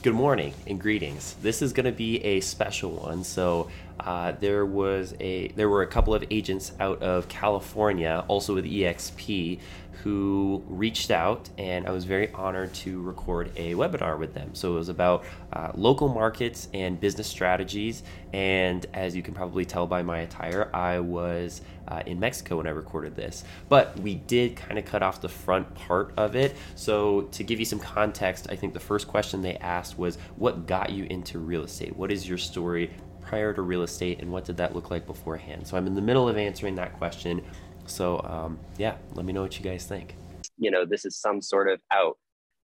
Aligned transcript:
Good 0.00 0.14
morning 0.14 0.54
and 0.68 0.80
greetings. 0.80 1.34
This 1.42 1.60
is 1.60 1.72
going 1.72 1.86
to 1.86 1.92
be 1.92 2.22
a 2.24 2.38
special 2.38 2.92
one. 2.92 3.24
So 3.24 3.68
uh, 4.00 4.32
there 4.32 4.64
was 4.64 5.14
a 5.20 5.48
there 5.48 5.68
were 5.68 5.82
a 5.82 5.86
couple 5.86 6.14
of 6.14 6.24
agents 6.30 6.72
out 6.80 7.02
of 7.02 7.28
California, 7.28 8.24
also 8.28 8.54
with 8.54 8.64
EXP, 8.64 9.58
who 10.02 10.62
reached 10.68 11.10
out, 11.10 11.48
and 11.58 11.86
I 11.86 11.90
was 11.90 12.04
very 12.04 12.30
honored 12.32 12.72
to 12.74 13.02
record 13.02 13.50
a 13.56 13.74
webinar 13.74 14.18
with 14.18 14.32
them. 14.32 14.54
So 14.54 14.72
it 14.72 14.76
was 14.76 14.88
about 14.88 15.24
uh, 15.52 15.72
local 15.74 16.08
markets 16.08 16.68
and 16.72 17.00
business 17.00 17.26
strategies. 17.26 18.04
And 18.32 18.86
as 18.94 19.16
you 19.16 19.22
can 19.22 19.34
probably 19.34 19.64
tell 19.64 19.86
by 19.86 20.02
my 20.02 20.20
attire, 20.20 20.70
I 20.72 21.00
was 21.00 21.62
uh, 21.88 22.02
in 22.06 22.20
Mexico 22.20 22.58
when 22.58 22.66
I 22.66 22.70
recorded 22.70 23.16
this. 23.16 23.42
But 23.68 23.98
we 23.98 24.14
did 24.14 24.54
kind 24.54 24.78
of 24.78 24.84
cut 24.84 25.02
off 25.02 25.20
the 25.20 25.28
front 25.28 25.74
part 25.74 26.12
of 26.16 26.36
it. 26.36 26.54
So 26.76 27.22
to 27.32 27.42
give 27.42 27.58
you 27.58 27.64
some 27.64 27.80
context, 27.80 28.46
I 28.50 28.56
think 28.56 28.74
the 28.74 28.80
first 28.80 29.08
question 29.08 29.42
they 29.42 29.56
asked 29.56 29.98
was, 29.98 30.16
"What 30.36 30.66
got 30.66 30.90
you 30.90 31.06
into 31.10 31.38
real 31.38 31.64
estate? 31.64 31.96
What 31.96 32.12
is 32.12 32.28
your 32.28 32.38
story?" 32.38 32.90
Prior 33.28 33.52
to 33.52 33.62
real 33.62 33.82
estate 33.82 34.20
and 34.20 34.32
what 34.32 34.44
did 34.44 34.56
that 34.56 34.74
look 34.74 34.90
like 34.90 35.06
beforehand? 35.06 35.66
So 35.66 35.76
I'm 35.76 35.86
in 35.86 35.94
the 35.94 36.00
middle 36.00 36.28
of 36.28 36.38
answering 36.38 36.74
that 36.76 36.94
question. 36.94 37.44
So 37.84 38.20
um, 38.24 38.58
yeah, 38.78 38.96
let 39.14 39.26
me 39.26 39.32
know 39.32 39.42
what 39.42 39.58
you 39.58 39.64
guys 39.64 39.84
think. 39.84 40.16
You 40.56 40.70
know, 40.70 40.86
this 40.86 41.04
is 41.04 41.16
some 41.16 41.42
sort 41.42 41.68
of 41.68 41.80
out. 41.90 42.16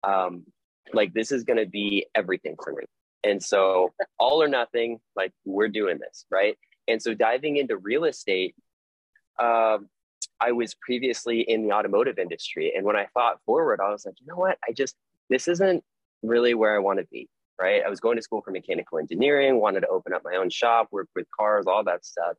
Um, 0.05 0.45
like 0.93 1.13
this 1.13 1.33
is 1.33 1.43
going 1.43 1.59
to 1.59 1.67
be 1.67 2.07
everything 2.15 2.55
for 2.63 2.73
me. 2.73 2.85
And 3.25 3.43
so 3.43 3.93
all 4.19 4.43
or 4.43 4.49
nothing, 4.49 5.01
like 5.17 5.33
we're 5.45 5.69
doing 5.69 5.99
this, 5.99 6.27
right? 6.31 6.57
And 6.87 7.03
so 7.03 7.15
diving 7.15 7.57
into 7.57 7.77
real 7.79 8.05
estate, 8.05 8.55
um, 9.41 9.89
I 10.41 10.53
was 10.53 10.75
previously 10.75 11.41
in 11.41 11.67
the 11.67 11.73
automotive 11.73 12.19
industry. 12.19 12.75
And 12.77 12.85
when 12.85 12.97
I 12.97 13.07
thought 13.15 13.41
forward, 13.47 13.81
I 13.83 13.91
was 13.91 14.05
like, 14.05 14.21
you 14.21 14.27
know 14.27 14.37
what? 14.37 14.59
I 14.69 14.73
just, 14.73 14.95
this 15.31 15.49
isn't 15.49 15.83
really 16.23 16.55
where 16.55 16.77
I 16.77 16.79
want 16.79 16.99
to 17.01 17.07
be, 17.11 17.29
right? 17.61 17.83
I 17.85 17.89
was 17.89 18.01
going 18.01 18.17
to 18.17 18.23
school 18.23 18.43
for 18.43 18.51
mechanical 18.51 18.99
engineering, 18.99 19.61
wanted 19.61 19.81
to 19.81 19.89
open 19.89 20.13
up 20.13 20.23
my 20.25 20.37
own 20.37 20.51
shop, 20.51 20.89
work 20.91 21.09
with 21.15 21.27
cars, 21.39 21.67
all 21.67 21.85
that 21.85 22.05
stuff. 22.05 22.37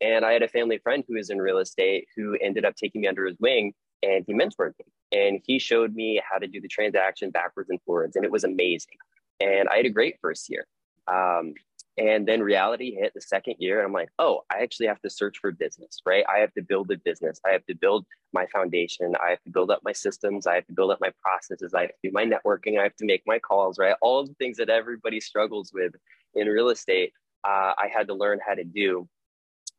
And 0.00 0.24
I 0.24 0.32
had 0.32 0.42
a 0.42 0.48
family 0.48 0.78
friend 0.78 1.04
who 1.06 1.14
was 1.14 1.30
in 1.30 1.38
real 1.38 1.58
estate 1.58 2.06
who 2.16 2.36
ended 2.40 2.64
up 2.64 2.76
taking 2.76 3.00
me 3.00 3.08
under 3.08 3.26
his 3.26 3.36
wing 3.40 3.72
and 4.02 4.24
he 4.26 4.34
mentored 4.34 4.72
me. 4.78 4.84
And 5.10 5.40
he 5.44 5.58
showed 5.58 5.94
me 5.94 6.20
how 6.30 6.38
to 6.38 6.46
do 6.46 6.60
the 6.60 6.68
transaction 6.68 7.30
backwards 7.30 7.70
and 7.70 7.80
forwards. 7.82 8.14
And 8.14 8.24
it 8.24 8.30
was 8.30 8.44
amazing. 8.44 8.96
And 9.40 9.68
I 9.68 9.76
had 9.76 9.86
a 9.86 9.90
great 9.90 10.16
first 10.20 10.48
year. 10.50 10.66
Um, 11.06 11.54
and 11.98 12.26
then 12.26 12.40
reality 12.40 12.94
hit 12.94 13.12
the 13.12 13.20
second 13.20 13.56
year. 13.58 13.78
And 13.78 13.86
I'm 13.86 13.92
like, 13.92 14.10
oh, 14.20 14.42
I 14.52 14.62
actually 14.62 14.86
have 14.86 15.00
to 15.02 15.10
search 15.10 15.38
for 15.40 15.50
business, 15.50 16.00
right? 16.06 16.24
I 16.32 16.38
have 16.38 16.54
to 16.54 16.62
build 16.62 16.90
a 16.92 16.96
business. 16.98 17.40
I 17.44 17.50
have 17.50 17.66
to 17.66 17.74
build 17.74 18.06
my 18.32 18.46
foundation. 18.46 19.14
I 19.20 19.30
have 19.30 19.42
to 19.42 19.50
build 19.50 19.72
up 19.72 19.80
my 19.84 19.92
systems. 19.92 20.46
I 20.46 20.54
have 20.54 20.66
to 20.68 20.72
build 20.72 20.92
up 20.92 21.00
my 21.00 21.10
processes. 21.20 21.74
I 21.74 21.82
have 21.82 21.90
to 21.90 21.96
do 22.04 22.10
my 22.12 22.24
networking. 22.24 22.78
I 22.78 22.84
have 22.84 22.94
to 22.96 23.04
make 23.04 23.22
my 23.26 23.40
calls, 23.40 23.78
right? 23.78 23.96
All 24.00 24.24
the 24.24 24.34
things 24.34 24.56
that 24.58 24.70
everybody 24.70 25.20
struggles 25.20 25.72
with 25.74 25.92
in 26.34 26.46
real 26.46 26.68
estate, 26.68 27.12
uh, 27.44 27.74
I 27.76 27.90
had 27.92 28.06
to 28.06 28.14
learn 28.14 28.38
how 28.46 28.54
to 28.54 28.64
do. 28.64 29.08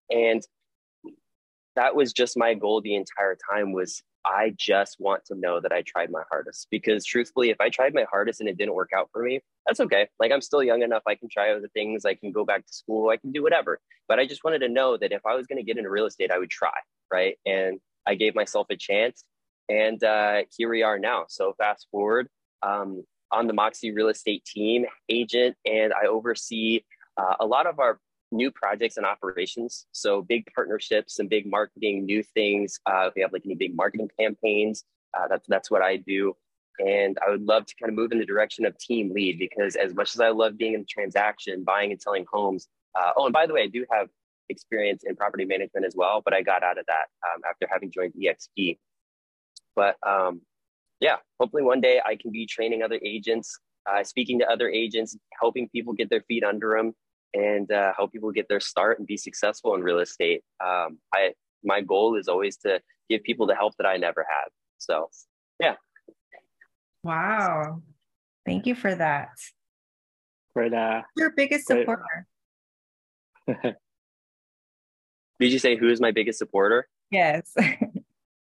And 0.09 0.43
that 1.77 1.95
was 1.95 2.11
just 2.11 2.37
my 2.37 2.53
goal 2.53 2.81
the 2.81 2.95
entire 2.95 3.37
time 3.49 3.71
was 3.71 4.03
I 4.25 4.53
just 4.57 4.97
want 4.99 5.25
to 5.25 5.35
know 5.35 5.59
that 5.59 5.71
I 5.71 5.81
tried 5.81 6.11
my 6.11 6.23
hardest 6.29 6.67
because 6.69 7.05
truthfully, 7.05 7.49
if 7.49 7.61
I 7.61 7.69
tried 7.69 7.93
my 7.93 8.05
hardest 8.09 8.39
and 8.39 8.49
it 8.49 8.57
didn't 8.57 8.75
work 8.75 8.89
out 8.95 9.09
for 9.11 9.23
me, 9.23 9.41
that's 9.65 9.79
okay. 9.79 10.07
Like 10.19 10.31
I'm 10.31 10.41
still 10.41 10.63
young 10.63 10.81
enough. 10.81 11.03
I 11.07 11.15
can 11.15 11.29
try 11.29 11.51
other 11.51 11.69
things. 11.73 12.05
I 12.05 12.15
can 12.15 12.31
go 12.31 12.45
back 12.45 12.65
to 12.65 12.73
school. 12.73 13.09
I 13.09 13.17
can 13.17 13.31
do 13.31 13.41
whatever. 13.41 13.79
But 14.07 14.19
I 14.19 14.25
just 14.25 14.43
wanted 14.43 14.59
to 14.59 14.69
know 14.69 14.97
that 14.97 15.11
if 15.11 15.25
I 15.25 15.35
was 15.35 15.47
going 15.47 15.57
to 15.57 15.63
get 15.63 15.77
into 15.77 15.89
real 15.89 16.05
estate, 16.05 16.31
I 16.31 16.37
would 16.37 16.49
try. 16.49 16.73
Right. 17.11 17.37
And 17.45 17.79
I 18.05 18.15
gave 18.15 18.35
myself 18.35 18.67
a 18.69 18.75
chance. 18.75 19.23
And 19.69 20.03
uh, 20.03 20.41
here 20.57 20.69
we 20.69 20.83
are 20.83 20.99
now. 20.99 21.25
So 21.29 21.53
fast 21.57 21.87
forward 21.91 22.27
um, 22.63 23.03
on 23.31 23.47
the 23.47 23.53
Moxie 23.53 23.91
real 23.91 24.09
estate 24.09 24.43
team, 24.45 24.85
agent, 25.09 25.55
and 25.65 25.93
I 25.93 26.07
oversee 26.07 26.81
uh, 27.17 27.35
a 27.39 27.45
lot 27.45 27.67
of 27.67 27.79
our 27.79 27.99
new 28.31 28.51
projects 28.51 28.97
and 28.97 29.05
operations. 29.05 29.85
So 29.91 30.21
big 30.21 30.47
partnerships 30.53 31.19
and 31.19 31.29
big 31.29 31.45
marketing, 31.49 32.05
new 32.05 32.23
things. 32.23 32.79
Uh, 32.85 33.07
if 33.07 33.13
we 33.15 33.21
have 33.21 33.33
like 33.33 33.43
any 33.45 33.55
big 33.55 33.75
marketing 33.75 34.09
campaigns, 34.19 34.83
uh, 35.17 35.27
that's 35.27 35.47
that's 35.47 35.71
what 35.71 35.81
I 35.81 35.97
do. 35.97 36.35
And 36.79 37.17
I 37.25 37.31
would 37.31 37.41
love 37.41 37.65
to 37.65 37.75
kind 37.81 37.89
of 37.89 37.95
move 37.95 38.11
in 38.11 38.19
the 38.19 38.25
direction 38.25 38.65
of 38.65 38.77
team 38.77 39.11
lead 39.13 39.37
because 39.37 39.75
as 39.75 39.93
much 39.93 40.15
as 40.15 40.21
I 40.21 40.29
love 40.29 40.57
being 40.57 40.73
in 40.73 40.81
the 40.81 40.85
transaction, 40.85 41.63
buying 41.63 41.91
and 41.91 42.01
selling 42.01 42.25
homes. 42.31 42.67
Uh, 42.97 43.11
oh, 43.17 43.25
and 43.25 43.33
by 43.33 43.45
the 43.45 43.53
way, 43.53 43.63
I 43.63 43.67
do 43.67 43.85
have 43.91 44.07
experience 44.49 45.03
in 45.05 45.15
property 45.15 45.45
management 45.45 45.85
as 45.85 45.93
well, 45.95 46.21
but 46.23 46.33
I 46.33 46.41
got 46.41 46.63
out 46.63 46.77
of 46.77 46.85
that 46.87 47.07
um, 47.27 47.41
after 47.49 47.67
having 47.69 47.91
joined 47.91 48.13
EXP. 48.13 48.77
But 49.75 49.95
um, 50.05 50.41
yeah, 50.99 51.17
hopefully 51.39 51.63
one 51.63 51.81
day 51.81 52.01
I 52.05 52.15
can 52.15 52.31
be 52.31 52.45
training 52.45 52.81
other 52.81 52.99
agents, 53.03 53.57
uh, 53.89 54.03
speaking 54.03 54.39
to 54.39 54.45
other 54.49 54.69
agents, 54.69 55.17
helping 55.39 55.69
people 55.69 55.93
get 55.93 56.09
their 56.09 56.21
feet 56.21 56.43
under 56.43 56.75
them, 56.75 56.93
and 57.33 57.71
uh, 57.71 57.93
help 57.95 58.11
people 58.11 58.31
get 58.31 58.47
their 58.49 58.59
start 58.59 58.99
and 58.99 59.07
be 59.07 59.17
successful 59.17 59.75
in 59.75 59.81
real 59.81 59.99
estate. 59.99 60.43
Um, 60.63 60.99
I 61.13 61.33
my 61.63 61.81
goal 61.81 62.15
is 62.15 62.27
always 62.27 62.57
to 62.57 62.81
give 63.09 63.23
people 63.23 63.47
the 63.47 63.55
help 63.55 63.75
that 63.77 63.85
I 63.85 63.97
never 63.97 64.25
had. 64.27 64.49
So, 64.77 65.09
yeah. 65.59 65.75
Wow, 67.03 67.81
thank 68.45 68.65
you 68.65 68.75
for 68.75 68.93
that. 68.93 69.29
For 70.53 70.69
the 70.69 71.03
your 71.17 71.31
biggest 71.31 71.67
supporter. 71.67 72.27
Did 75.39 75.53
you 75.53 75.59
say 75.59 75.77
who 75.77 75.89
is 75.89 76.01
my 76.01 76.11
biggest 76.11 76.39
supporter? 76.39 76.87
Yes. 77.11 77.53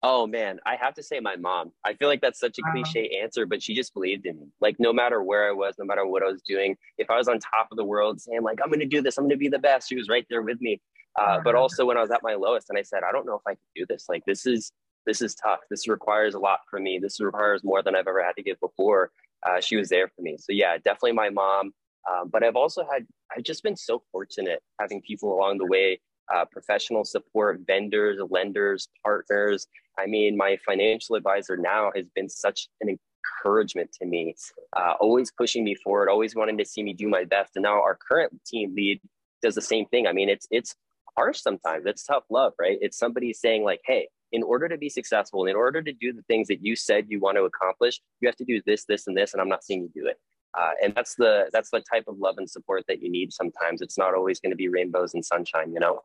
Oh 0.03 0.25
man, 0.25 0.59
I 0.65 0.75
have 0.77 0.95
to 0.95 1.03
say 1.03 1.19
my 1.19 1.35
mom. 1.35 1.71
I 1.85 1.93
feel 1.93 2.07
like 2.07 2.21
that's 2.21 2.39
such 2.39 2.57
a 2.57 2.71
cliche 2.71 3.19
answer, 3.21 3.45
but 3.45 3.61
she 3.61 3.75
just 3.75 3.93
believed 3.93 4.25
in 4.25 4.39
me. 4.39 4.47
Like 4.59 4.77
no 4.79 4.91
matter 4.91 5.21
where 5.21 5.47
I 5.47 5.51
was, 5.51 5.75
no 5.77 5.85
matter 5.85 6.05
what 6.07 6.23
I 6.23 6.27
was 6.27 6.41
doing, 6.41 6.75
if 6.97 7.11
I 7.11 7.17
was 7.17 7.27
on 7.27 7.37
top 7.37 7.67
of 7.71 7.77
the 7.77 7.85
world 7.85 8.19
saying 8.19 8.41
like 8.41 8.59
I'm 8.63 8.69
going 8.69 8.79
to 8.79 8.87
do 8.87 9.01
this, 9.01 9.17
I'm 9.17 9.25
going 9.25 9.31
to 9.31 9.37
be 9.37 9.47
the 9.47 9.59
best, 9.59 9.89
she 9.89 9.95
was 9.95 10.09
right 10.09 10.25
there 10.29 10.41
with 10.41 10.59
me. 10.59 10.81
Uh, 11.19 11.39
but 11.43 11.55
also 11.55 11.85
when 11.85 11.97
I 11.97 12.01
was 12.01 12.09
at 12.09 12.23
my 12.23 12.33
lowest 12.33 12.69
and 12.69 12.79
I 12.79 12.81
said, 12.81 13.01
I 13.07 13.11
don't 13.11 13.25
know 13.25 13.35
if 13.35 13.41
I 13.45 13.51
can 13.51 13.59
do 13.75 13.85
this. 13.87 14.05
Like 14.09 14.23
this 14.25 14.45
is 14.45 14.71
this 15.05 15.21
is 15.21 15.35
tough. 15.35 15.59
This 15.69 15.87
requires 15.87 16.33
a 16.33 16.39
lot 16.39 16.59
from 16.69 16.83
me. 16.83 16.99
This 16.99 17.19
requires 17.19 17.63
more 17.63 17.83
than 17.83 17.95
I've 17.95 18.07
ever 18.07 18.23
had 18.23 18.35
to 18.37 18.43
give 18.43 18.59
before. 18.59 19.11
Uh, 19.47 19.59
she 19.59 19.75
was 19.75 19.89
there 19.89 20.07
for 20.07 20.21
me. 20.21 20.37
So 20.37 20.51
yeah, 20.51 20.77
definitely 20.77 21.13
my 21.13 21.29
mom. 21.29 21.73
Um, 22.11 22.29
but 22.31 22.43
I've 22.43 22.55
also 22.55 22.85
had 22.91 23.05
I've 23.35 23.43
just 23.43 23.61
been 23.61 23.75
so 23.75 24.01
fortunate 24.11 24.63
having 24.79 25.01
people 25.01 25.33
along 25.33 25.59
the 25.59 25.65
way 25.65 25.99
uh, 26.33 26.45
professional 26.45 27.03
support, 27.03 27.61
vendors, 27.67 28.19
lenders, 28.29 28.87
partners. 29.03 29.67
I 29.97 30.05
mean, 30.05 30.37
my 30.37 30.57
financial 30.65 31.15
advisor 31.15 31.57
now 31.57 31.91
has 31.95 32.07
been 32.09 32.29
such 32.29 32.69
an 32.81 32.97
encouragement 33.43 33.91
to 33.93 34.05
me, 34.05 34.35
uh, 34.75 34.93
always 34.99 35.31
pushing 35.31 35.63
me 35.63 35.75
forward, 35.75 36.09
always 36.09 36.35
wanting 36.35 36.57
to 36.57 36.65
see 36.65 36.83
me 36.83 36.93
do 36.93 37.07
my 37.07 37.25
best. 37.25 37.51
And 37.55 37.63
now 37.63 37.81
our 37.81 37.95
current 37.95 38.39
team 38.45 38.73
lead 38.75 39.01
does 39.41 39.55
the 39.55 39.61
same 39.61 39.85
thing. 39.87 40.07
I 40.07 40.13
mean, 40.13 40.29
it's 40.29 40.47
it's 40.51 40.75
harsh 41.17 41.39
sometimes. 41.39 41.85
It's 41.85 42.03
tough 42.03 42.23
love, 42.29 42.53
right? 42.59 42.77
It's 42.81 42.97
somebody 42.97 43.33
saying 43.33 43.63
like, 43.63 43.81
"Hey, 43.85 44.07
in 44.31 44.43
order 44.43 44.69
to 44.69 44.77
be 44.77 44.89
successful, 44.89 45.45
in 45.45 45.55
order 45.55 45.81
to 45.81 45.91
do 45.91 46.13
the 46.13 46.23
things 46.23 46.47
that 46.47 46.63
you 46.63 46.75
said 46.75 47.07
you 47.09 47.19
want 47.19 47.37
to 47.37 47.43
accomplish, 47.43 47.99
you 48.21 48.27
have 48.27 48.37
to 48.37 48.45
do 48.45 48.61
this, 48.65 48.85
this, 48.85 49.07
and 49.07 49.17
this." 49.17 49.33
And 49.33 49.41
I'm 49.41 49.49
not 49.49 49.63
seeing 49.63 49.81
you 49.81 49.89
do 49.93 50.07
it. 50.07 50.17
Uh, 50.57 50.71
and 50.83 50.93
that's 50.95 51.15
the 51.15 51.49
that's 51.53 51.69
the 51.69 51.81
type 51.81 52.05
of 52.07 52.17
love 52.17 52.35
and 52.37 52.49
support 52.49 52.83
that 52.87 53.01
you 53.01 53.09
need 53.09 53.31
sometimes 53.31 53.81
it's 53.81 53.97
not 53.97 54.13
always 54.13 54.39
going 54.41 54.49
to 54.49 54.55
be 54.55 54.67
rainbows 54.67 55.13
and 55.13 55.23
sunshine 55.23 55.71
you 55.71 55.79
know 55.79 56.01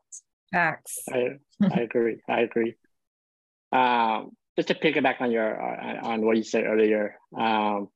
facts 0.53 0.99
i, 1.11 1.37
I 1.61 1.81
agree 1.81 2.21
i 2.29 2.39
agree 2.39 2.73
um, 3.71 4.31
just 4.55 4.69
to 4.69 4.75
pick 4.75 4.95
it 4.95 5.03
back 5.03 5.17
on 5.19 5.31
your 5.31 5.61
uh, 5.61 6.07
on 6.07 6.25
what 6.25 6.37
you 6.37 6.43
said 6.43 6.65
earlier 6.65 7.15
um, 7.37 7.87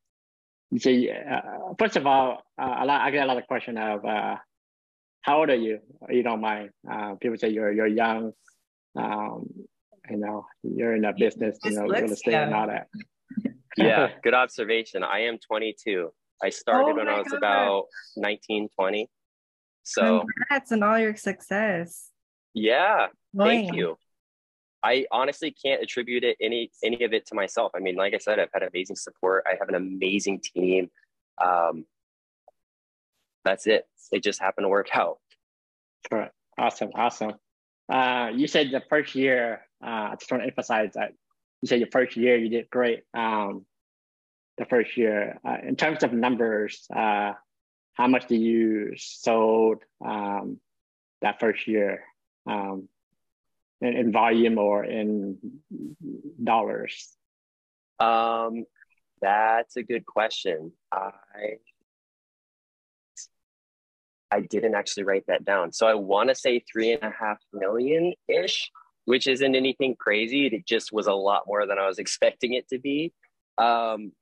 you 0.72 0.80
say 0.80 1.10
uh, 1.10 1.74
first 1.78 1.96
of 1.96 2.06
all 2.06 2.44
uh, 2.62 2.76
a 2.80 2.86
lot, 2.86 3.02
i 3.02 3.12
get 3.12 3.24
a 3.24 3.28
lot 3.28 3.38
of 3.38 3.48
question 3.48 3.78
of 3.78 4.06
uh, 4.06 4.36
how 5.22 5.40
old 5.40 5.50
are 5.50 5.56
you 5.56 5.80
you 6.10 6.24
don't 6.24 6.42
mind 6.42 6.70
uh, 6.90 7.16
people 7.16 7.38
say 7.38 7.50
you're 7.50 7.72
you're 7.72 7.88
young 7.88 8.32
um, 8.96 9.48
you 10.10 10.18
know 10.18 10.46
you're 10.64 10.96
in 10.96 11.06
a 11.06 11.14
business 11.14 11.58
you 11.64 11.72
know 11.72 11.84
real 11.84 12.12
estate 12.12 12.34
and 12.34 12.54
all 12.54 12.68
that 12.68 12.88
yeah 13.78 14.10
good 14.24 14.34
observation 14.34 15.04
i 15.04 15.22
am 15.22 15.38
22 15.38 16.12
I 16.44 16.50
started 16.50 16.94
oh 16.94 16.96
when 16.96 17.08
I 17.08 17.18
was 17.20 17.28
God. 17.30 17.38
about 17.38 17.86
19, 18.18 18.70
20. 18.76 19.10
So 19.84 20.26
congrats 20.50 20.72
on 20.72 20.84
all 20.84 20.98
your 20.98 21.16
success. 21.16 22.10
Yeah. 22.54 23.08
Thank 23.38 23.76
you. 23.76 23.98
I 24.84 25.06
honestly 25.12 25.52
can't 25.52 25.82
attribute 25.82 26.24
it 26.24 26.38
any 26.42 26.72
any 26.84 27.04
of 27.04 27.14
it 27.14 27.28
to 27.28 27.36
myself. 27.36 27.72
I 27.76 27.80
mean, 27.80 27.96
like 27.96 28.14
I 28.14 28.18
said, 28.18 28.40
I've 28.40 28.50
had 28.54 28.64
amazing 28.64 28.96
support. 28.96 29.46
I 29.48 29.56
have 29.60 29.70
an 29.70 29.76
amazing 29.76 30.42
team. 30.42 30.90
Um, 31.44 31.86
that's 33.44 33.68
it. 33.68 33.86
It 34.12 34.24
just 34.24 34.40
happened 34.42 34.66
to 34.66 34.70
work 34.70 34.90
out. 34.96 35.20
Awesome. 36.58 36.90
Awesome. 36.96 37.34
Uh, 37.92 38.30
you 38.36 38.48
said 38.48 38.72
the 38.72 38.82
first 38.90 39.16
year. 39.16 39.62
Uh, 39.84 40.12
I 40.12 40.16
just 40.20 40.32
want 40.32 40.44
to 40.44 40.48
emphasize 40.48 40.94
that 40.94 41.14
you 41.62 41.68
said 41.68 41.80
your 41.80 41.90
first 41.92 42.16
year 42.16 42.38
you 42.38 42.50
did 42.50 42.70
great. 42.70 43.04
Um, 43.14 43.66
the 44.58 44.66
first 44.66 44.98
year. 44.98 45.40
Uh, 45.48 45.58
in 45.64 45.76
terms 45.76 46.04
of 46.04 46.14
numbers, 46.14 46.86
uh, 46.96 47.34
how 47.94 48.08
much 48.08 48.28
did 48.28 48.42
you 48.42 48.94
sold 48.98 49.84
um, 50.06 50.60
that 51.22 51.40
first 51.40 51.68
year 51.68 52.04
um, 52.48 52.88
in, 53.82 53.94
in, 53.96 54.12
volume 54.12 54.58
or 54.58 54.84
in 54.84 55.38
dollars? 56.44 57.16
Um, 58.00 58.66
that's 59.22 59.76
a 59.78 59.84
good 59.84 60.06
question. 60.06 60.72
I 60.92 61.12
I 64.32 64.40
didn't 64.40 64.76
actually 64.76 65.04
write 65.04 65.26
that 65.28 65.44
down. 65.44 65.74
So 65.74 65.88
I 65.88 65.94
want 65.94 66.30
to 66.30 66.36
say 66.36 66.64
three 66.72 66.94
and 66.94 67.04
a 67.04 67.14
half 67.18 67.40
million 67.52 68.14
ish, 68.30 68.72
which 69.06 69.28
isn't 69.28 69.56
anything 69.56 69.96
crazy. 70.00 70.48
It 70.48 70.66
just 70.66 70.94
was 70.94 71.08
a 71.08 71.14
lot 71.14 71.44
more 71.48 71.68
than 71.68 71.78
I 71.78 71.88
was 71.88 72.00
expecting 72.00 72.54
it 72.54 72.68
to 72.70 72.80
be. 72.80 73.14
Um, 73.58 74.14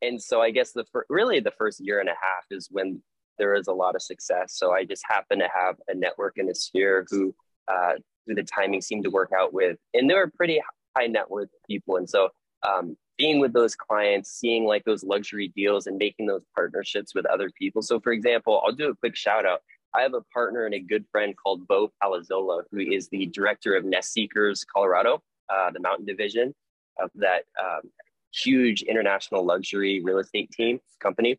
and 0.00 0.22
so 0.22 0.40
I 0.40 0.52
guess 0.52 0.72
the 0.72 0.84
fir- 0.92 1.06
really 1.08 1.40
the 1.40 1.52
first 1.58 1.80
year 1.80 1.98
and 1.98 2.08
a 2.08 2.12
half 2.12 2.44
is 2.50 2.68
when 2.70 3.02
there 3.38 3.54
is 3.54 3.66
a 3.66 3.72
lot 3.72 3.96
of 3.96 4.02
success. 4.02 4.54
So 4.56 4.72
I 4.72 4.84
just 4.84 5.02
happen 5.08 5.40
to 5.40 5.48
have 5.52 5.76
a 5.88 5.94
network 5.94 6.34
in 6.36 6.48
a 6.48 6.54
sphere 6.54 7.04
who 7.10 7.34
uh, 7.66 7.94
the 8.26 8.42
timing 8.42 8.80
seemed 8.80 9.04
to 9.04 9.10
work 9.10 9.30
out 9.36 9.52
with, 9.52 9.76
and 9.94 10.08
they 10.08 10.14
were 10.14 10.30
pretty 10.36 10.60
high 10.96 11.06
net 11.06 11.30
worth 11.30 11.48
people. 11.68 11.96
And 11.96 12.08
so 12.08 12.28
um, 12.62 12.96
being 13.18 13.40
with 13.40 13.52
those 13.52 13.74
clients, 13.74 14.30
seeing 14.30 14.64
like 14.64 14.84
those 14.84 15.04
luxury 15.04 15.52
deals 15.54 15.86
and 15.86 15.96
making 15.98 16.26
those 16.26 16.42
partnerships 16.54 17.14
with 17.14 17.26
other 17.26 17.50
people. 17.58 17.82
So 17.82 18.00
for 18.00 18.12
example, 18.12 18.62
I'll 18.64 18.72
do 18.72 18.88
a 18.88 18.96
quick 18.96 19.16
shout 19.16 19.46
out. 19.46 19.60
I 19.94 20.02
have 20.02 20.14
a 20.14 20.22
partner 20.32 20.64
and 20.64 20.74
a 20.74 20.80
good 20.80 21.04
friend 21.12 21.34
called 21.36 21.66
Bo 21.68 21.92
Palazzola, 22.02 22.62
who 22.70 22.78
is 22.78 23.08
the 23.08 23.26
director 23.26 23.74
of 23.76 23.84
Nest 23.84 24.12
Seekers 24.12 24.64
Colorado, 24.64 25.22
uh, 25.50 25.70
the 25.70 25.80
mountain 25.80 26.06
division 26.06 26.54
of 26.98 27.10
that 27.16 27.44
um, 27.60 27.90
huge 28.32 28.82
international 28.82 29.44
luxury 29.44 30.00
real 30.02 30.18
estate 30.18 30.50
team 30.50 30.80
company. 31.00 31.38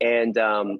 And 0.00 0.38
um, 0.38 0.78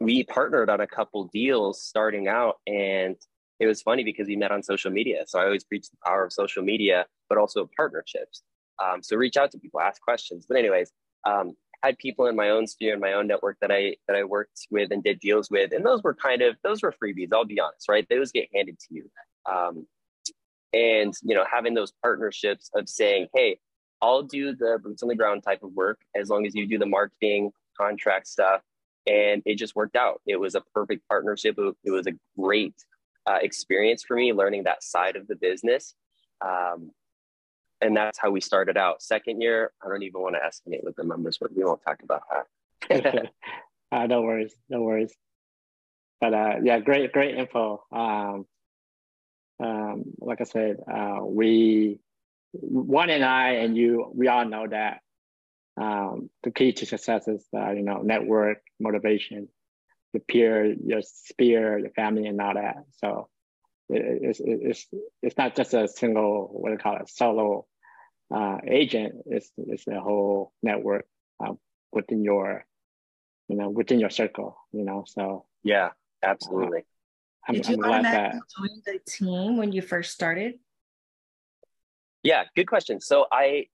we 0.00 0.24
partnered 0.24 0.70
on 0.70 0.80
a 0.80 0.86
couple 0.86 1.24
deals 1.32 1.82
starting 1.82 2.28
out. 2.28 2.56
And 2.66 3.16
it 3.60 3.66
was 3.66 3.82
funny 3.82 4.04
because 4.04 4.26
we 4.26 4.36
met 4.36 4.50
on 4.50 4.62
social 4.62 4.90
media. 4.90 5.24
So 5.26 5.38
I 5.38 5.44
always 5.44 5.64
preach 5.64 5.88
the 5.88 5.96
power 6.04 6.24
of 6.24 6.32
social 6.32 6.62
media, 6.62 7.06
but 7.28 7.38
also 7.38 7.68
partnerships. 7.76 8.42
Um, 8.82 9.02
so 9.02 9.16
reach 9.16 9.36
out 9.36 9.52
to 9.52 9.58
people, 9.58 9.80
ask 9.80 10.00
questions. 10.02 10.46
But 10.48 10.58
anyways, 10.58 10.90
um, 11.24 11.54
had 11.84 11.98
people 11.98 12.26
in 12.26 12.34
my 12.34 12.48
own 12.50 12.66
sphere 12.66 12.94
in 12.94 13.00
my 13.00 13.12
own 13.12 13.26
network 13.26 13.58
that 13.60 13.70
I 13.70 13.96
that 14.08 14.16
I 14.16 14.24
worked 14.24 14.66
with 14.70 14.90
and 14.90 15.04
did 15.04 15.20
deals 15.20 15.50
with, 15.50 15.72
and 15.72 15.84
those 15.84 16.02
were 16.02 16.14
kind 16.14 16.42
of 16.42 16.56
those 16.64 16.82
were 16.82 16.92
freebies. 16.92 17.28
I'll 17.32 17.44
be 17.44 17.60
honest, 17.60 17.88
right? 17.88 18.06
Those 18.08 18.32
get 18.32 18.48
handed 18.54 18.78
to 18.80 18.86
you, 18.90 19.10
um, 19.50 19.86
and 20.72 21.14
you 21.22 21.34
know 21.34 21.44
having 21.50 21.74
those 21.74 21.92
partnerships 22.02 22.70
of 22.74 22.88
saying, 22.88 23.28
hey, 23.34 23.58
I'll 24.00 24.22
do 24.22 24.56
the 24.56 24.78
boots 24.82 25.02
on 25.02 25.08
the 25.08 25.14
ground 25.14 25.42
type 25.42 25.62
of 25.62 25.72
work 25.72 26.00
as 26.16 26.30
long 26.30 26.46
as 26.46 26.54
you 26.54 26.66
do 26.66 26.78
the 26.78 26.86
marketing 26.86 27.52
contract 27.78 28.28
stuff, 28.28 28.62
and 29.06 29.42
it 29.44 29.56
just 29.56 29.76
worked 29.76 29.96
out. 29.96 30.22
It 30.26 30.40
was 30.40 30.54
a 30.54 30.62
perfect 30.74 31.06
partnership. 31.08 31.56
It 31.84 31.90
was 31.90 32.06
a 32.06 32.12
great 32.38 32.74
uh, 33.26 33.38
experience 33.40 34.02
for 34.02 34.16
me 34.16 34.32
learning 34.32 34.64
that 34.64 34.82
side 34.82 35.16
of 35.16 35.26
the 35.26 35.36
business. 35.36 35.94
Um, 36.44 36.90
and 37.80 37.96
that's 37.96 38.18
how 38.18 38.30
we 38.30 38.40
started 38.40 38.76
out. 38.76 39.02
Second 39.02 39.40
year, 39.40 39.72
I 39.84 39.88
don't 39.88 40.02
even 40.02 40.20
want 40.20 40.36
to 40.36 40.44
estimate 40.44 40.84
what 40.84 40.96
the 40.96 41.04
numbers 41.04 41.38
were. 41.40 41.50
We 41.54 41.64
won't 41.64 41.82
talk 41.82 42.02
about 42.02 42.22
that. 42.30 43.30
uh, 43.92 44.06
no 44.06 44.22
worries, 44.22 44.54
no 44.68 44.82
worries. 44.82 45.12
But 46.20 46.34
uh, 46.34 46.54
yeah, 46.62 46.78
great, 46.78 47.12
great 47.12 47.36
info. 47.36 47.84
Um, 47.92 48.46
um, 49.62 50.04
like 50.18 50.40
I 50.40 50.44
said, 50.44 50.78
uh, 50.90 51.20
we, 51.22 51.98
Wanny 52.52 53.14
and 53.14 53.24
I 53.24 53.50
and 53.54 53.76
you, 53.76 54.10
we 54.14 54.28
all 54.28 54.44
know 54.44 54.66
that 54.68 55.00
um, 55.76 56.30
the 56.42 56.50
key 56.50 56.72
to 56.72 56.86
success 56.86 57.26
is 57.26 57.44
uh, 57.56 57.72
you 57.72 57.82
know 57.82 57.98
network, 58.02 58.58
motivation, 58.78 59.48
your 60.14 60.22
peer, 60.26 60.64
your 60.64 61.02
sphere, 61.02 61.78
your 61.78 61.90
family, 61.90 62.26
and 62.26 62.40
all 62.40 62.54
that. 62.54 62.76
So 62.98 63.28
it's 63.90 64.40
it's 64.42 64.86
it's 65.22 65.36
not 65.36 65.54
just 65.54 65.74
a 65.74 65.86
single 65.88 66.48
what 66.50 66.70
do 66.70 66.72
you 66.74 66.78
call 66.78 66.96
it 66.96 67.08
solo 67.08 67.66
uh, 68.34 68.58
agent. 68.66 69.14
It's 69.26 69.50
it's 69.56 69.86
a 69.86 70.00
whole 70.00 70.52
network 70.62 71.06
uh, 71.44 71.52
within 71.92 72.24
your 72.24 72.64
you 73.48 73.56
know 73.56 73.68
within 73.68 74.00
your 74.00 74.10
circle. 74.10 74.56
You 74.72 74.84
know, 74.84 75.04
so 75.06 75.46
yeah, 75.62 75.90
absolutely. 76.22 76.80
Uh, 76.80 76.82
I'm, 77.46 77.54
Did 77.56 77.68
you 77.68 77.74
I'm 77.84 77.90
automatically 77.90 78.40
join 78.58 78.82
the 78.86 78.98
team 79.06 79.56
when 79.58 79.72
you 79.72 79.82
first 79.82 80.12
started? 80.12 80.54
Yeah, 82.22 82.44
good 82.56 82.66
question. 82.66 83.02
So 83.02 83.26
I 83.30 83.66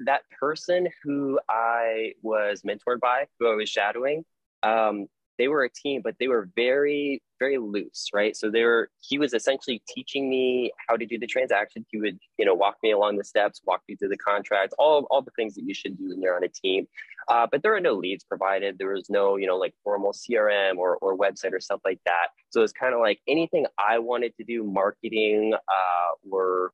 that 0.00 0.22
person 0.38 0.88
who 1.02 1.38
I 1.48 2.12
was 2.22 2.62
mentored 2.62 3.00
by, 3.00 3.26
who 3.38 3.50
I 3.50 3.54
was 3.54 3.68
shadowing, 3.68 4.24
um, 4.62 5.06
they 5.40 5.48
were 5.48 5.64
a 5.64 5.70
team, 5.70 6.02
but 6.04 6.14
they 6.20 6.28
were 6.28 6.50
very, 6.54 7.22
very 7.38 7.56
loose, 7.56 8.10
right? 8.12 8.36
So 8.36 8.50
they 8.50 8.62
were, 8.62 8.90
he 9.00 9.16
was 9.16 9.32
essentially 9.32 9.82
teaching 9.88 10.28
me 10.28 10.70
how 10.86 10.96
to 10.96 11.06
do 11.06 11.18
the 11.18 11.26
transaction. 11.26 11.86
He 11.90 11.98
would, 11.98 12.18
you 12.36 12.44
know, 12.44 12.52
walk 12.52 12.76
me 12.82 12.92
along 12.92 13.16
the 13.16 13.24
steps, 13.24 13.62
walk 13.64 13.80
me 13.88 13.96
through 13.96 14.10
the 14.10 14.18
contracts, 14.18 14.74
all, 14.78 15.06
all 15.10 15.22
the 15.22 15.30
things 15.36 15.54
that 15.54 15.64
you 15.64 15.72
should 15.72 15.96
do 15.96 16.10
when 16.10 16.20
you're 16.20 16.36
on 16.36 16.44
a 16.44 16.48
team. 16.48 16.86
Uh, 17.28 17.46
but 17.50 17.62
there 17.62 17.72
were 17.72 17.80
no 17.80 17.94
leads 17.94 18.22
provided. 18.22 18.76
There 18.76 18.92
was 18.92 19.08
no, 19.08 19.36
you 19.36 19.46
know, 19.46 19.56
like 19.56 19.72
formal 19.82 20.12
CRM 20.12 20.76
or, 20.76 20.98
or 20.98 21.16
website 21.16 21.54
or 21.54 21.60
stuff 21.60 21.80
like 21.86 22.00
that. 22.04 22.28
So 22.50 22.60
it's 22.62 22.74
kind 22.74 22.92
of 22.92 23.00
like 23.00 23.20
anything 23.26 23.64
I 23.78 23.98
wanted 23.98 24.36
to 24.36 24.44
do, 24.44 24.62
marketing 24.62 25.54
uh, 25.54 26.30
or 26.30 26.72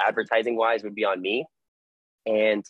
advertising 0.00 0.56
wise, 0.56 0.84
would 0.84 0.94
be 0.94 1.04
on 1.04 1.20
me. 1.20 1.44
And 2.24 2.64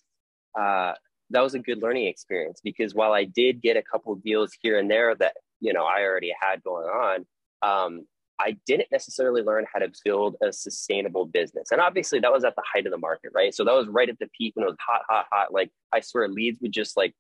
uh, 0.59 0.95
that 1.31 1.41
was 1.41 1.55
a 1.55 1.59
good 1.59 1.83
learning 1.83 2.07
experience 2.07 2.61
because 2.63 2.95
while 2.95 3.13
I 3.13 3.25
did 3.25 3.61
get 3.61 3.77
a 3.77 3.83
couple 3.83 4.15
deals 4.17 4.53
here 4.61 4.79
and 4.79 4.91
there 4.91 5.15
that 5.17 5.35
you 5.61 5.73
know 5.73 5.85
I 5.85 6.03
already 6.03 6.33
had 6.41 6.63
going 6.63 6.87
on, 6.87 7.27
um, 7.63 8.07
I 8.39 8.57
didn't 8.67 8.89
necessarily 8.93 9.43
learn 9.43 9.67
how 9.73 9.79
to 9.81 9.91
build 10.05 10.37
a 10.43 10.53
sustainable 10.53 11.25
business. 11.27 11.73
And 11.73 11.81
obviously, 11.81 12.21
that 12.21 12.33
was 12.33 12.45
at 12.45 12.55
the 12.55 12.63
height 12.71 12.87
of 12.87 12.93
the 12.93 12.99
market, 12.99 13.33
right? 13.35 13.55
So 13.55 13.65
that 13.65 13.75
was 13.75 13.89
right 13.89 14.09
at 14.09 14.19
the 14.19 14.29
peak 14.37 14.55
when 14.55 14.65
it 14.65 14.69
was 14.69 14.77
hot, 14.87 15.03
hot, 15.09 15.27
hot. 15.33 15.53
Like 15.53 15.71
I 15.93 16.01
swear, 16.01 16.29
leads 16.29 16.61
would 16.61 16.73
just 16.73 16.97
like 16.97 17.15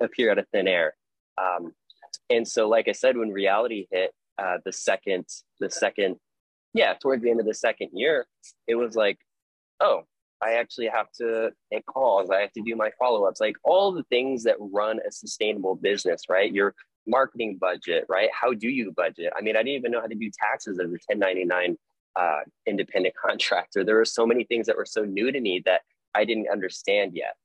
appear 0.00 0.30
out 0.30 0.38
of 0.38 0.46
thin 0.52 0.68
air. 0.68 0.94
Um, 1.38 1.72
and 2.28 2.46
so, 2.46 2.68
like 2.68 2.88
I 2.88 2.92
said, 2.92 3.16
when 3.16 3.30
reality 3.30 3.86
hit, 3.90 4.12
uh, 4.38 4.58
the 4.64 4.72
second, 4.72 5.26
the 5.58 5.70
second, 5.70 6.16
yeah, 6.74 6.94
towards 6.94 7.22
the 7.22 7.30
end 7.30 7.40
of 7.40 7.46
the 7.46 7.54
second 7.54 7.90
year, 7.92 8.26
it 8.66 8.76
was 8.76 8.94
like, 8.94 9.18
oh, 9.80 10.04
I 10.42 10.54
actually 10.54 10.88
have 10.88 11.10
to 11.18 11.50
make 11.70 11.86
calls. 11.86 12.30
I 12.30 12.40
have 12.40 12.52
to 12.52 12.62
do 12.62 12.74
my 12.76 12.90
follow 12.98 13.24
ups, 13.26 13.40
like 13.40 13.56
all 13.62 13.92
the 13.92 14.04
things 14.04 14.42
that 14.44 14.56
run 14.58 14.98
a 15.06 15.12
sustainable 15.12 15.74
business, 15.74 16.22
right? 16.28 16.52
Your 16.52 16.74
marketing 17.06 17.58
budget, 17.60 18.06
right? 18.08 18.30
How 18.32 18.54
do 18.54 18.68
you 18.68 18.92
budget? 18.92 19.32
I 19.36 19.42
mean, 19.42 19.56
I 19.56 19.60
didn't 19.60 19.78
even 19.78 19.92
know 19.92 20.00
how 20.00 20.06
to 20.06 20.14
do 20.14 20.30
taxes 20.30 20.78
as 20.78 20.86
a 20.86 20.98
1099 21.08 21.76
uh, 22.16 22.38
independent 22.66 23.14
contractor. 23.22 23.84
There 23.84 23.96
were 23.96 24.04
so 24.04 24.26
many 24.26 24.44
things 24.44 24.66
that 24.66 24.76
were 24.76 24.86
so 24.86 25.04
new 25.04 25.30
to 25.30 25.40
me 25.40 25.62
that 25.66 25.82
I 26.14 26.24
didn't 26.24 26.48
understand 26.50 27.12
yet. 27.14 27.36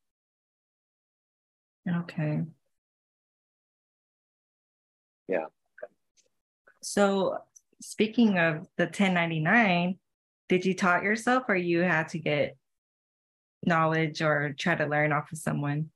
Okay. 1.88 2.42
Yeah. 5.28 5.45
So, 6.81 7.37
speaking 7.81 8.37
of 8.40 8.68
the 8.78 8.85
1099, 8.85 9.99
did 10.47 10.66
you 10.66 10.73
taught 10.73 11.04
yourself 11.04 11.44
or 11.47 11.56
you 11.56 11.81
had 11.81 12.09
to 12.09 12.19
get 12.19 12.57
knowledge 13.68 14.22
or 14.22 14.54
try 14.57 14.76
to 14.76 14.86
learn 14.86 15.12
off 15.12 15.31
of 15.31 15.38
someone? 15.38 15.90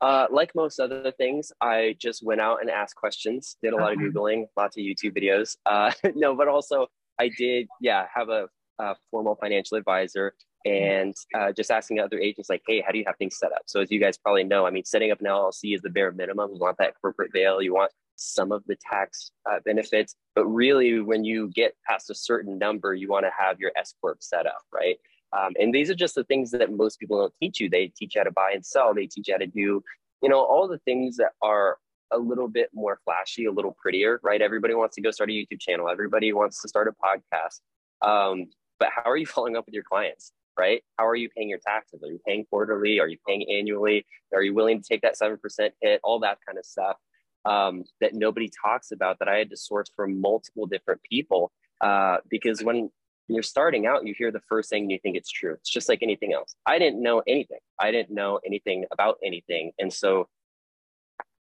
Uh, 0.00 0.26
like 0.30 0.54
most 0.54 0.80
other 0.80 1.12
things, 1.12 1.50
I 1.60 1.96
just 1.98 2.22
went 2.22 2.40
out 2.40 2.60
and 2.60 2.68
asked 2.68 2.96
questions, 2.96 3.56
did 3.62 3.72
a 3.72 3.76
lot 3.76 3.92
of 3.92 3.98
Googling, 3.98 4.46
lots 4.56 4.76
of 4.76 4.82
YouTube 4.82 5.16
videos. 5.16 5.56
Uh, 5.64 5.92
no, 6.14 6.34
but 6.34 6.48
also 6.48 6.88
I 7.18 7.30
did, 7.38 7.68
yeah, 7.80 8.06
have 8.14 8.28
a, 8.28 8.48
a 8.78 8.96
formal 9.10 9.36
financial 9.36 9.78
advisor 9.78 10.34
and 10.64 11.14
uh, 11.34 11.52
just 11.52 11.70
asking 11.70 12.00
other 12.00 12.18
agents, 12.18 12.48
like, 12.48 12.62
hey, 12.66 12.82
how 12.84 12.90
do 12.90 12.98
you 12.98 13.04
have 13.06 13.16
things 13.16 13.38
set 13.38 13.52
up? 13.52 13.62
So, 13.66 13.80
as 13.80 13.90
you 13.90 14.00
guys 14.00 14.16
probably 14.16 14.44
know, 14.44 14.66
I 14.66 14.70
mean, 14.70 14.84
setting 14.84 15.10
up 15.10 15.20
an 15.20 15.26
LLC 15.26 15.74
is 15.74 15.82
the 15.82 15.90
bare 15.90 16.10
minimum. 16.12 16.52
You 16.54 16.60
want 16.60 16.78
that 16.78 16.94
corporate 17.00 17.32
veil, 17.32 17.60
you 17.60 17.74
want 17.74 17.92
some 18.16 18.50
of 18.52 18.64
the 18.66 18.76
tax 18.90 19.30
uh, 19.50 19.58
benefits, 19.64 20.16
but 20.34 20.46
really, 20.46 21.00
when 21.00 21.24
you 21.24 21.50
get 21.54 21.74
past 21.86 22.08
a 22.10 22.14
certain 22.14 22.58
number, 22.58 22.94
you 22.94 23.08
want 23.08 23.26
to 23.26 23.32
have 23.38 23.60
your 23.60 23.72
S 23.76 23.94
corp 24.00 24.22
set 24.22 24.46
up, 24.46 24.62
right? 24.72 24.96
Um, 25.36 25.52
and 25.58 25.74
these 25.74 25.90
are 25.90 25.94
just 25.94 26.14
the 26.14 26.24
things 26.24 26.50
that 26.52 26.72
most 26.72 26.98
people 26.98 27.18
don't 27.18 27.34
teach 27.40 27.60
you. 27.60 27.68
They 27.68 27.92
teach 27.96 28.14
you 28.14 28.20
how 28.20 28.24
to 28.24 28.32
buy 28.32 28.52
and 28.54 28.64
sell. 28.64 28.94
They 28.94 29.06
teach 29.06 29.28
you 29.28 29.34
how 29.34 29.38
to 29.38 29.46
do, 29.46 29.82
you 30.22 30.28
know, 30.28 30.40
all 30.40 30.68
the 30.68 30.78
things 30.78 31.16
that 31.16 31.32
are 31.42 31.78
a 32.12 32.18
little 32.18 32.48
bit 32.48 32.70
more 32.72 33.00
flashy, 33.04 33.46
a 33.46 33.52
little 33.52 33.76
prettier, 33.80 34.20
right? 34.22 34.40
Everybody 34.40 34.74
wants 34.74 34.94
to 34.96 35.02
go 35.02 35.10
start 35.10 35.30
a 35.30 35.32
YouTube 35.32 35.60
channel. 35.60 35.88
Everybody 35.88 36.32
wants 36.32 36.62
to 36.62 36.68
start 36.68 36.88
a 36.88 36.92
podcast. 36.92 37.60
Um, 38.08 38.46
but 38.78 38.90
how 38.94 39.10
are 39.10 39.16
you 39.16 39.26
following 39.34 39.56
up 39.56 39.66
with 39.66 39.74
your 39.74 39.84
clients, 39.84 40.32
right? 40.58 40.82
How 40.98 41.06
are 41.06 41.16
you 41.16 41.28
paying 41.36 41.48
your 41.48 41.60
taxes? 41.66 42.02
Are 42.04 42.10
you 42.10 42.20
paying 42.26 42.44
quarterly? 42.44 43.00
Are 43.00 43.08
you 43.08 43.18
paying 43.26 43.50
annually? 43.50 44.06
Are 44.32 44.42
you 44.42 44.54
willing 44.54 44.80
to 44.80 44.86
take 44.88 45.02
that 45.02 45.18
7% 45.18 45.38
hit? 45.80 46.00
All 46.04 46.20
that 46.20 46.38
kind 46.46 46.58
of 46.58 46.64
stuff 46.64 46.96
um, 47.44 47.84
that 48.00 48.14
nobody 48.14 48.50
talks 48.64 48.92
about 48.92 49.18
that 49.18 49.28
I 49.28 49.38
had 49.38 49.50
to 49.50 49.56
source 49.56 49.90
from 49.94 50.20
multiple 50.20 50.66
different 50.66 51.02
people. 51.02 51.52
Uh, 51.80 52.18
because 52.30 52.62
when 52.62 52.90
you're 53.28 53.42
starting 53.42 53.86
out, 53.86 54.06
you 54.06 54.14
hear 54.16 54.30
the 54.30 54.42
first 54.48 54.70
thing 54.70 54.82
and 54.82 54.90
you 54.90 54.98
think 54.98 55.16
it's 55.16 55.30
true. 55.30 55.54
It's 55.54 55.70
just 55.70 55.88
like 55.88 56.02
anything 56.02 56.32
else. 56.32 56.54
I 56.66 56.78
didn't 56.78 57.02
know 57.02 57.22
anything. 57.26 57.58
I 57.80 57.90
didn't 57.90 58.14
know 58.14 58.40
anything 58.44 58.84
about 58.92 59.18
anything. 59.24 59.72
And 59.78 59.92
so, 59.92 60.28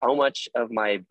how 0.01 0.15
much 0.15 0.47
of 0.55 0.71
my 0.71 1.03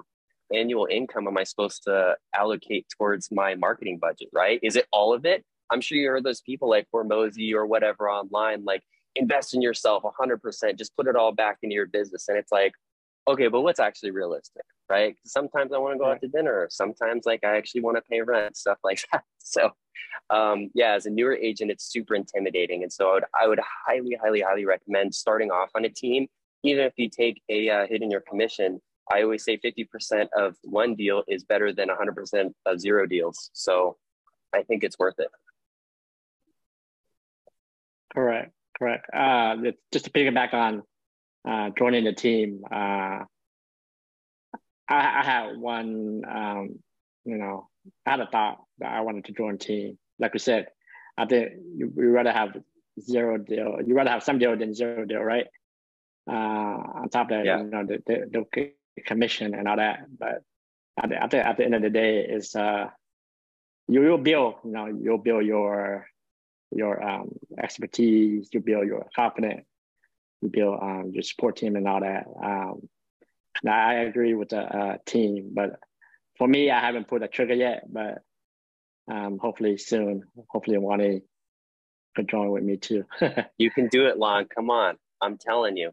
annual 0.55 0.87
income 0.91 1.27
am 1.27 1.37
I 1.37 1.45
supposed 1.45 1.83
to 1.85 2.17
allocate 2.35 2.87
towards 2.97 3.31
my 3.31 3.55
marketing 3.55 3.99
budget, 3.99 4.29
right? 4.33 4.61
Is 4.63 4.77
it 4.77 4.87
all 4.93 5.15
of 5.15 5.25
it? 5.27 5.45
I'm 5.71 5.81
sure 5.81 5.99
you 5.99 6.09
heard 6.09 6.25
those 6.25 6.41
people 6.41 6.71
like 6.71 6.87
Hormozi 6.95 7.53
or 7.53 7.67
whatever 7.67 8.09
online, 8.09 8.65
like 8.65 8.83
invest 9.15 9.55
in 9.55 9.61
yourself 9.61 10.05
100%, 10.05 10.79
just 10.79 10.97
put 10.97 11.07
it 11.07 11.17
all 11.17 11.33
back 11.33 11.59
into 11.63 11.75
your 11.75 11.87
business. 11.87 12.29
And 12.29 12.39
it's 12.39 12.53
like, 12.53 12.73
okay, 13.29 13.49
but 13.49 13.61
what's 13.61 13.79
actually 13.79 14.11
realistic, 14.11 14.65
right? 14.89 15.15
Sometimes 15.25 15.73
I 15.73 15.79
want 15.79 15.95
to 15.95 15.99
go 15.99 16.11
out 16.11 16.21
to 16.23 16.29
dinner. 16.29 16.67
Sometimes 16.71 17.27
like 17.27 17.45
I 17.45 17.57
actually 17.57 17.83
want 17.83 17.97
to 17.99 18.03
pay 18.03 18.23
rent, 18.23 18.57
stuff 18.57 18.79
like 18.83 19.05
that. 19.13 19.25
So 19.51 19.73
um, 20.29 20.71
yeah, 20.75 20.93
as 20.93 21.07
a 21.07 21.11
newer 21.11 21.35
agent, 21.35 21.71
it's 21.71 21.91
super 21.91 22.15
intimidating. 22.15 22.83
And 22.83 22.93
so 22.93 23.09
I 23.09 23.15
would, 23.15 23.25
I 23.43 23.47
would 23.49 23.61
highly, 23.87 24.15
highly, 24.23 24.43
highly 24.43 24.67
recommend 24.67 25.15
starting 25.15 25.51
off 25.51 25.71
on 25.75 25.87
a 25.87 25.89
team. 25.89 26.27
Even 26.65 26.85
if 26.85 26.93
you 26.99 27.09
take 27.09 27.41
a 27.49 27.71
uh, 27.71 27.87
hit 27.87 28.03
in 28.03 28.11
your 28.11 28.21
commission, 28.21 28.79
I 29.11 29.23
always 29.23 29.45
say 29.45 29.57
50% 29.57 30.29
of 30.37 30.57
one 30.65 30.97
deal 30.97 31.23
is 31.29 31.45
better 31.45 31.73
than 31.73 31.89
100% 31.89 32.53
of 32.67 32.79
zero 32.79 33.07
deals. 33.07 33.49
So 33.55 33.97
I 34.55 34.65
think 34.65 34.85
it's 34.85 34.99
worth 34.99 35.19
it. 35.19 35.29
Correct, 38.13 38.53
correct. 38.77 39.07
Uh, 39.15 39.57
just 39.93 40.05
to 40.07 40.11
piggyback 40.11 40.53
on 40.53 40.83
uh, 41.49 41.71
joining 41.79 42.05
the 42.05 42.13
team, 42.13 42.63
uh, 42.71 43.25
I, 43.25 43.25
I 44.89 45.23
had 45.25 45.57
one, 45.57 46.23
um, 46.29 46.79
you 47.25 47.39
know, 47.39 47.69
I 48.07 48.11
had 48.11 48.21
a 48.21 48.27
thought 48.27 48.59
that 48.79 48.93
I 48.93 49.01
wanted 49.01 49.25
to 49.27 49.33
join 49.33 49.59
team. 49.59 49.99
Like 50.19 50.35
we 50.35 50.41
said, 50.41 50.67
I 51.17 51.27
think 51.27 51.53
you, 51.77 51.93
you 51.97 52.11
rather 52.11 52.33
have 52.33 52.57
zero 53.01 53.39
deal. 53.39 53.79
You 53.85 53.95
rather 53.95 54.11
have 54.11 54.23
some 54.23 54.39
deal 54.39 54.57
than 54.57 54.75
zero 54.75 55.05
deal, 55.05 55.21
right? 55.21 55.47
Uh, 56.31 56.35
on 57.01 57.09
top 57.09 57.31
of 57.31 57.39
that, 57.39 57.47
yeah. 57.47 57.59
you 57.59 57.65
know, 57.65 57.87
the, 57.87 58.03
the, 58.07 58.47
the 58.97 59.03
commission 59.03 59.55
and 59.55 59.67
all 59.67 59.77
that. 59.77 60.01
But 60.19 60.43
I, 61.01 61.25
I 61.25 61.29
think 61.29 61.47
at 61.47 61.57
the 61.57 61.65
end 61.65 61.75
of 61.75 61.83
the 61.83 61.91
day, 61.91 62.21
is 62.21 62.55
uh, 62.55 62.89
you 63.89 64.01
will 64.01 64.19
build, 64.19 64.57
you 64.65 64.73
know, 64.73 64.87
you'll 64.87 65.19
build 65.19 65.47
your 65.47 66.07
your 66.71 67.03
um, 67.03 67.31
expertise, 67.59 68.51
you 68.53 68.61
build 68.61 68.87
your 68.87 69.07
confidence, 69.17 69.65
you 70.41 70.49
build 70.49 70.79
um, 70.83 71.11
your 71.13 71.23
support 71.23 71.57
team 71.57 71.77
and 71.77 71.89
all 71.89 72.01
that. 72.01 72.27
Um, 72.43 72.89
I 73.69 73.95
agree 73.95 74.35
with 74.35 74.51
the 74.51 74.61
uh, 74.61 74.97
team, 75.05 75.51
but 75.53 75.81
for 76.37 76.47
me, 76.47 76.71
I 76.71 76.81
haven't 76.81 77.09
put 77.09 77.23
a 77.23 77.29
trigger 77.29 77.55
yet, 77.55 77.85
but 77.93 78.23
um, 79.11 79.39
hopefully 79.39 79.77
soon. 79.79 80.23
Hopefully, 80.49 80.79
Wanny 80.79 81.23
could 82.15 82.29
join 82.29 82.51
with 82.51 82.63
me 82.63 82.77
too. 82.77 83.05
you 83.59 83.71
can 83.71 83.89
do 83.89 84.07
it, 84.07 84.17
Lanh. 84.17 84.49
Come 84.49 84.71
on, 84.71 84.97
I'm 85.21 85.39
telling 85.39 85.77
you. 85.77 85.91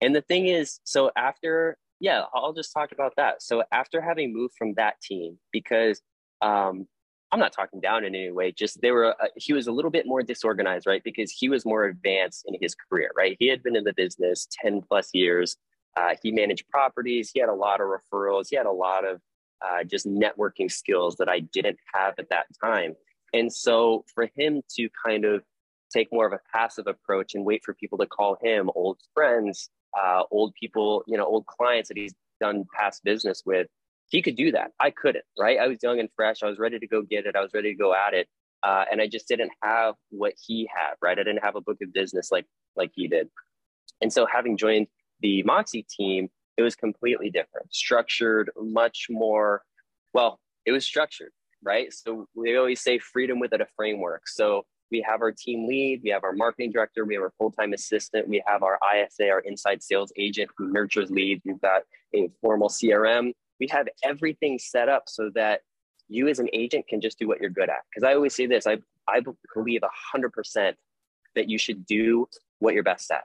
And 0.00 0.14
the 0.14 0.22
thing 0.22 0.46
is, 0.46 0.80
so 0.84 1.10
after, 1.16 1.78
yeah, 2.00 2.24
I'll 2.34 2.52
just 2.52 2.72
talk 2.72 2.92
about 2.92 3.14
that. 3.16 3.42
So 3.42 3.62
after 3.72 4.00
having 4.00 4.32
moved 4.32 4.54
from 4.58 4.74
that 4.74 5.00
team, 5.00 5.38
because 5.52 6.02
um, 6.42 6.86
I'm 7.32 7.40
not 7.40 7.52
talking 7.52 7.80
down 7.80 8.04
in 8.04 8.14
any 8.14 8.30
way. 8.30 8.52
Just 8.52 8.80
they 8.80 8.92
were. 8.92 9.06
Uh, 9.20 9.26
he 9.36 9.52
was 9.52 9.66
a 9.66 9.72
little 9.72 9.90
bit 9.90 10.06
more 10.06 10.22
disorganized, 10.22 10.86
right? 10.86 11.02
Because 11.02 11.30
he 11.30 11.48
was 11.48 11.64
more 11.64 11.84
advanced 11.84 12.44
in 12.46 12.56
his 12.60 12.74
career, 12.74 13.10
right? 13.16 13.36
He 13.38 13.48
had 13.48 13.62
been 13.62 13.76
in 13.76 13.84
the 13.84 13.94
business 13.94 14.46
ten 14.50 14.80
plus 14.80 15.10
years. 15.12 15.56
Uh, 15.96 16.14
he 16.22 16.30
managed 16.30 16.68
properties. 16.68 17.30
He 17.32 17.40
had 17.40 17.48
a 17.48 17.54
lot 17.54 17.80
of 17.80 17.88
referrals. 17.88 18.46
He 18.50 18.56
had 18.56 18.66
a 18.66 18.72
lot 18.72 19.04
of 19.04 19.20
uh, 19.64 19.84
just 19.84 20.06
networking 20.06 20.70
skills 20.70 21.16
that 21.16 21.28
I 21.28 21.40
didn't 21.40 21.78
have 21.94 22.14
at 22.18 22.28
that 22.28 22.46
time. 22.62 22.94
And 23.32 23.52
so 23.52 24.04
for 24.14 24.28
him 24.36 24.62
to 24.76 24.88
kind 25.04 25.24
of 25.24 25.42
take 25.92 26.12
more 26.12 26.26
of 26.26 26.32
a 26.32 26.40
passive 26.52 26.86
approach 26.86 27.34
and 27.34 27.44
wait 27.44 27.62
for 27.64 27.74
people 27.74 27.98
to 27.98 28.06
call 28.06 28.36
him 28.42 28.70
old 28.74 28.98
friends, 29.14 29.70
uh, 29.98 30.22
old 30.30 30.52
people, 30.54 31.02
you 31.06 31.16
know, 31.16 31.24
old 31.24 31.46
clients 31.46 31.88
that 31.88 31.96
he's 31.96 32.14
done 32.40 32.64
past 32.76 33.02
business 33.04 33.42
with, 33.46 33.66
he 34.08 34.22
could 34.22 34.36
do 34.36 34.52
that. 34.52 34.72
I 34.80 34.90
couldn't, 34.90 35.24
right? 35.38 35.58
I 35.58 35.66
was 35.66 35.78
young 35.82 35.98
and 35.98 36.08
fresh. 36.14 36.42
I 36.42 36.46
was 36.46 36.58
ready 36.58 36.78
to 36.78 36.86
go 36.86 37.02
get 37.02 37.26
it. 37.26 37.36
I 37.36 37.40
was 37.40 37.50
ready 37.54 37.72
to 37.72 37.78
go 37.78 37.94
at 37.94 38.14
it. 38.14 38.28
Uh, 38.62 38.84
and 38.90 39.00
I 39.00 39.06
just 39.06 39.28
didn't 39.28 39.52
have 39.62 39.94
what 40.10 40.34
he 40.36 40.68
had, 40.74 40.94
right? 41.02 41.18
I 41.18 41.22
didn't 41.22 41.44
have 41.44 41.56
a 41.56 41.60
book 41.60 41.78
of 41.82 41.92
business 41.92 42.30
like 42.32 42.46
like 42.74 42.90
he 42.94 43.08
did. 43.08 43.28
And 44.00 44.12
so 44.12 44.26
having 44.26 44.56
joined 44.56 44.86
the 45.20 45.42
Moxie 45.44 45.86
team, 45.88 46.28
it 46.56 46.62
was 46.62 46.74
completely 46.74 47.30
different, 47.30 47.72
structured, 47.72 48.50
much 48.56 49.06
more. 49.10 49.62
Well, 50.12 50.40
it 50.64 50.72
was 50.72 50.84
structured, 50.84 51.30
right? 51.62 51.92
So 51.92 52.26
we 52.34 52.56
always 52.56 52.80
say 52.80 52.98
freedom 52.98 53.38
within 53.38 53.60
a 53.60 53.66
framework. 53.76 54.28
So 54.28 54.64
we 54.90 55.04
have 55.06 55.20
our 55.20 55.32
team 55.32 55.66
lead, 55.66 56.00
we 56.02 56.10
have 56.10 56.24
our 56.24 56.32
marketing 56.32 56.72
director, 56.72 57.04
we 57.04 57.14
have 57.14 57.22
our 57.22 57.32
full 57.38 57.50
time 57.50 57.72
assistant, 57.72 58.28
we 58.28 58.42
have 58.46 58.62
our 58.62 58.78
ISA, 58.94 59.28
our 59.28 59.40
inside 59.40 59.82
sales 59.82 60.12
agent 60.16 60.50
who 60.56 60.72
nurtures 60.72 61.10
leads. 61.10 61.42
We've 61.44 61.60
got 61.60 61.82
a 62.14 62.30
formal 62.40 62.68
CRM. 62.68 63.32
We 63.60 63.68
have 63.70 63.88
everything 64.04 64.58
set 64.58 64.88
up 64.88 65.04
so 65.06 65.30
that 65.34 65.60
you 66.08 66.28
as 66.28 66.38
an 66.38 66.48
agent 66.52 66.86
can 66.88 67.00
just 67.00 67.18
do 67.18 67.26
what 67.26 67.40
you're 67.40 67.50
good 67.50 67.68
at. 67.68 67.80
Because 67.90 68.08
I 68.08 68.14
always 68.14 68.34
say 68.34 68.46
this 68.46 68.66
I, 68.66 68.78
I 69.08 69.20
believe 69.54 69.82
100% 70.14 70.74
that 71.34 71.48
you 71.48 71.58
should 71.58 71.86
do 71.86 72.28
what 72.58 72.74
you're 72.74 72.82
best 72.82 73.10
at. 73.10 73.24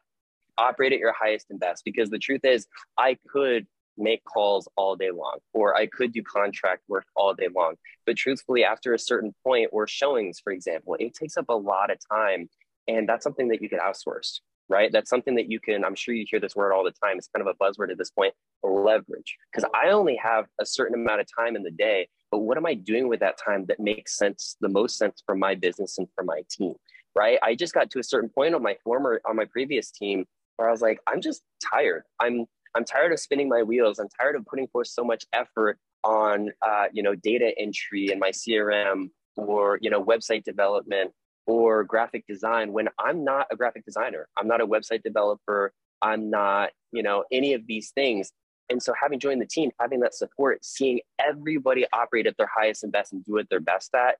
Operate 0.58 0.94
at 0.94 1.00
your 1.00 1.14
highest 1.14 1.48
and 1.50 1.60
best 1.60 1.84
because 1.86 2.10
the 2.10 2.20
truth 2.20 2.42
is 2.44 2.68
i 2.98 3.18
could 3.30 3.66
make 3.98 4.24
calls 4.24 4.68
all 4.76 4.96
day 4.96 5.12
long 5.12 5.38
or 5.54 5.76
i 5.76 5.86
could 5.86 6.12
do 6.12 6.22
contract 6.24 6.84
work 6.88 7.06
all 7.16 7.34
day 7.34 7.48
long. 7.56 7.76
But 8.06 8.18
truthfully 8.18 8.64
after 8.64 8.94
a 8.94 9.00
certain 9.00 9.34
point 9.44 9.70
or 9.72 9.88
showings 9.88 10.40
for 10.40 10.52
example 10.52 10.96
it 11.00 11.14
takes 11.14 11.38
up 11.38 11.46
a 11.50 11.54
lot 11.54 11.90
of 11.90 11.98
time 12.12 12.50
and 12.88 13.08
that's 13.08 13.24
something 13.24 13.48
that 13.50 13.62
you 13.62 13.70
can 13.70 13.80
outsource 13.80 14.40
right? 14.72 14.92
That's 14.92 15.10
something 15.10 15.36
that 15.36 15.52
you 15.52 15.60
can 15.60 15.84
i'm 15.86 15.96
sure 15.96 16.16
you 16.16 16.26
hear 16.30 16.40
this 16.40 16.56
word 16.56 16.74
all 16.74 16.84
the 16.84 16.92
time. 16.92 17.18
It's 17.18 17.30
kind 17.36 17.48
of 17.48 17.54
a 17.54 17.64
buzzword 17.64 17.92
at 17.92 17.98
this 17.98 18.12
point 18.12 18.34
leverage. 18.64 19.38
Because 19.52 19.70
i 19.76 19.90
only 19.90 20.16
have 20.16 20.46
a 20.60 20.66
certain 20.66 20.96
amount 20.96 21.22
of 21.22 21.28
time 21.38 21.56
in 21.56 21.64
the 21.64 21.72
day 21.72 22.08
but 22.32 22.40
what 22.40 22.58
am 22.58 22.66
i 22.66 22.74
doing 22.74 23.08
with 23.08 23.20
that 23.20 23.38
time 23.38 23.66
that 23.68 23.80
makes 23.80 24.18
sense 24.18 24.56
the 24.62 24.70
most 24.70 24.98
sense 24.98 25.22
for 25.26 25.36
my 25.36 25.54
business 25.54 25.98
and 25.98 26.08
for 26.16 26.24
my 26.24 26.42
team 26.50 26.76
right? 27.16 27.38
I 27.42 27.56
just 27.56 27.74
got 27.74 27.90
to 27.92 28.00
a 28.00 28.04
certain 28.04 28.30
point 28.30 28.56
on 28.56 28.64
my 28.64 28.76
former 28.84 29.22
on 29.28 29.36
my 29.36 29.46
previous 29.46 29.92
team 29.92 30.26
where 30.58 30.68
I 30.68 30.72
was 30.72 30.82
like, 30.82 31.00
I'm 31.08 31.22
just 31.22 31.42
tired. 31.72 32.04
I'm 32.20 32.46
I'm 32.76 32.86
tired 32.86 33.12
of 33.12 33.20
spinning 33.20 33.50
my 33.50 33.64
wheels. 33.64 34.00
I'm 34.00 34.08
tired 34.20 34.36
of 34.36 34.46
putting 34.46 34.68
forth 34.68 34.88
so 34.88 35.04
much 35.04 35.26
effort 35.34 35.78
on 36.04 36.50
uh, 36.62 36.86
you 36.92 37.04
know 37.04 37.16
data 37.16 37.52
entry 37.58 38.10
and 38.10 38.20
my 38.20 38.30
CRM 38.30 39.10
or 39.38 39.78
you 39.82 39.90
know 39.90 40.04
website 40.04 40.44
development 40.44 41.12
or 41.48 41.84
graphic 41.84 42.26
design 42.28 42.72
when 42.72 42.90
I'm 43.00 43.24
not 43.24 43.48
a 43.52 43.56
graphic 43.56 43.86
designer. 43.86 44.28
I'm 44.38 44.48
not 44.48 44.62
a 44.62 44.68
website 44.68 45.04
developer. 45.04 45.74
I'm 46.02 46.30
not 46.30 46.72
you 46.92 47.04
know 47.04 47.24
any 47.32 47.54
of 47.54 47.68
these 47.68 47.92
things. 47.92 48.32
And 48.70 48.82
so 48.82 48.94
having 49.00 49.20
joined 49.20 49.42
the 49.42 49.48
team, 49.48 49.72
having 49.80 50.00
that 50.00 50.14
support, 50.14 50.64
seeing 50.64 51.02
everybody 51.20 51.86
operate 51.92 52.26
at 52.26 52.38
their 52.38 52.50
highest 52.56 52.84
and 52.84 52.92
best 52.92 53.12
and 53.12 53.24
do 53.26 53.34
what 53.34 53.48
they're 53.50 53.60
best 53.60 53.94
at, 53.94 54.16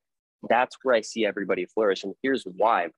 that's 0.50 0.76
where 0.84 0.94
I 0.94 1.00
see 1.00 1.26
everybody 1.26 1.66
flourish. 1.66 2.04
And 2.04 2.14
here's 2.22 2.44
why 2.44 2.90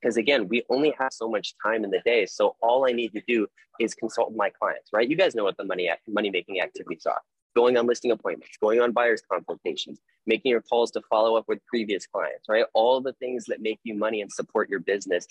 because 0.00 0.16
again 0.16 0.48
we 0.48 0.62
only 0.70 0.94
have 0.98 1.12
so 1.12 1.28
much 1.28 1.54
time 1.62 1.84
in 1.84 1.90
the 1.90 2.00
day 2.04 2.26
so 2.26 2.56
all 2.60 2.86
i 2.86 2.92
need 2.92 3.12
to 3.12 3.22
do 3.26 3.46
is 3.80 3.94
consult 3.94 4.32
my 4.36 4.50
clients 4.50 4.90
right 4.92 5.08
you 5.08 5.16
guys 5.16 5.34
know 5.34 5.44
what 5.44 5.56
the 5.56 5.64
money 5.64 5.90
money 6.08 6.30
making 6.30 6.60
activities 6.60 7.06
are 7.06 7.20
going 7.54 7.76
on 7.76 7.86
listing 7.86 8.10
appointments 8.10 8.56
going 8.60 8.80
on 8.80 8.92
buyers 8.92 9.22
consultations 9.30 10.00
making 10.26 10.50
your 10.50 10.62
calls 10.62 10.90
to 10.90 11.00
follow 11.10 11.36
up 11.36 11.44
with 11.48 11.64
previous 11.66 12.06
clients 12.06 12.48
right? 12.48 12.64
All 12.74 13.00
the 13.00 13.12
things 13.14 13.44
that 13.46 13.60
make 13.60 13.80
you 13.84 13.94
money 13.94 14.20
and 14.20 14.30
support 14.30 14.68
your 14.68 14.80
business. 14.80 15.26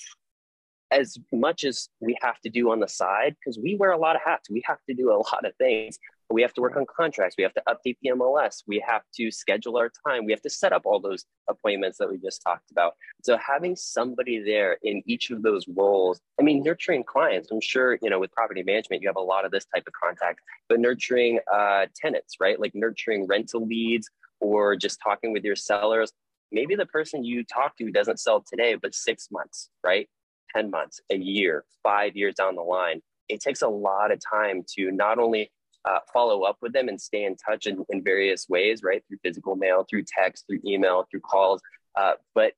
As 0.92 1.18
much 1.32 1.64
as 1.64 1.90
we 2.02 2.16
have 2.22 2.40
to 2.42 2.50
do 2.50 2.72
on 2.72 2.80
the 2.80 2.88
side 2.88 3.36
because 3.40 3.58
we 3.58 3.76
wear 3.76 3.92
a 3.92 3.98
lot 3.98 4.16
of 4.16 4.22
hats. 4.24 4.50
We 4.50 4.62
have 4.66 4.78
to 4.88 4.94
do 4.94 5.12
a 5.12 5.18
lot 5.18 5.44
of 5.44 5.56
things 5.56 5.98
we 6.34 6.42
have 6.42 6.54
to 6.54 6.62
work 6.62 6.76
on 6.76 6.86
contracts. 6.86 7.36
We 7.38 7.44
have 7.44 7.54
to 7.54 7.64
update 7.70 7.98
the 8.02 8.10
MLS. 8.10 8.64
We 8.68 8.84
have 8.86 9.04
to 9.16 9.30
schedule 9.30 9.78
our 9.78 9.92
time. 10.06 10.26
We 10.26 10.32
have 10.32 10.42
to 10.42 10.50
set 10.50 10.74
up 10.74 10.82
all 10.86 11.00
those 11.00 11.26
appointments 11.48 12.00
that 12.00 12.10
we 12.10 12.18
just 12.18 12.42
talked 12.42 12.72
about. 12.72 12.94
So 13.24 13.38
having 13.38 13.76
somebody 13.76 14.42
there 14.44 14.78
in 14.82 15.04
each 15.06 15.30
of 15.30 15.44
those 15.44 15.66
roles, 15.68 16.20
I 16.40 16.44
mean, 16.44 16.64
nurturing 16.64 17.04
clients, 17.04 17.52
I'm 17.52 17.62
sure, 17.62 18.00
you 18.02 18.10
know, 18.10 18.20
with 18.20 18.32
property 18.32 18.64
management, 18.64 19.04
you 19.04 19.10
have 19.10 19.16
a 19.16 19.22
lot 19.22 19.46
of 19.46 19.52
this 19.52 19.66
type 19.74 19.84
of 19.86 19.94
contact, 19.94 20.40
but 20.70 20.80
nurturing 20.80 21.40
uh, 21.54 21.86
tenants, 21.96 22.38
right? 22.40 22.60
Like 22.60 22.72
nurturing 22.74 23.28
rental 23.28 23.66
leads 23.66 24.10
or 24.40 24.76
just 24.76 25.00
talking 25.04 25.34
with 25.34 25.44
your 25.44 25.56
sellers. 25.56 26.12
Maybe 26.52 26.76
the 26.76 26.88
person 26.88 27.24
you 27.24 27.44
talk 27.44 27.78
to 27.78 27.92
doesn't 27.92 28.20
sell 28.20 28.44
today, 28.48 28.76
but 28.76 28.96
six 28.96 29.30
months, 29.32 29.70
right? 29.84 30.10
10 30.56 30.72
months, 30.72 31.00
a 31.12 31.16
year, 31.16 31.64
five 31.84 32.16
years 32.16 32.36
down 32.36 32.56
the 32.56 32.62
line. 32.62 33.02
It 33.30 33.40
takes 33.40 33.62
a 33.62 33.68
lot 33.68 34.12
of 34.12 34.20
time 34.20 34.64
to 34.76 34.92
not 34.92 35.18
only 35.20 35.52
uh, 35.86 36.00
follow 36.12 36.44
up 36.44 36.58
with 36.62 36.74
them 36.74 36.88
and 36.88 37.00
stay 37.00 37.26
in 37.26 37.36
touch 37.36 37.66
in, 37.66 37.84
in 37.90 38.04
various 38.04 38.48
ways, 38.48 38.84
right? 38.84 39.04
Through 39.08 39.18
physical 39.24 39.56
mail, 39.56 39.86
through 39.90 40.04
text, 40.08 40.46
through 40.48 40.60
email, 40.66 41.06
through 41.10 41.22
calls. 41.22 41.62
Uh, 41.96 42.14
but 42.34 42.54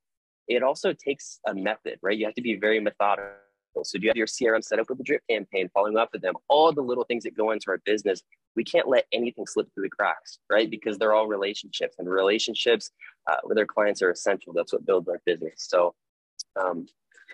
it 0.48 0.64
also 0.64 0.94
takes 0.94 1.40
a 1.48 1.54
method, 1.54 1.98
right? 2.02 2.18
You 2.18 2.26
have 2.26 2.36
to 2.36 2.42
be 2.42 2.56
very 2.56 2.80
methodical. 2.80 3.34
So 3.84 3.98
do 3.98 4.04
you 4.04 4.10
have 4.10 4.16
your 4.16 4.28
CRM 4.28 4.64
set 4.64 4.80
up 4.80 4.90
with 4.90 5.00
a 5.00 5.04
drip 5.04 5.22
campaign, 5.30 5.70
following 5.74 5.98
up 5.98 6.10
with 6.14 6.22
them, 6.22 6.36
all 6.48 6.72
the 6.72 6.82
little 6.82 7.04
things 7.04 7.24
that 7.24 7.36
go 7.36 7.52
into 7.52 7.66
our 7.70 7.80
business. 7.86 8.22
We 8.56 8.64
can't 8.64 8.88
let 8.88 9.06
anything 9.12 9.46
slip 9.48 9.68
through 9.74 9.84
the 9.84 9.90
cracks, 9.90 10.40
right? 10.50 10.70
Because 10.70 10.98
they're 10.98 11.14
all 11.14 11.28
relationships, 11.28 11.96
and 12.00 12.10
relationships 12.10 12.92
uh, 13.30 13.38
with 13.44 13.58
our 13.58 13.66
clients 13.66 14.02
are 14.02 14.12
essential. 14.12 14.54
That's 14.54 14.72
what 14.72 14.86
builds 14.86 15.10
our 15.10 15.22
business. 15.26 15.56
So, 15.58 15.94
um, 16.62 16.86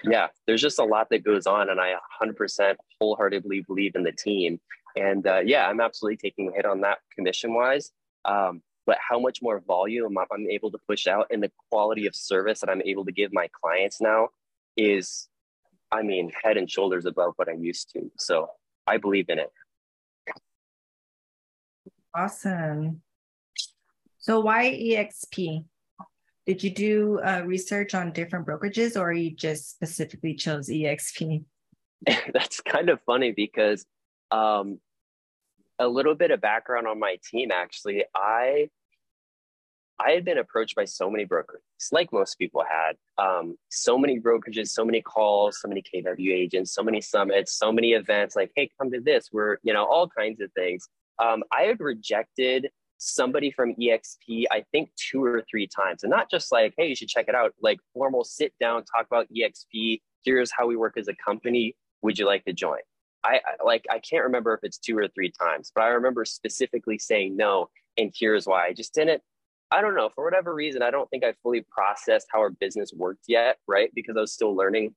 yeah, 0.03 0.29
there's 0.47 0.61
just 0.61 0.79
a 0.79 0.83
lot 0.83 1.09
that 1.11 1.23
goes 1.23 1.45
on, 1.45 1.69
and 1.69 1.79
I 1.79 1.93
100% 2.23 2.75
wholeheartedly 2.99 3.65
believe 3.67 3.95
in 3.95 4.03
the 4.03 4.11
team. 4.11 4.59
And 4.95 5.25
uh, 5.25 5.41
yeah, 5.45 5.67
I'm 5.67 5.79
absolutely 5.79 6.17
taking 6.17 6.49
a 6.49 6.51
hit 6.53 6.65
on 6.65 6.81
that 6.81 6.99
commission 7.15 7.53
wise. 7.53 7.91
Um, 8.25 8.61
but 8.85 8.97
how 8.99 9.19
much 9.19 9.41
more 9.41 9.59
volume 9.59 10.17
I'm 10.17 10.49
able 10.49 10.71
to 10.71 10.77
push 10.87 11.07
out 11.07 11.27
and 11.29 11.41
the 11.41 11.51
quality 11.69 12.07
of 12.07 12.15
service 12.15 12.59
that 12.61 12.69
I'm 12.69 12.81
able 12.83 13.05
to 13.05 13.11
give 13.11 13.31
my 13.31 13.47
clients 13.61 14.01
now 14.01 14.29
is, 14.75 15.27
I 15.91 16.01
mean, 16.01 16.31
head 16.43 16.57
and 16.57 16.69
shoulders 16.69 17.05
above 17.05 17.33
what 17.35 17.47
I'm 17.47 17.63
used 17.63 17.91
to. 17.93 18.11
So 18.17 18.49
I 18.87 18.97
believe 18.97 19.29
in 19.29 19.39
it. 19.39 19.51
Awesome. 22.15 23.01
So 24.17 24.39
why 24.39 24.65
EXP? 24.71 25.65
Did 26.45 26.63
you 26.63 26.71
do 26.71 27.19
uh, 27.19 27.43
research 27.45 27.93
on 27.93 28.11
different 28.11 28.47
brokerages 28.47 28.99
or 28.99 29.13
you 29.13 29.31
just 29.31 29.69
specifically 29.69 30.33
chose 30.33 30.67
EXP? 30.69 31.43
That's 32.33 32.61
kind 32.61 32.89
of 32.89 32.99
funny 33.05 33.31
because 33.31 33.85
um, 34.31 34.79
a 35.79 35.87
little 35.87 36.15
bit 36.15 36.31
of 36.31 36.41
background 36.41 36.87
on 36.87 36.99
my 36.99 37.17
team 37.29 37.51
actually. 37.51 38.03
I 38.15 38.69
I 40.03 40.11
had 40.11 40.25
been 40.25 40.39
approached 40.39 40.75
by 40.75 40.85
so 40.85 41.11
many 41.11 41.25
brokers, 41.25 41.61
like 41.91 42.11
most 42.11 42.39
people 42.39 42.63
had. 42.67 42.95
Um, 43.23 43.55
so 43.69 43.99
many 43.99 44.19
brokerages, 44.19 44.69
so 44.69 44.83
many 44.83 45.01
calls, 45.01 45.59
so 45.61 45.67
many 45.67 45.83
KW 45.83 46.33
agents, 46.33 46.73
so 46.73 46.81
many 46.81 47.01
summits, 47.01 47.53
so 47.53 47.71
many 47.71 47.91
events. 47.91 48.35
Like, 48.35 48.51
hey, 48.55 48.69
come 48.79 48.91
to 48.91 48.99
this. 48.99 49.29
We're 49.31 49.57
you 49.63 49.73
know 49.73 49.85
all 49.85 50.07
kinds 50.07 50.41
of 50.41 50.51
things. 50.53 50.87
Um, 51.19 51.43
I 51.51 51.63
had 51.63 51.79
rejected 51.79 52.69
somebody 52.97 53.51
from 53.51 53.75
EXP, 53.75 54.45
I 54.51 54.63
think 54.71 54.91
two 54.95 55.23
or 55.23 55.43
three 55.49 55.67
times, 55.67 56.03
and 56.03 56.09
not 56.09 56.29
just 56.29 56.51
like, 56.51 56.73
hey, 56.77 56.87
you 56.87 56.95
should 56.95 57.09
check 57.09 57.27
it 57.27 57.35
out. 57.35 57.53
Like 57.61 57.79
formal 57.93 58.23
sit 58.23 58.53
down, 58.59 58.83
talk 58.85 59.05
about 59.05 59.27
EXP. 59.35 60.01
Here's 60.23 60.51
how 60.51 60.67
we 60.67 60.75
work 60.75 60.97
as 60.97 61.07
a 61.07 61.15
company. 61.15 61.75
Would 62.01 62.17
you 62.17 62.25
like 62.25 62.45
to 62.45 62.53
join? 62.53 62.79
I 63.23 63.39
like 63.63 63.85
I 63.89 63.99
can't 63.99 64.23
remember 64.23 64.53
if 64.53 64.61
it's 64.63 64.77
two 64.77 64.97
or 64.97 65.07
three 65.07 65.31
times, 65.31 65.71
but 65.73 65.83
I 65.83 65.89
remember 65.89 66.25
specifically 66.25 66.97
saying 66.97 67.37
no, 67.37 67.69
and 67.97 68.11
here's 68.17 68.47
why. 68.47 68.67
I 68.67 68.73
just 68.73 68.93
didn't. 68.93 69.21
I 69.71 69.81
don't 69.81 69.95
know 69.95 70.09
for 70.13 70.23
whatever 70.25 70.53
reason. 70.53 70.81
I 70.81 70.91
don't 70.91 71.09
think 71.09 71.23
I 71.23 71.33
fully 71.43 71.65
processed 71.69 72.27
how 72.31 72.39
our 72.39 72.49
business 72.49 72.91
worked 72.93 73.25
yet, 73.27 73.57
right? 73.67 73.89
Because 73.95 74.17
I 74.17 74.21
was 74.21 74.33
still 74.33 74.55
learning. 74.55 74.95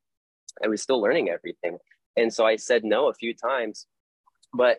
I 0.62 0.68
was 0.68 0.82
still 0.82 1.00
learning 1.00 1.28
everything, 1.30 1.78
and 2.16 2.32
so 2.32 2.46
I 2.46 2.56
said 2.56 2.84
no 2.84 3.08
a 3.08 3.14
few 3.14 3.34
times. 3.34 3.86
But 4.52 4.78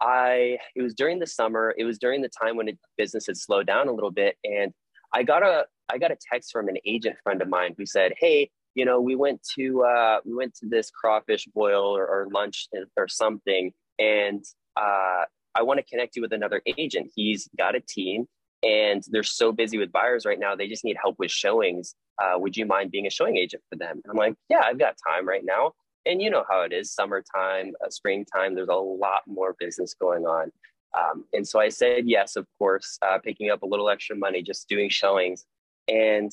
I 0.00 0.58
it 0.76 0.82
was 0.82 0.94
during 0.94 1.18
the 1.18 1.26
summer. 1.26 1.74
It 1.76 1.84
was 1.84 1.98
during 1.98 2.22
the 2.22 2.30
time 2.30 2.56
when 2.56 2.68
it, 2.68 2.78
business 2.96 3.26
had 3.26 3.36
slowed 3.36 3.66
down 3.66 3.88
a 3.88 3.92
little 3.92 4.10
bit, 4.10 4.36
and 4.44 4.72
I 5.12 5.22
got 5.24 5.42
a 5.42 5.66
I 5.88 5.98
got 5.98 6.12
a 6.12 6.16
text 6.30 6.52
from 6.52 6.68
an 6.68 6.76
agent 6.86 7.16
friend 7.22 7.42
of 7.42 7.48
mine 7.48 7.74
who 7.76 7.86
said, 7.86 8.12
"Hey, 8.18 8.50
you 8.74 8.84
know, 8.84 9.00
we 9.00 9.14
went 9.14 9.40
to 9.58 9.82
uh, 9.82 10.18
we 10.24 10.34
went 10.34 10.54
to 10.56 10.66
this 10.66 10.90
crawfish 10.90 11.46
boil 11.54 11.96
or, 11.96 12.06
or 12.06 12.28
lunch 12.32 12.68
or 12.96 13.08
something, 13.08 13.72
and 13.98 14.44
uh, 14.76 15.24
I 15.54 15.62
want 15.62 15.78
to 15.78 15.84
connect 15.84 16.16
you 16.16 16.22
with 16.22 16.32
another 16.32 16.62
agent. 16.76 17.10
He's 17.14 17.48
got 17.58 17.74
a 17.74 17.80
team, 17.80 18.26
and 18.62 19.02
they're 19.10 19.22
so 19.22 19.52
busy 19.52 19.78
with 19.78 19.92
buyers 19.92 20.24
right 20.24 20.38
now. 20.38 20.54
They 20.54 20.68
just 20.68 20.84
need 20.84 20.96
help 21.00 21.16
with 21.18 21.30
showings. 21.30 21.94
Uh, 22.22 22.38
would 22.38 22.56
you 22.56 22.66
mind 22.66 22.90
being 22.90 23.06
a 23.06 23.10
showing 23.10 23.36
agent 23.36 23.62
for 23.68 23.76
them? 23.76 24.00
I'm 24.08 24.16
like, 24.16 24.34
yeah, 24.48 24.62
I've 24.64 24.78
got 24.78 24.96
time 25.06 25.26
right 25.26 25.44
now. 25.44 25.72
And 26.06 26.22
you 26.22 26.30
know 26.30 26.44
how 26.48 26.62
it 26.62 26.72
is, 26.72 26.92
summertime, 26.92 27.72
uh, 27.84 27.90
springtime. 27.90 28.54
There's 28.54 28.68
a 28.68 28.74
lot 28.74 29.22
more 29.26 29.54
business 29.58 29.94
going 30.00 30.24
on. 30.24 30.50
Um, 30.98 31.24
and 31.32 31.46
so 31.46 31.60
I 31.60 31.68
said 31.68 32.04
yes, 32.08 32.36
of 32.36 32.46
course, 32.58 32.98
uh, 33.02 33.18
picking 33.18 33.50
up 33.50 33.62
a 33.62 33.66
little 33.66 33.90
extra 33.90 34.16
money, 34.16 34.42
just 34.42 34.68
doing 34.68 34.88
showings. 34.88 35.44
And 35.86 36.30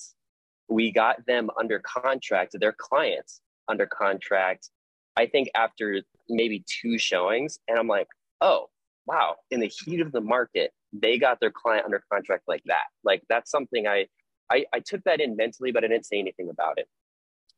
we 0.67 0.91
got 0.91 1.25
them 1.25 1.49
under 1.59 1.79
contract, 1.79 2.55
their 2.59 2.75
clients 2.77 3.41
under 3.67 3.85
contract, 3.85 4.69
I 5.15 5.27
think 5.27 5.49
after 5.55 6.01
maybe 6.29 6.63
two 6.81 6.97
showings. 6.97 7.59
And 7.67 7.77
I'm 7.77 7.87
like, 7.87 8.07
oh, 8.41 8.67
wow, 9.05 9.35
in 9.51 9.59
the 9.59 9.67
heat 9.67 10.01
of 10.01 10.11
the 10.11 10.21
market, 10.21 10.71
they 10.91 11.17
got 11.17 11.39
their 11.39 11.51
client 11.51 11.85
under 11.85 12.03
contract 12.11 12.43
like 12.47 12.63
that. 12.65 12.85
Like 13.03 13.23
that's 13.29 13.51
something 13.51 13.87
I, 13.87 14.07
I, 14.51 14.65
I 14.73 14.79
took 14.79 15.03
that 15.03 15.19
in 15.19 15.35
mentally, 15.35 15.71
but 15.71 15.83
I 15.83 15.87
didn't 15.87 16.05
say 16.05 16.19
anything 16.19 16.49
about 16.49 16.77
it. 16.77 16.87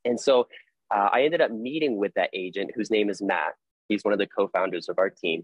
And 0.05 0.19
so 0.19 0.47
uh, 0.93 1.09
I 1.11 1.23
ended 1.23 1.41
up 1.41 1.51
meeting 1.51 1.97
with 1.97 2.13
that 2.15 2.29
agent 2.33 2.71
whose 2.75 2.89
name 2.89 3.09
is 3.09 3.21
Matt. 3.21 3.53
He's 3.89 4.03
one 4.03 4.13
of 4.13 4.19
the 4.19 4.27
co 4.27 4.47
founders 4.47 4.89
of 4.89 4.99
our 4.99 5.09
team. 5.09 5.43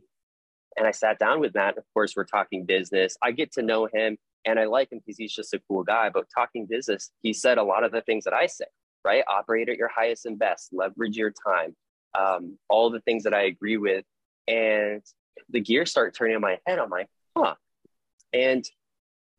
And 0.76 0.88
I 0.88 0.92
sat 0.92 1.20
down 1.20 1.40
with 1.40 1.54
Matt. 1.54 1.78
Of 1.78 1.84
course, 1.94 2.14
we're 2.16 2.26
talking 2.26 2.66
business. 2.66 3.16
I 3.22 3.32
get 3.32 3.52
to 3.54 3.62
know 3.62 3.88
him 3.92 4.18
and 4.46 4.60
I 4.60 4.66
like 4.66 4.92
him 4.92 5.00
because 5.00 5.18
he's 5.18 5.34
just 5.34 5.54
a 5.54 5.62
cool 5.68 5.84
guy. 5.84 6.10
But 6.10 6.26
talking 6.34 6.66
business, 6.66 7.12
he 7.22 7.34
said 7.34 7.58
a 7.58 7.64
lot 7.64 7.84
of 7.84 7.92
the 7.92 8.02
things 8.02 8.24
that 8.26 8.34
I 8.34 8.48
say, 8.48 8.66
right? 9.06 9.24
Operate 9.30 9.70
at 9.70 9.78
your 9.78 9.90
highest 9.90 10.26
and 10.26 10.38
best, 10.38 10.70
leverage 10.72 11.18
your 11.18 11.34
time, 11.48 11.76
um, 12.18 12.58
all 12.70 12.90
the 12.90 13.02
things 13.02 13.24
that 13.24 13.34
I 13.34 13.44
agree 13.44 13.78
with. 13.78 14.06
And 14.48 15.02
the 15.50 15.62
gears 15.62 15.92
start 15.92 16.16
turning 16.16 16.36
in 16.36 16.42
my 16.42 16.60
head. 16.66 16.80
I'm 16.80 16.90
like, 16.90 17.08
huh. 17.36 17.56
And 18.34 18.66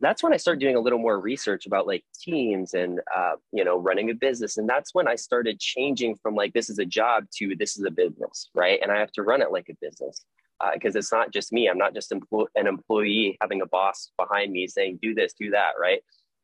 that's 0.01 0.23
when 0.23 0.33
I 0.33 0.37
started 0.37 0.61
doing 0.61 0.77
a 0.77 0.81
little 0.81 0.99
more 0.99 1.19
research 1.19 1.67
about 1.67 1.87
like 1.87 2.05
teams 2.21 2.75
and 2.75 3.01
uh, 3.15 3.35
you 3.53 3.65
know 3.65 3.79
running 3.79 4.11
a 4.11 4.15
business, 4.15 4.59
and 4.59 4.69
that's 4.69 4.93
when 4.93 5.09
I 5.09 5.15
started 5.15 5.61
changing 5.61 6.17
from 6.17 6.35
like 6.35 6.53
this 6.53 6.69
is 6.69 6.79
a 6.79 6.85
job 6.85 7.25
to 7.37 7.55
this 7.57 7.77
is 7.79 7.85
a 7.85 7.91
business, 7.91 8.51
right? 8.55 8.81
And 8.83 8.91
I 8.93 8.99
have 8.99 9.13
to 9.13 9.23
run 9.23 9.41
it 9.41 9.53
like 9.53 9.69
a 9.71 9.75
business 9.81 10.25
because 10.73 10.95
uh, 10.95 10.99
it's 10.99 11.13
not 11.13 11.33
just 11.33 11.53
me. 11.53 11.69
I'm 11.69 11.79
not 11.79 11.95
just 11.95 12.11
empl- 12.11 12.47
an 12.55 12.67
employee 12.67 13.37
having 13.41 13.61
a 13.61 13.67
boss 13.67 14.11
behind 14.17 14.53
me 14.53 14.67
saying, 14.67 14.99
do 15.03 15.15
this, 15.15 15.35
do 15.39 15.51
that, 15.51 15.73
right? 15.81 16.01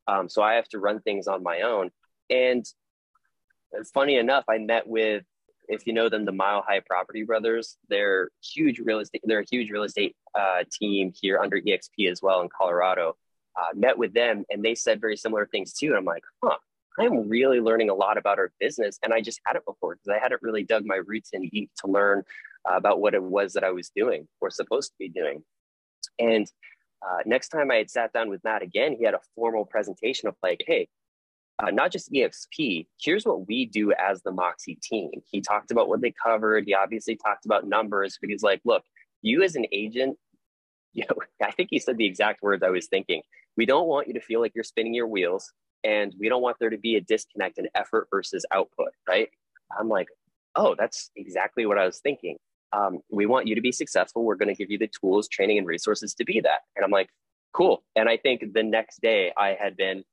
Um, 0.07 0.29
so 0.29 0.42
I 0.42 0.55
have 0.55 0.68
to 0.68 0.79
run 0.79 1.01
things 1.01 1.29
on 1.29 1.42
my 1.42 1.62
own. 1.62 1.90
And 2.29 2.64
funny 3.92 4.16
enough, 4.16 4.44
I 4.49 4.59
met 4.59 4.87
with, 4.87 5.25
if 5.68 5.87
you 5.87 5.92
know 5.92 6.09
them, 6.09 6.25
the 6.25 6.33
Mile 6.33 6.64
High 6.66 6.81
Property 6.81 7.23
Brothers. 7.23 7.77
They're 7.88 8.31
huge 8.42 8.81
real 8.81 8.99
estate. 8.99 9.23
They're 9.25 9.40
a 9.40 9.46
huge 9.49 9.70
real 9.70 9.85
estate 9.85 10.16
uh, 10.35 10.64
team 10.73 11.12
here 11.20 11.38
under 11.38 11.61
EXP 11.61 12.11
as 12.11 12.20
well 12.20 12.40
in 12.40 12.49
Colorado. 12.49 13.16
Uh, 13.57 13.75
met 13.75 13.99
with 13.99 14.14
them, 14.14 14.44
and 14.51 14.64
they 14.64 14.75
said 14.75 15.01
very 15.01 15.16
similar 15.16 15.46
things 15.46 15.73
too. 15.73 15.88
And 15.88 15.96
I'm 15.96 16.05
like, 16.05 16.25
huh, 16.42 16.57
I'm 16.99 17.29
really 17.29 17.61
learning 17.61 17.90
a 17.90 17.94
lot 17.94 18.16
about 18.18 18.38
our 18.38 18.53
business, 18.59 18.99
and 19.03 19.12
I 19.12 19.20
just 19.20 19.40
had 19.44 19.57
it 19.57 19.64
before 19.64 19.94
because 19.94 20.16
I 20.16 20.23
hadn't 20.23 20.42
really 20.42 20.62
dug 20.62 20.85
my 20.85 20.96
roots 20.96 21.31
in 21.33 21.49
deep 21.49 21.70
to 21.85 21.90
learn 21.90 22.25
uh, 22.68 22.77
about 22.77 23.01
what 23.01 23.14
it 23.14 23.23
was 23.23 23.53
that 23.55 23.64
I 23.64 23.70
was 23.70 23.90
doing 23.94 24.29
or 24.40 24.51
supposed 24.51 24.90
to 24.90 24.96
be 24.99 25.09
doing. 25.09 25.42
And 26.18 26.51
uh, 27.03 27.18
next 27.25 27.49
time 27.49 27.70
I 27.70 27.77
had 27.77 27.90
sat 27.90 28.12
down 28.12 28.29
with 28.29 28.44
Matt 28.44 28.62
again, 28.62 28.94
he 28.99 29.05
had 29.05 29.14
a 29.14 29.20
formal 29.35 29.64
presentation 29.64 30.29
of 30.29 30.37
like, 30.42 30.62
hey, 30.66 30.88
uh, 31.59 31.70
not 31.70 31.92
just 31.92 32.12
EXP, 32.12 32.87
here's 33.01 33.25
what 33.25 33.46
we 33.46 33.66
do 33.66 33.92
as 33.92 34.23
the 34.23 34.33
Moxie 34.33 34.79
team. 34.83 35.11
He 35.31 35.40
talked 35.40 35.70
about 35.70 35.88
what 35.88 36.01
they 36.01 36.12
covered. 36.23 36.64
He 36.66 36.75
obviously 36.75 37.16
talked 37.16 37.44
about 37.44 37.66
numbers 37.66 38.18
but 38.20 38.31
he's 38.31 38.42
like, 38.42 38.61
look, 38.64 38.83
you 39.23 39.42
as 39.42 39.57
an 39.57 39.66
agent, 39.73 40.16
you 40.92 41.05
know, 41.09 41.16
I 41.46 41.53
think 41.53 41.68
he 41.70 41.79
said 41.79 41.99
the 41.99 42.07
exact 42.07 42.42
words 42.42 42.62
I 42.62 42.70
was 42.70 42.88
thinking. 42.88 43.23
We 43.57 43.64
don't 43.66 43.87
want 43.87 44.09
you 44.09 44.14
to 44.14 44.20
feel 44.20 44.40
like 44.40 44.53
you're 44.55 44.64
spinning 44.64 44.94
your 44.94 45.07
wheels, 45.07 45.53
and 45.85 46.12
we 46.18 46.29
don't 46.29 46.42
want 46.42 46.57
there 46.59 46.70
to 46.70 46.79
be 46.79 46.96
a 46.96 47.01
disconnect 47.01 47.59
in 47.59 47.68
effort 47.75 48.09
versus 48.11 48.44
output, 48.53 48.88
right? 49.09 49.29
I'm 49.79 49.88
like, 49.88 50.09
oh, 50.57 50.75
that's 50.77 51.11
exactly 51.14 51.64
what 51.66 51.79
I 51.79 51.87
was 51.87 52.01
thinking 52.01 52.38
um, 52.72 53.00
we 53.11 53.26
want 53.26 53.46
you 53.46 53.54
to 53.54 53.61
be 53.61 53.72
successful. 53.72 54.24
We're 54.24 54.37
going 54.37 54.54
to 54.54 54.54
give 54.54 54.70
you 54.70 54.78
the 54.78 54.88
tools, 54.88 55.28
training, 55.28 55.59
and 55.59 55.66
resources 55.66 56.14
to 56.14 56.24
be 56.24 56.40
that. 56.40 56.61
And 56.76 56.85
I'm 56.85 56.90
like, 56.90 57.09
cool. 57.52 57.83
And 57.96 58.09
I 58.09 58.16
think 58.16 58.52
the 58.52 58.62
next 58.62 59.00
day 59.02 59.33
I 59.37 59.56
had 59.61 59.76
been 59.76 60.04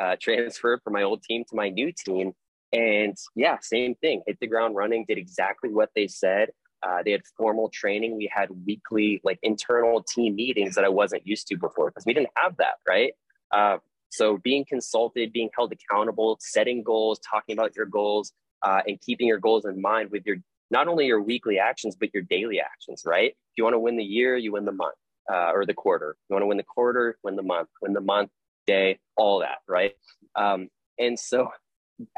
uh, 0.00 0.16
transferred 0.20 0.80
from 0.82 0.94
my 0.94 1.02
old 1.02 1.22
team 1.22 1.44
to 1.50 1.56
my 1.56 1.68
new 1.68 1.92
team. 1.92 2.32
And 2.72 3.16
yeah, 3.34 3.58
same 3.60 3.94
thing, 3.96 4.22
hit 4.26 4.38
the 4.40 4.46
ground 4.46 4.76
running, 4.76 5.04
did 5.06 5.18
exactly 5.18 5.70
what 5.70 5.90
they 5.94 6.08
said. 6.08 6.50
Uh, 6.82 7.02
they 7.04 7.12
had 7.12 7.22
formal 7.36 7.70
training. 7.70 8.16
We 8.16 8.30
had 8.32 8.48
weekly, 8.64 9.20
like 9.24 9.38
internal 9.42 10.02
team 10.02 10.36
meetings 10.36 10.74
that 10.74 10.84
I 10.84 10.88
wasn't 10.88 11.26
used 11.26 11.48
to 11.48 11.56
before 11.56 11.90
because 11.90 12.04
we 12.06 12.14
didn't 12.14 12.30
have 12.36 12.56
that, 12.58 12.74
right? 12.86 13.12
Uh, 13.50 13.78
so 14.10 14.38
being 14.38 14.64
consulted, 14.64 15.32
being 15.32 15.50
held 15.56 15.72
accountable, 15.72 16.38
setting 16.40 16.82
goals, 16.82 17.18
talking 17.18 17.54
about 17.54 17.76
your 17.76 17.86
goals, 17.86 18.32
uh, 18.62 18.82
and 18.86 19.00
keeping 19.00 19.26
your 19.26 19.38
goals 19.38 19.64
in 19.64 19.80
mind 19.80 20.10
with 20.10 20.24
your 20.26 20.36
not 20.70 20.88
only 20.88 21.06
your 21.06 21.20
weekly 21.22 21.58
actions, 21.58 21.96
but 21.98 22.12
your 22.12 22.22
daily 22.22 22.60
actions, 22.60 23.02
right? 23.06 23.30
If 23.30 23.56
you 23.56 23.64
want 23.64 23.74
to 23.74 23.80
win 23.80 23.96
the 23.96 24.04
year, 24.04 24.36
you 24.36 24.52
win 24.52 24.64
the 24.64 24.72
month 24.72 24.96
uh, 25.32 25.50
or 25.52 25.64
the 25.64 25.74
quarter. 25.74 26.16
You 26.28 26.34
want 26.34 26.42
to 26.42 26.46
win 26.46 26.56
the 26.56 26.64
quarter, 26.64 27.18
win 27.22 27.36
the 27.36 27.42
month, 27.42 27.68
win 27.82 27.92
the 27.92 28.00
month, 28.00 28.30
day, 28.66 28.98
all 29.16 29.40
that, 29.40 29.58
right? 29.68 29.92
Um, 30.34 30.68
and 30.98 31.18
so 31.18 31.50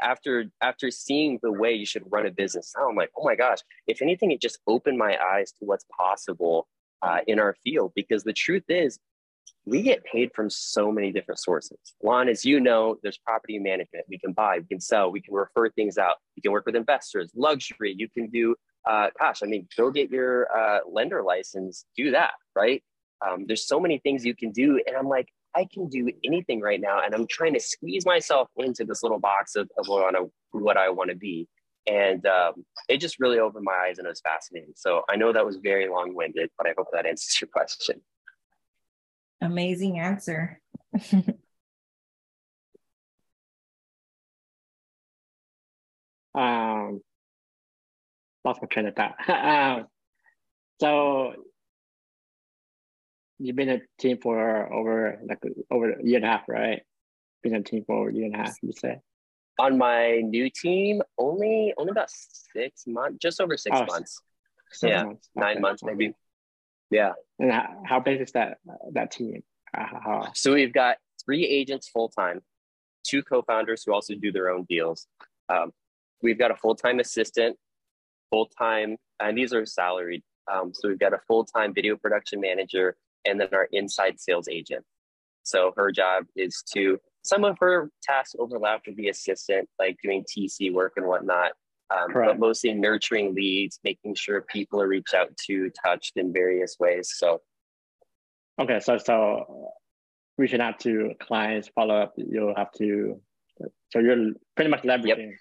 after 0.01 0.45
after 0.61 0.91
seeing 0.91 1.39
the 1.41 1.51
way 1.51 1.73
you 1.73 1.85
should 1.85 2.03
run 2.11 2.25
a 2.25 2.31
business 2.31 2.73
now, 2.77 2.89
I'm 2.89 2.95
like, 2.95 3.11
oh 3.17 3.23
my 3.23 3.35
gosh, 3.35 3.59
if 3.87 4.01
anything, 4.01 4.31
it 4.31 4.41
just 4.41 4.59
opened 4.67 4.97
my 4.97 5.17
eyes 5.23 5.51
to 5.53 5.65
what's 5.65 5.85
possible 5.97 6.67
uh, 7.01 7.19
in 7.27 7.39
our 7.39 7.55
field. 7.63 7.93
Because 7.95 8.23
the 8.23 8.33
truth 8.33 8.65
is, 8.67 8.99
we 9.65 9.81
get 9.81 10.03
paid 10.03 10.31
from 10.33 10.49
so 10.49 10.91
many 10.91 11.11
different 11.11 11.39
sources. 11.39 11.77
One, 11.99 12.29
as 12.29 12.45
you 12.45 12.59
know, 12.59 12.97
there's 13.03 13.17
property 13.17 13.59
management. 13.59 14.05
We 14.09 14.17
can 14.17 14.33
buy, 14.33 14.59
we 14.59 14.65
can 14.65 14.79
sell, 14.79 15.11
we 15.11 15.21
can 15.21 15.33
refer 15.33 15.69
things 15.69 15.97
out. 15.97 16.15
You 16.35 16.41
can 16.41 16.51
work 16.51 16.65
with 16.65 16.75
investors, 16.75 17.31
luxury. 17.35 17.93
You 17.97 18.09
can 18.09 18.29
do, 18.29 18.55
uh, 18.89 19.09
gosh, 19.19 19.41
I 19.43 19.47
mean, 19.47 19.67
go 19.77 19.91
get 19.91 20.09
your 20.09 20.47
uh, 20.55 20.79
lender 20.89 21.21
license, 21.23 21.85
do 21.95 22.11
that, 22.11 22.31
right? 22.55 22.83
Um, 23.25 23.45
there's 23.47 23.67
so 23.67 23.79
many 23.79 23.99
things 23.99 24.25
you 24.25 24.35
can 24.35 24.51
do. 24.51 24.81
And 24.87 24.95
I'm 24.95 25.07
like, 25.07 25.27
I 25.55 25.67
can 25.71 25.87
do 25.89 26.09
anything 26.23 26.61
right 26.61 26.79
now. 26.79 27.01
And 27.03 27.13
I'm 27.13 27.27
trying 27.27 27.53
to 27.53 27.59
squeeze 27.59 28.05
myself 28.05 28.49
into 28.57 28.85
this 28.85 29.03
little 29.03 29.19
box 29.19 29.55
of, 29.55 29.69
of 29.77 29.87
what, 29.87 30.15
I, 30.15 30.19
what 30.51 30.77
I 30.77 30.89
want 30.89 31.09
to 31.09 31.15
be. 31.15 31.47
And 31.87 32.25
um, 32.27 32.65
it 32.87 32.97
just 32.97 33.19
really 33.19 33.39
opened 33.39 33.65
my 33.65 33.87
eyes 33.87 33.97
and 33.97 34.05
it 34.05 34.09
was 34.09 34.21
fascinating. 34.21 34.73
So 34.75 35.03
I 35.09 35.15
know 35.15 35.33
that 35.33 35.45
was 35.45 35.57
very 35.57 35.89
long 35.89 36.13
winded, 36.13 36.49
but 36.57 36.67
I 36.67 36.73
hope 36.77 36.87
that 36.93 37.05
answers 37.05 37.41
your 37.41 37.49
question. 37.51 38.01
Amazing 39.41 39.99
answer. 39.99 40.59
um, 46.35 47.01
lost 48.43 48.61
my 48.61 48.67
train 48.69 48.87
of 48.87 48.95
thought. 48.95 49.15
um, 49.29 49.85
so 50.81 51.33
you've 53.37 53.55
been 53.55 53.69
a 53.69 53.79
team 53.97 54.17
for 54.21 54.71
over 54.71 55.19
like 55.27 55.39
over 55.71 55.91
a 55.91 56.03
year 56.03 56.17
and 56.17 56.25
a 56.25 56.29
half, 56.29 56.43
right? 56.47 56.81
Been 57.41 57.55
a 57.55 57.63
team 57.63 57.83
for 57.85 57.95
over 57.97 58.09
a 58.09 58.13
year 58.13 58.25
and 58.25 58.35
a 58.35 58.37
half, 58.37 58.55
you 58.61 58.73
say? 58.73 58.99
On 59.57 59.77
my 59.77 60.21
new 60.23 60.49
team, 60.49 61.01
only 61.17 61.73
only 61.77 61.91
about 61.91 62.09
six 62.09 62.85
months, 62.87 63.17
just 63.21 63.41
over 63.41 63.57
six 63.57 63.77
Oh, 63.79 63.85
months. 63.85 64.21
Seven 64.71 64.93
Yeah, 64.93 65.03
months. 65.03 65.29
Nine 65.35 65.51
Okay. 65.51 65.59
months 65.59 65.83
maybe. 65.83 66.13
Yeah. 66.89 67.13
And 67.37 67.51
how, 67.51 67.83
how 67.85 67.99
big 67.99 68.21
is 68.21 68.31
that 68.33 68.57
that 68.93 69.11
team? 69.11 69.43
Uh, 69.77 69.85
how, 70.03 70.31
So 70.33 70.53
we've 70.53 70.73
got 70.73 70.97
three 71.23 71.45
agents 71.45 71.87
full 71.87 72.09
time, 72.09 72.41
two 73.03 73.23
co-founders 73.23 73.83
who 73.85 73.93
also 73.93 74.15
do 74.15 74.31
their 74.31 74.49
own 74.49 74.65
deals. 74.67 75.07
Um, 75.49 75.71
we've 76.21 76.39
got 76.39 76.51
a 76.51 76.55
full-time 76.55 76.99
assistant, 76.99 77.57
full-time, 78.31 78.97
and 79.19 79.37
these 79.37 79.53
are 79.53 79.65
salaried. 79.65 80.23
Um, 80.51 80.71
so 80.73 80.89
we've 80.89 80.99
got 80.99 81.13
a 81.13 81.19
full-time 81.27 81.73
video 81.73 81.95
production 81.95 82.41
manager, 82.41 82.97
and 83.25 83.39
then 83.39 83.49
our 83.53 83.67
inside 83.71 84.19
sales 84.19 84.47
agent. 84.47 84.83
So 85.43 85.73
her 85.77 85.91
job 85.91 86.25
is 86.35 86.63
to 86.73 86.99
some 87.23 87.43
of 87.43 87.57
her 87.59 87.89
tasks 88.03 88.35
overlap 88.37 88.81
with 88.87 88.95
the 88.95 89.09
assistant, 89.09 89.69
like 89.77 89.97
doing 90.03 90.23
TC 90.23 90.71
work 90.73 90.93
and 90.97 91.05
whatnot. 91.05 91.51
Um, 91.91 92.13
but 92.13 92.37
mostly 92.37 92.73
nurturing 92.73 93.33
leads, 93.33 93.79
making 93.83 94.15
sure 94.15 94.41
people 94.41 94.79
are 94.79 94.87
reached 94.87 95.13
out 95.13 95.35
to, 95.47 95.71
touched 95.83 96.17
in 96.17 96.31
various 96.31 96.75
ways. 96.79 97.13
So 97.15 97.41
okay, 98.59 98.79
so 98.79 98.97
so 98.97 99.71
reaching 100.37 100.61
out 100.61 100.79
to 100.81 101.13
clients, 101.19 101.69
follow 101.73 101.95
up, 101.95 102.13
you'll 102.15 102.55
have 102.55 102.71
to. 102.73 103.19
So 103.89 103.99
you're 103.99 104.33
pretty 104.55 104.69
much 104.69 104.83
leveraging. 104.83 105.33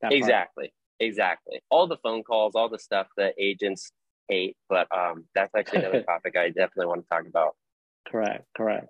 that 0.00 0.10
part. 0.10 0.12
Exactly. 0.12 0.72
Exactly. 1.00 1.60
All 1.70 1.86
the 1.86 1.98
phone 1.98 2.22
calls, 2.22 2.54
all 2.54 2.68
the 2.68 2.78
stuff 2.78 3.06
that 3.16 3.34
agents 3.38 3.92
hate, 4.28 4.56
but 4.68 4.86
um, 4.96 5.26
that's 5.34 5.54
actually 5.54 5.80
another 5.80 6.02
topic 6.08 6.36
I 6.36 6.48
definitely 6.48 6.86
want 6.86 7.02
to 7.02 7.08
talk 7.08 7.26
about. 7.26 7.56
Correct, 8.08 8.44
correct. 8.56 8.88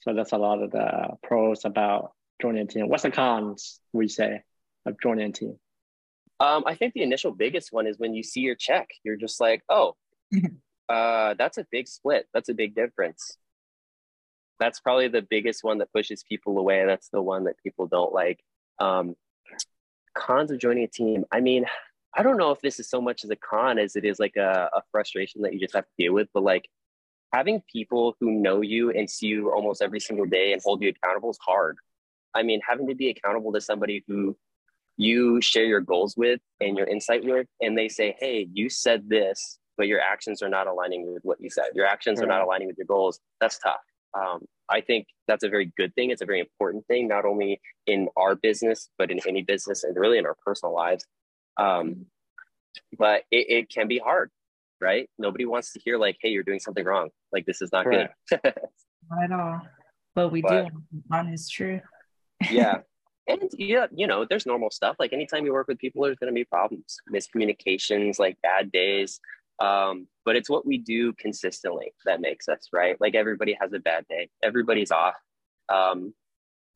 So 0.00 0.14
that's 0.14 0.32
a 0.32 0.38
lot 0.38 0.62
of 0.62 0.70
the 0.70 1.16
pros 1.22 1.64
about 1.64 2.12
joining 2.40 2.62
a 2.62 2.66
team. 2.66 2.88
What's 2.88 3.02
the 3.02 3.10
cons 3.10 3.80
we 3.92 4.08
say 4.08 4.42
of 4.86 4.96
joining 5.02 5.30
a 5.30 5.32
team? 5.32 5.58
Um, 6.40 6.64
I 6.66 6.74
think 6.74 6.94
the 6.94 7.02
initial 7.02 7.32
biggest 7.32 7.72
one 7.72 7.86
is 7.86 7.98
when 7.98 8.14
you 8.14 8.22
see 8.22 8.40
your 8.40 8.54
check, 8.54 8.88
you're 9.02 9.16
just 9.16 9.40
like, 9.40 9.62
oh, 9.68 9.96
uh, 10.88 11.34
that's 11.38 11.58
a 11.58 11.66
big 11.70 11.88
split. 11.88 12.26
That's 12.32 12.48
a 12.48 12.54
big 12.54 12.74
difference. 12.74 13.36
That's 14.60 14.80
probably 14.80 15.08
the 15.08 15.22
biggest 15.22 15.64
one 15.64 15.78
that 15.78 15.92
pushes 15.92 16.22
people 16.22 16.58
away. 16.58 16.84
That's 16.86 17.08
the 17.08 17.22
one 17.22 17.44
that 17.44 17.56
people 17.62 17.86
don't 17.86 18.12
like. 18.12 18.40
Um, 18.78 19.14
cons 20.14 20.50
of 20.50 20.58
joining 20.58 20.84
a 20.84 20.88
team. 20.88 21.24
I 21.30 21.40
mean, 21.40 21.66
I 22.14 22.22
don't 22.22 22.36
know 22.36 22.50
if 22.50 22.60
this 22.60 22.80
is 22.80 22.88
so 22.88 23.00
much 23.00 23.24
as 23.24 23.30
a 23.30 23.36
con 23.36 23.78
as 23.78 23.96
it 23.96 24.04
is 24.04 24.18
like 24.18 24.36
a, 24.36 24.70
a 24.74 24.82
frustration 24.90 25.42
that 25.42 25.52
you 25.52 25.60
just 25.60 25.74
have 25.74 25.84
to 25.84 25.90
deal 25.98 26.12
with, 26.12 26.28
but 26.32 26.42
like 26.42 26.68
having 27.32 27.62
people 27.70 28.16
who 28.20 28.30
know 28.30 28.60
you 28.60 28.90
and 28.90 29.08
see 29.08 29.26
you 29.26 29.52
almost 29.52 29.82
every 29.82 30.00
single 30.00 30.26
day 30.26 30.52
and 30.52 30.62
hold 30.64 30.82
you 30.82 30.88
accountable 30.88 31.30
is 31.30 31.38
hard. 31.44 31.76
I 32.34 32.42
mean, 32.42 32.60
having 32.66 32.88
to 32.88 32.94
be 32.94 33.10
accountable 33.10 33.52
to 33.52 33.60
somebody 33.60 34.04
who 34.06 34.36
you 34.98 35.40
share 35.40 35.64
your 35.64 35.80
goals 35.80 36.14
with 36.16 36.40
and 36.60 36.76
your 36.76 36.86
insight 36.86 37.24
with, 37.24 37.46
and 37.62 37.78
they 37.78 37.88
say, 37.88 38.14
Hey, 38.18 38.48
you 38.52 38.68
said 38.68 39.08
this, 39.08 39.58
but 39.78 39.86
your 39.86 40.00
actions 40.00 40.42
are 40.42 40.48
not 40.48 40.66
aligning 40.66 41.12
with 41.14 41.22
what 41.24 41.40
you 41.40 41.48
said. 41.48 41.66
Your 41.74 41.86
actions 41.86 42.20
are 42.20 42.26
not 42.26 42.42
aligning 42.42 42.66
with 42.66 42.76
your 42.76 42.86
goals. 42.86 43.20
That's 43.40 43.58
tough. 43.58 43.80
Um, 44.12 44.40
I 44.68 44.80
think 44.80 45.06
that's 45.28 45.44
a 45.44 45.48
very 45.48 45.72
good 45.76 45.94
thing. 45.94 46.10
It's 46.10 46.20
a 46.20 46.26
very 46.26 46.40
important 46.40 46.84
thing, 46.88 47.06
not 47.08 47.24
only 47.24 47.60
in 47.86 48.08
our 48.16 48.34
business, 48.34 48.90
but 48.98 49.10
in 49.10 49.20
any 49.26 49.42
business 49.42 49.84
and 49.84 49.96
really 49.96 50.18
in 50.18 50.26
our 50.26 50.36
personal 50.44 50.74
lives. 50.74 51.06
Um, 51.58 52.06
but 52.98 53.22
it, 53.30 53.46
it 53.50 53.70
can 53.70 53.86
be 53.88 53.98
hard, 53.98 54.30
right? 54.80 55.08
Nobody 55.18 55.44
wants 55.46 55.72
to 55.74 55.80
hear, 55.80 55.96
like, 55.96 56.16
Hey, 56.20 56.30
you're 56.30 56.42
doing 56.42 56.58
something 56.60 56.84
wrong. 56.84 57.10
Like, 57.32 57.46
this 57.46 57.62
is 57.62 57.70
not 57.72 57.84
Correct. 57.84 58.14
good. 58.30 58.40
Not 59.10 59.24
at 59.24 59.32
all. 59.32 59.60
But 60.14 60.32
we 60.32 60.42
But- 60.42 60.68
do 60.70 60.82
honest 61.12 61.52
truth. 61.52 61.82
yeah 62.50 62.78
and 63.28 63.50
yeah 63.52 63.86
you 63.94 64.06
know 64.06 64.24
there's 64.28 64.46
normal 64.46 64.70
stuff 64.70 64.96
like 64.98 65.12
anytime 65.12 65.44
you 65.44 65.52
work 65.52 65.68
with 65.68 65.78
people 65.78 66.02
there's 66.02 66.18
going 66.18 66.32
to 66.32 66.34
be 66.34 66.44
problems 66.44 66.96
miscommunications 67.12 68.18
like 68.18 68.36
bad 68.42 68.72
days 68.72 69.20
um, 69.60 70.06
but 70.24 70.36
it's 70.36 70.48
what 70.48 70.66
we 70.66 70.78
do 70.78 71.12
consistently 71.14 71.92
that 72.04 72.20
makes 72.20 72.48
us 72.48 72.68
right? 72.72 73.00
Like 73.00 73.14
everybody 73.14 73.56
has 73.60 73.72
a 73.72 73.78
bad 73.78 74.06
day. 74.08 74.28
Everybody's 74.42 74.90
off. 74.90 75.16
Um, 75.68 76.14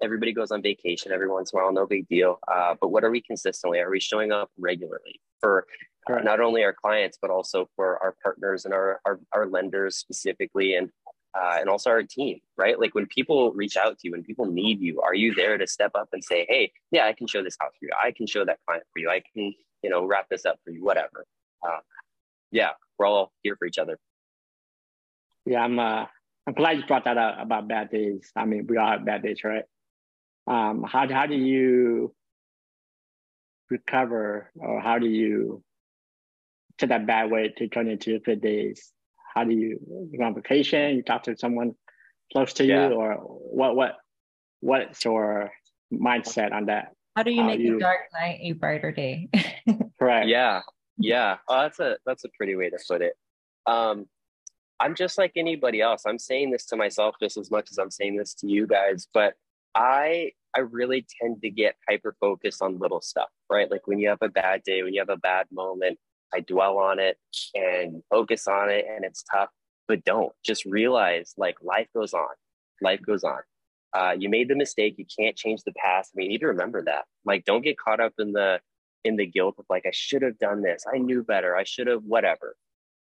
everybody 0.02 0.32
goes 0.32 0.50
on 0.50 0.62
vacation 0.62 1.12
every 1.12 1.28
once 1.28 1.52
in 1.52 1.58
a 1.58 1.62
while 1.62 1.72
no 1.72 1.86
big 1.86 2.08
deal. 2.08 2.38
Uh, 2.52 2.74
but 2.80 2.88
what 2.88 3.04
are 3.04 3.10
we 3.10 3.20
consistently? 3.20 3.78
Are 3.78 3.90
we 3.90 4.00
showing 4.00 4.32
up 4.32 4.50
regularly 4.58 5.20
for 5.40 5.66
Correct. 6.06 6.24
not 6.24 6.40
only 6.40 6.64
our 6.64 6.72
clients 6.72 7.18
but 7.22 7.30
also 7.30 7.68
for 7.76 8.02
our 8.02 8.16
partners 8.22 8.64
and 8.64 8.74
our 8.74 9.00
our, 9.06 9.20
our 9.32 9.46
lenders 9.46 9.96
specifically? 9.96 10.74
And 10.74 10.90
uh, 11.34 11.56
and 11.60 11.68
also 11.68 11.90
our 11.90 12.02
team, 12.02 12.40
right? 12.56 12.78
Like 12.78 12.94
when 12.94 13.06
people 13.06 13.52
reach 13.52 13.76
out 13.76 13.98
to 13.98 14.08
you, 14.08 14.12
when 14.12 14.22
people 14.22 14.46
need 14.46 14.80
you, 14.80 15.00
are 15.00 15.14
you 15.14 15.34
there 15.34 15.56
to 15.56 15.66
step 15.66 15.92
up 15.94 16.08
and 16.12 16.22
say, 16.22 16.46
"Hey, 16.48 16.72
yeah, 16.90 17.06
I 17.06 17.12
can 17.12 17.26
show 17.26 17.42
this 17.42 17.56
house 17.60 17.72
for 17.78 17.86
you. 17.86 17.92
I 18.02 18.12
can 18.12 18.26
show 18.26 18.44
that 18.44 18.58
client 18.66 18.84
for 18.92 19.00
you. 19.00 19.08
I 19.10 19.22
can, 19.34 19.54
you 19.82 19.90
know, 19.90 20.04
wrap 20.04 20.28
this 20.28 20.44
up 20.44 20.58
for 20.64 20.70
you. 20.70 20.84
Whatever." 20.84 21.24
Uh, 21.66 21.78
yeah, 22.50 22.70
we're 22.98 23.06
all 23.06 23.32
here 23.42 23.56
for 23.56 23.66
each 23.66 23.78
other. 23.78 23.98
Yeah, 25.46 25.60
I'm. 25.60 25.78
Uh, 25.78 26.06
I'm 26.46 26.54
glad 26.54 26.76
you 26.76 26.84
brought 26.86 27.04
that 27.04 27.16
up 27.16 27.36
about 27.40 27.68
bad 27.68 27.90
days. 27.90 28.32
I 28.34 28.44
mean, 28.44 28.66
we 28.66 28.76
all 28.76 28.90
have 28.90 29.04
bad 29.04 29.22
days, 29.22 29.44
right? 29.44 29.64
Um, 30.46 30.82
how 30.82 31.08
how 31.08 31.26
do 31.26 31.36
you 31.36 32.14
recover, 33.70 34.50
or 34.56 34.80
how 34.80 34.98
do 34.98 35.06
you 35.06 35.62
take 36.78 36.90
that 36.90 37.06
bad 37.06 37.30
way 37.30 37.54
to 37.56 37.68
turn 37.68 37.88
into 37.88 38.18
good 38.18 38.40
days? 38.40 38.92
How 39.34 39.44
do 39.44 39.52
you, 39.52 39.78
you 40.10 40.18
go 40.18 40.24
on 40.24 40.34
vacation? 40.34 40.96
You 40.96 41.02
talk 41.02 41.22
to 41.24 41.36
someone 41.36 41.74
close 42.32 42.52
to 42.54 42.64
Yeah. 42.64 42.88
you, 42.88 42.94
or 42.94 43.14
what? 43.14 43.76
What? 43.76 43.96
What's 44.60 45.04
your 45.04 45.50
mindset 45.92 46.52
on 46.52 46.66
that? 46.66 46.92
How 47.16 47.22
do 47.22 47.30
you 47.32 47.42
How 47.42 47.48
make 47.48 47.60
you- 47.60 47.76
a 47.76 47.80
dark 47.80 48.00
night 48.12 48.40
a 48.42 48.52
brighter 48.52 48.92
day? 48.92 49.28
Correct. 49.98 50.28
Yeah, 50.28 50.60
yeah. 50.98 51.38
Oh, 51.48 51.62
that's 51.62 51.80
a 51.80 51.96
that's 52.06 52.24
a 52.24 52.28
pretty 52.36 52.56
way 52.56 52.70
to 52.70 52.78
put 52.88 53.02
it. 53.02 53.14
Um, 53.66 54.06
I'm 54.80 54.94
just 54.94 55.16
like 55.18 55.32
anybody 55.36 55.80
else. 55.80 56.02
I'm 56.06 56.18
saying 56.18 56.50
this 56.50 56.66
to 56.66 56.76
myself 56.76 57.14
just 57.20 57.36
as 57.36 57.50
much 57.50 57.68
as 57.70 57.78
I'm 57.78 57.90
saying 57.90 58.16
this 58.16 58.34
to 58.34 58.46
you 58.48 58.66
guys. 58.66 59.06
But 59.12 59.34
I 59.74 60.32
I 60.54 60.60
really 60.60 61.06
tend 61.20 61.40
to 61.42 61.50
get 61.50 61.76
hyper 61.88 62.14
focused 62.20 62.60
on 62.62 62.78
little 62.78 63.00
stuff, 63.00 63.28
right? 63.50 63.70
Like 63.70 63.86
when 63.86 63.98
you 63.98 64.08
have 64.08 64.18
a 64.22 64.28
bad 64.28 64.62
day, 64.64 64.82
when 64.82 64.92
you 64.92 65.00
have 65.00 65.08
a 65.08 65.16
bad 65.16 65.46
moment, 65.52 65.98
I 66.34 66.40
dwell 66.40 66.78
on 66.78 66.98
it 66.98 67.18
and 67.54 68.02
focus 68.10 68.46
on 68.46 68.70
it, 68.70 68.86
and 68.88 69.04
it's 69.04 69.22
tough. 69.22 69.50
But 69.88 70.04
don't 70.04 70.32
just 70.44 70.64
realize 70.64 71.34
like 71.36 71.56
life 71.62 71.88
goes 71.94 72.14
on. 72.14 72.28
Life 72.80 73.00
goes 73.04 73.24
on. 73.24 73.40
Uh, 73.92 74.14
you 74.18 74.28
made 74.28 74.48
the 74.48 74.54
mistake. 74.54 74.94
You 74.96 75.04
can't 75.18 75.36
change 75.36 75.62
the 75.64 75.72
past. 75.72 76.12
I 76.14 76.16
mean, 76.16 76.26
you 76.26 76.32
need 76.32 76.40
to 76.40 76.46
remember 76.46 76.82
that. 76.84 77.04
Like, 77.24 77.44
don't 77.44 77.62
get 77.62 77.78
caught 77.78 78.00
up 78.00 78.14
in 78.18 78.32
the 78.32 78.60
in 79.04 79.16
the 79.16 79.26
guilt 79.26 79.56
of 79.58 79.66
like, 79.68 79.84
I 79.84 79.90
should 79.92 80.22
have 80.22 80.38
done 80.38 80.62
this. 80.62 80.84
I 80.92 80.98
knew 80.98 81.24
better. 81.24 81.56
I 81.56 81.64
should 81.64 81.88
have 81.88 82.04
whatever. 82.04 82.54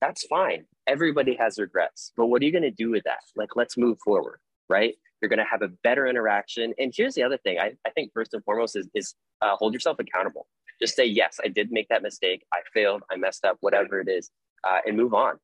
That's 0.00 0.24
fine. 0.26 0.64
Everybody 0.86 1.36
has 1.36 1.58
regrets. 1.58 2.12
But 2.16 2.26
what 2.26 2.42
are 2.42 2.44
you 2.46 2.52
going 2.52 2.62
to 2.62 2.70
do 2.70 2.90
with 2.90 3.04
that? 3.04 3.20
Like, 3.36 3.50
let's 3.54 3.76
move 3.76 3.98
forward, 4.02 4.38
right? 4.68 4.94
You're 5.20 5.28
going 5.28 5.38
to 5.38 5.44
have 5.44 5.62
a 5.62 5.68
better 5.82 6.06
interaction. 6.06 6.74
And 6.78 6.92
here's 6.94 7.14
the 7.14 7.22
other 7.22 7.36
thing 7.38 7.58
I, 7.58 7.74
I 7.86 7.90
think 7.90 8.12
first 8.12 8.34
and 8.34 8.42
foremost 8.44 8.76
is, 8.76 8.88
is 8.94 9.14
uh, 9.40 9.56
hold 9.56 9.74
yourself 9.74 9.98
accountable. 9.98 10.46
Just 10.80 10.96
say, 10.96 11.04
yes, 11.04 11.38
I 11.44 11.48
did 11.48 11.70
make 11.70 11.88
that 11.88 12.02
mistake. 12.02 12.44
I 12.52 12.58
failed. 12.72 13.02
I 13.10 13.16
messed 13.16 13.44
up, 13.44 13.56
whatever 13.60 14.00
it 14.00 14.08
is, 14.08 14.30
uh, 14.68 14.78
and 14.86 14.96
move 14.96 15.14
on. 15.14 15.36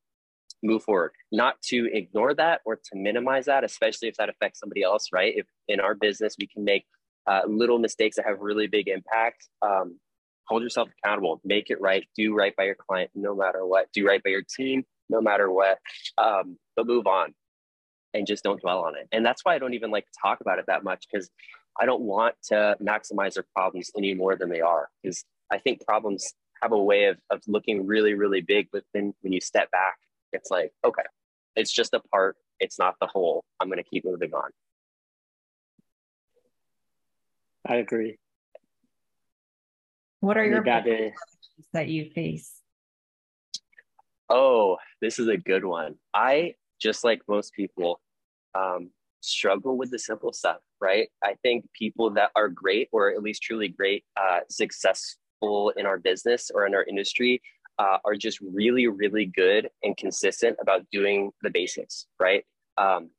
Move 0.62 0.82
forward. 0.82 1.12
Not 1.32 1.60
to 1.68 1.88
ignore 1.92 2.34
that 2.34 2.60
or 2.64 2.76
to 2.76 2.90
minimize 2.94 3.46
that, 3.46 3.64
especially 3.64 4.08
if 4.08 4.16
that 4.16 4.28
affects 4.28 4.60
somebody 4.60 4.82
else, 4.82 5.08
right? 5.12 5.32
If 5.36 5.46
in 5.68 5.80
our 5.80 5.94
business 5.94 6.36
we 6.38 6.46
can 6.46 6.64
make 6.64 6.84
uh, 7.26 7.42
little 7.46 7.78
mistakes 7.78 8.16
that 8.16 8.26
have 8.26 8.40
really 8.40 8.66
big 8.66 8.88
impact, 8.88 9.48
um, 9.62 9.98
hold 10.50 10.62
yourself 10.62 10.88
accountable 11.02 11.40
make 11.44 11.70
it 11.70 11.80
right 11.80 12.06
do 12.16 12.34
right 12.34 12.54
by 12.56 12.64
your 12.64 12.74
client 12.74 13.08
no 13.14 13.34
matter 13.36 13.64
what 13.64 13.86
do 13.92 14.04
right 14.04 14.22
by 14.22 14.30
your 14.30 14.42
team 14.42 14.84
no 15.08 15.20
matter 15.20 15.50
what 15.50 15.78
um, 16.18 16.58
but 16.76 16.86
move 16.86 17.06
on 17.06 17.32
and 18.12 18.26
just 18.26 18.42
don't 18.42 18.60
dwell 18.60 18.80
on 18.80 18.96
it 18.96 19.06
and 19.12 19.24
that's 19.24 19.44
why 19.44 19.54
i 19.54 19.58
don't 19.58 19.74
even 19.74 19.92
like 19.92 20.04
to 20.04 20.12
talk 20.20 20.40
about 20.40 20.58
it 20.58 20.64
that 20.66 20.82
much 20.82 21.06
because 21.10 21.30
i 21.78 21.86
don't 21.86 22.02
want 22.02 22.34
to 22.42 22.76
maximize 22.82 23.34
their 23.34 23.46
problems 23.54 23.90
any 23.96 24.14
more 24.14 24.36
than 24.36 24.48
they 24.48 24.60
are 24.60 24.88
because 25.02 25.24
i 25.50 25.58
think 25.58 25.84
problems 25.86 26.34
have 26.62 26.72
a 26.72 26.82
way 26.82 27.04
of, 27.04 27.18
of 27.30 27.40
looking 27.46 27.86
really 27.86 28.14
really 28.14 28.40
big 28.40 28.68
but 28.72 28.84
then 28.94 29.14
when 29.22 29.32
you 29.32 29.40
step 29.40 29.70
back 29.70 29.96
it's 30.32 30.50
like 30.50 30.72
okay 30.84 31.02
it's 31.56 31.72
just 31.72 31.94
a 31.94 32.00
part 32.12 32.36
it's 32.58 32.78
not 32.78 32.94
the 33.00 33.06
whole 33.06 33.44
i'm 33.60 33.68
going 33.68 33.82
to 33.82 33.88
keep 33.88 34.04
moving 34.04 34.32
on 34.34 34.50
I 37.66 37.76
agree. 37.76 38.18
what 40.20 40.36
are 40.36 40.44
your 40.44 40.62
bad 40.62 40.84
biggest 40.84 41.00
days? 41.00 41.12
challenges 41.12 41.68
that 41.72 41.88
you 41.88 42.10
face? 42.10 42.52
Oh, 44.28 44.78
this 45.00 45.18
is 45.18 45.28
a 45.28 45.36
good 45.36 45.64
one. 45.64 45.96
I, 46.14 46.54
just 46.80 47.04
like 47.04 47.20
most 47.28 47.52
people, 47.52 48.00
um, 48.54 48.90
struggle 49.20 49.76
with 49.76 49.90
the 49.90 49.98
simple 49.98 50.32
stuff, 50.32 50.58
right? 50.80 51.08
I 51.22 51.34
think 51.42 51.66
people 51.72 52.10
that 52.10 52.30
are 52.36 52.48
great, 52.48 52.88
or 52.92 53.10
at 53.10 53.22
least 53.22 53.42
truly 53.42 53.68
great, 53.68 54.04
uh, 54.16 54.40
successful 54.48 55.72
in 55.76 55.86
our 55.86 55.98
business 55.98 56.50
or 56.52 56.66
in 56.66 56.74
our 56.74 56.84
industry, 56.84 57.40
uh, 57.78 57.98
are 58.04 58.14
just 58.14 58.40
really, 58.40 58.86
really 58.88 59.26
good 59.26 59.70
and 59.82 59.96
consistent 59.96 60.56
about 60.60 60.86
doing 60.90 61.30
the 61.42 61.50
basics, 61.50 62.06
right? 62.18 62.44
Um, 62.76 63.10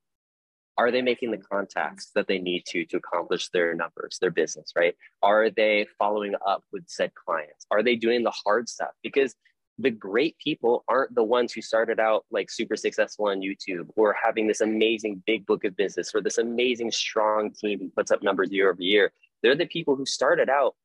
are 0.77 0.91
they 0.91 1.01
making 1.01 1.31
the 1.31 1.37
contacts 1.37 2.11
that 2.15 2.27
they 2.27 2.39
need 2.39 2.63
to 2.67 2.85
to 2.85 2.97
accomplish 2.97 3.49
their 3.49 3.75
numbers, 3.75 4.17
their 4.21 4.31
business, 4.31 4.71
right? 4.75 4.95
Are 5.21 5.49
they 5.49 5.87
following 5.99 6.33
up 6.47 6.63
with 6.71 6.83
said 6.87 7.11
clients? 7.13 7.65
Are 7.71 7.83
they 7.83 7.95
doing 7.95 8.23
the 8.23 8.31
hard 8.31 8.69
stuff? 8.69 8.91
Because 9.03 9.35
the 9.82 9.91
great 9.91 10.38
people 10.38 10.84
aren't 10.88 11.13
the 11.15 11.24
ones 11.24 11.54
who 11.54 11.62
started 11.62 12.00
out 12.00 12.26
like 12.32 12.50
super 12.50 12.76
successful 12.76 13.28
on 13.28 13.41
YouTube 13.41 13.89
or 13.96 14.15
having 14.22 14.48
this 14.48 14.62
amazing 14.62 15.24
big 15.26 15.46
book 15.46 15.63
of 15.63 15.76
business 15.76 16.12
or 16.13 16.22
this 16.22 16.38
amazing 16.38 16.91
strong 16.91 17.52
team 17.52 17.80
who 17.80 17.89
puts 17.89 18.12
up 18.12 18.22
numbers 18.22 18.52
year 18.52 18.70
over 18.70 18.82
year. 18.82 19.12
They're 19.41 19.56
the 19.56 19.65
people 19.65 19.96
who 19.96 20.06
started 20.06 20.50
out 20.50 20.76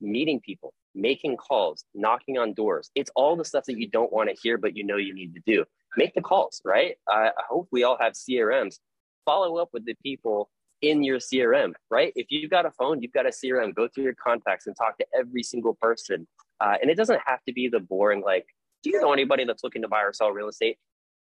meeting 0.00 0.40
people, 0.40 0.74
making 0.94 1.36
calls, 1.36 1.84
knocking 1.94 2.36
on 2.36 2.52
doors. 2.52 2.90
It's 2.94 3.10
all 3.14 3.36
the 3.36 3.44
stuff 3.44 3.64
that 3.66 3.78
you 3.78 3.88
don't 3.88 4.12
want 4.12 4.28
to 4.28 4.36
hear, 4.42 4.58
but 4.58 4.76
you 4.76 4.84
know 4.84 4.96
you 4.96 5.14
need 5.14 5.34
to 5.34 5.42
do. 5.46 5.64
Make 5.96 6.14
the 6.14 6.20
calls, 6.20 6.60
right? 6.64 6.96
I 7.08 7.30
hope 7.48 7.68
we 7.70 7.84
all 7.84 7.96
have 8.00 8.14
CRMs. 8.14 8.78
Follow 9.24 9.56
up 9.58 9.70
with 9.72 9.86
the 9.86 9.94
people 10.02 10.50
in 10.82 11.04
your 11.04 11.18
CRM, 11.18 11.72
right? 11.90 12.12
If 12.16 12.26
you've 12.30 12.50
got 12.50 12.66
a 12.66 12.72
phone, 12.72 13.00
you've 13.00 13.12
got 13.12 13.26
a 13.26 13.30
CRM, 13.30 13.74
go 13.74 13.88
through 13.88 14.04
your 14.04 14.14
contacts 14.14 14.66
and 14.66 14.76
talk 14.76 14.98
to 14.98 15.06
every 15.16 15.42
single 15.42 15.74
person. 15.74 16.26
Uh, 16.62 16.76
and 16.80 16.90
it 16.90 16.96
doesn't 16.96 17.20
have 17.26 17.42
to 17.44 17.52
be 17.52 17.68
the 17.68 17.80
boring, 17.80 18.22
like, 18.24 18.46
do 18.82 18.90
you 18.90 19.00
know 19.00 19.12
anybody 19.12 19.44
that's 19.44 19.64
looking 19.64 19.82
to 19.82 19.88
buy 19.88 20.02
or 20.02 20.12
sell 20.12 20.30
real 20.30 20.48
estate? 20.48 20.78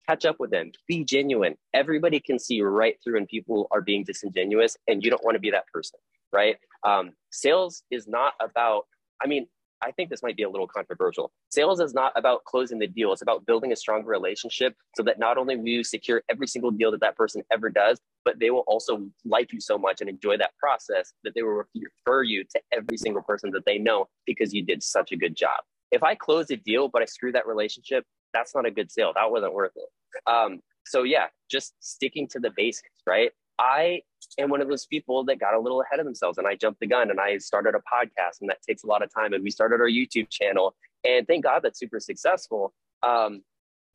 Catch 0.09 0.25
up 0.25 0.37
with 0.39 0.51
them, 0.51 0.71
be 0.87 1.03
genuine. 1.03 1.55
Everybody 1.73 2.19
can 2.19 2.39
see 2.39 2.61
right 2.61 2.95
through 3.03 3.15
when 3.15 3.27
people 3.27 3.67
are 3.71 3.81
being 3.81 4.03
disingenuous, 4.03 4.77
and 4.87 5.03
you 5.03 5.09
don't 5.09 5.23
want 5.23 5.35
to 5.35 5.39
be 5.39 5.51
that 5.51 5.67
person, 5.67 5.99
right? 6.33 6.57
Um, 6.83 7.11
sales 7.29 7.83
is 7.91 8.07
not 8.07 8.33
about, 8.41 8.85
I 9.21 9.27
mean, 9.27 9.47
I 9.83 9.91
think 9.91 10.09
this 10.09 10.23
might 10.23 10.35
be 10.35 10.43
a 10.43 10.49
little 10.49 10.67
controversial. 10.67 11.31
Sales 11.49 11.79
is 11.79 11.93
not 11.93 12.11
about 12.15 12.43
closing 12.45 12.79
the 12.79 12.87
deal. 12.87 13.13
It's 13.13 13.21
about 13.21 13.45
building 13.45 13.71
a 13.71 13.75
stronger 13.75 14.09
relationship 14.09 14.75
so 14.95 15.03
that 15.03 15.19
not 15.19 15.37
only 15.37 15.55
will 15.55 15.67
you 15.67 15.83
secure 15.83 16.23
every 16.31 16.47
single 16.47 16.71
deal 16.71 16.89
that 16.91 17.01
that 17.01 17.15
person 17.15 17.43
ever 17.51 17.69
does, 17.69 17.99
but 18.27 18.39
they 18.39 18.49
will 18.49 18.65
also 18.67 19.07
like 19.23 19.53
you 19.53 19.61
so 19.61 19.77
much 19.77 20.01
and 20.01 20.09
enjoy 20.09 20.35
that 20.35 20.51
process 20.57 21.13
that 21.23 21.33
they 21.33 21.41
will 21.41 21.63
refer 21.73 22.23
you 22.23 22.43
to 22.43 22.59
every 22.73 22.97
single 22.97 23.21
person 23.21 23.49
that 23.51 23.65
they 23.65 23.77
know 23.77 24.05
because 24.25 24.53
you 24.53 24.61
did 24.61 24.83
such 24.83 25.13
a 25.13 25.15
good 25.15 25.33
job. 25.33 25.61
If 25.93 26.03
I 26.03 26.13
close 26.13 26.51
a 26.51 26.57
deal, 26.57 26.89
but 26.89 27.01
I 27.01 27.05
screw 27.05 27.31
that 27.31 27.47
relationship, 27.47 28.03
that's 28.33 28.53
not 28.53 28.65
a 28.65 28.71
good 28.71 28.91
sale. 28.91 29.13
That 29.15 29.31
wasn't 29.31 29.53
worth 29.53 29.71
it. 29.77 29.89
Um, 30.29 30.59
so 30.85 31.03
yeah, 31.03 31.27
just 31.49 31.73
sticking 31.79 32.27
to 32.31 32.39
the 32.41 32.51
basics, 32.57 33.01
right? 33.07 33.31
I 33.59 34.01
am 34.37 34.49
one 34.49 34.59
of 34.59 34.67
those 34.67 34.85
people 34.85 35.23
that 35.23 35.39
got 35.39 35.53
a 35.53 35.59
little 35.59 35.81
ahead 35.81 36.01
of 36.01 36.05
themselves 36.05 36.37
and 36.37 36.45
I 36.45 36.55
jumped 36.55 36.81
the 36.81 36.87
gun 36.87 37.09
and 37.09 37.21
I 37.21 37.37
started 37.37 37.75
a 37.75 37.77
podcast 37.77 38.41
and 38.41 38.49
that 38.49 38.57
takes 38.67 38.83
a 38.83 38.87
lot 38.87 39.03
of 39.03 39.09
time. 39.13 39.31
And 39.31 39.41
we 39.41 39.51
started 39.51 39.79
our 39.79 39.87
YouTube 39.87 40.29
channel 40.29 40.75
and 41.07 41.25
thank 41.27 41.45
God 41.45 41.61
that's 41.63 41.79
super 41.79 42.01
successful. 42.01 42.73
Um, 43.03 43.43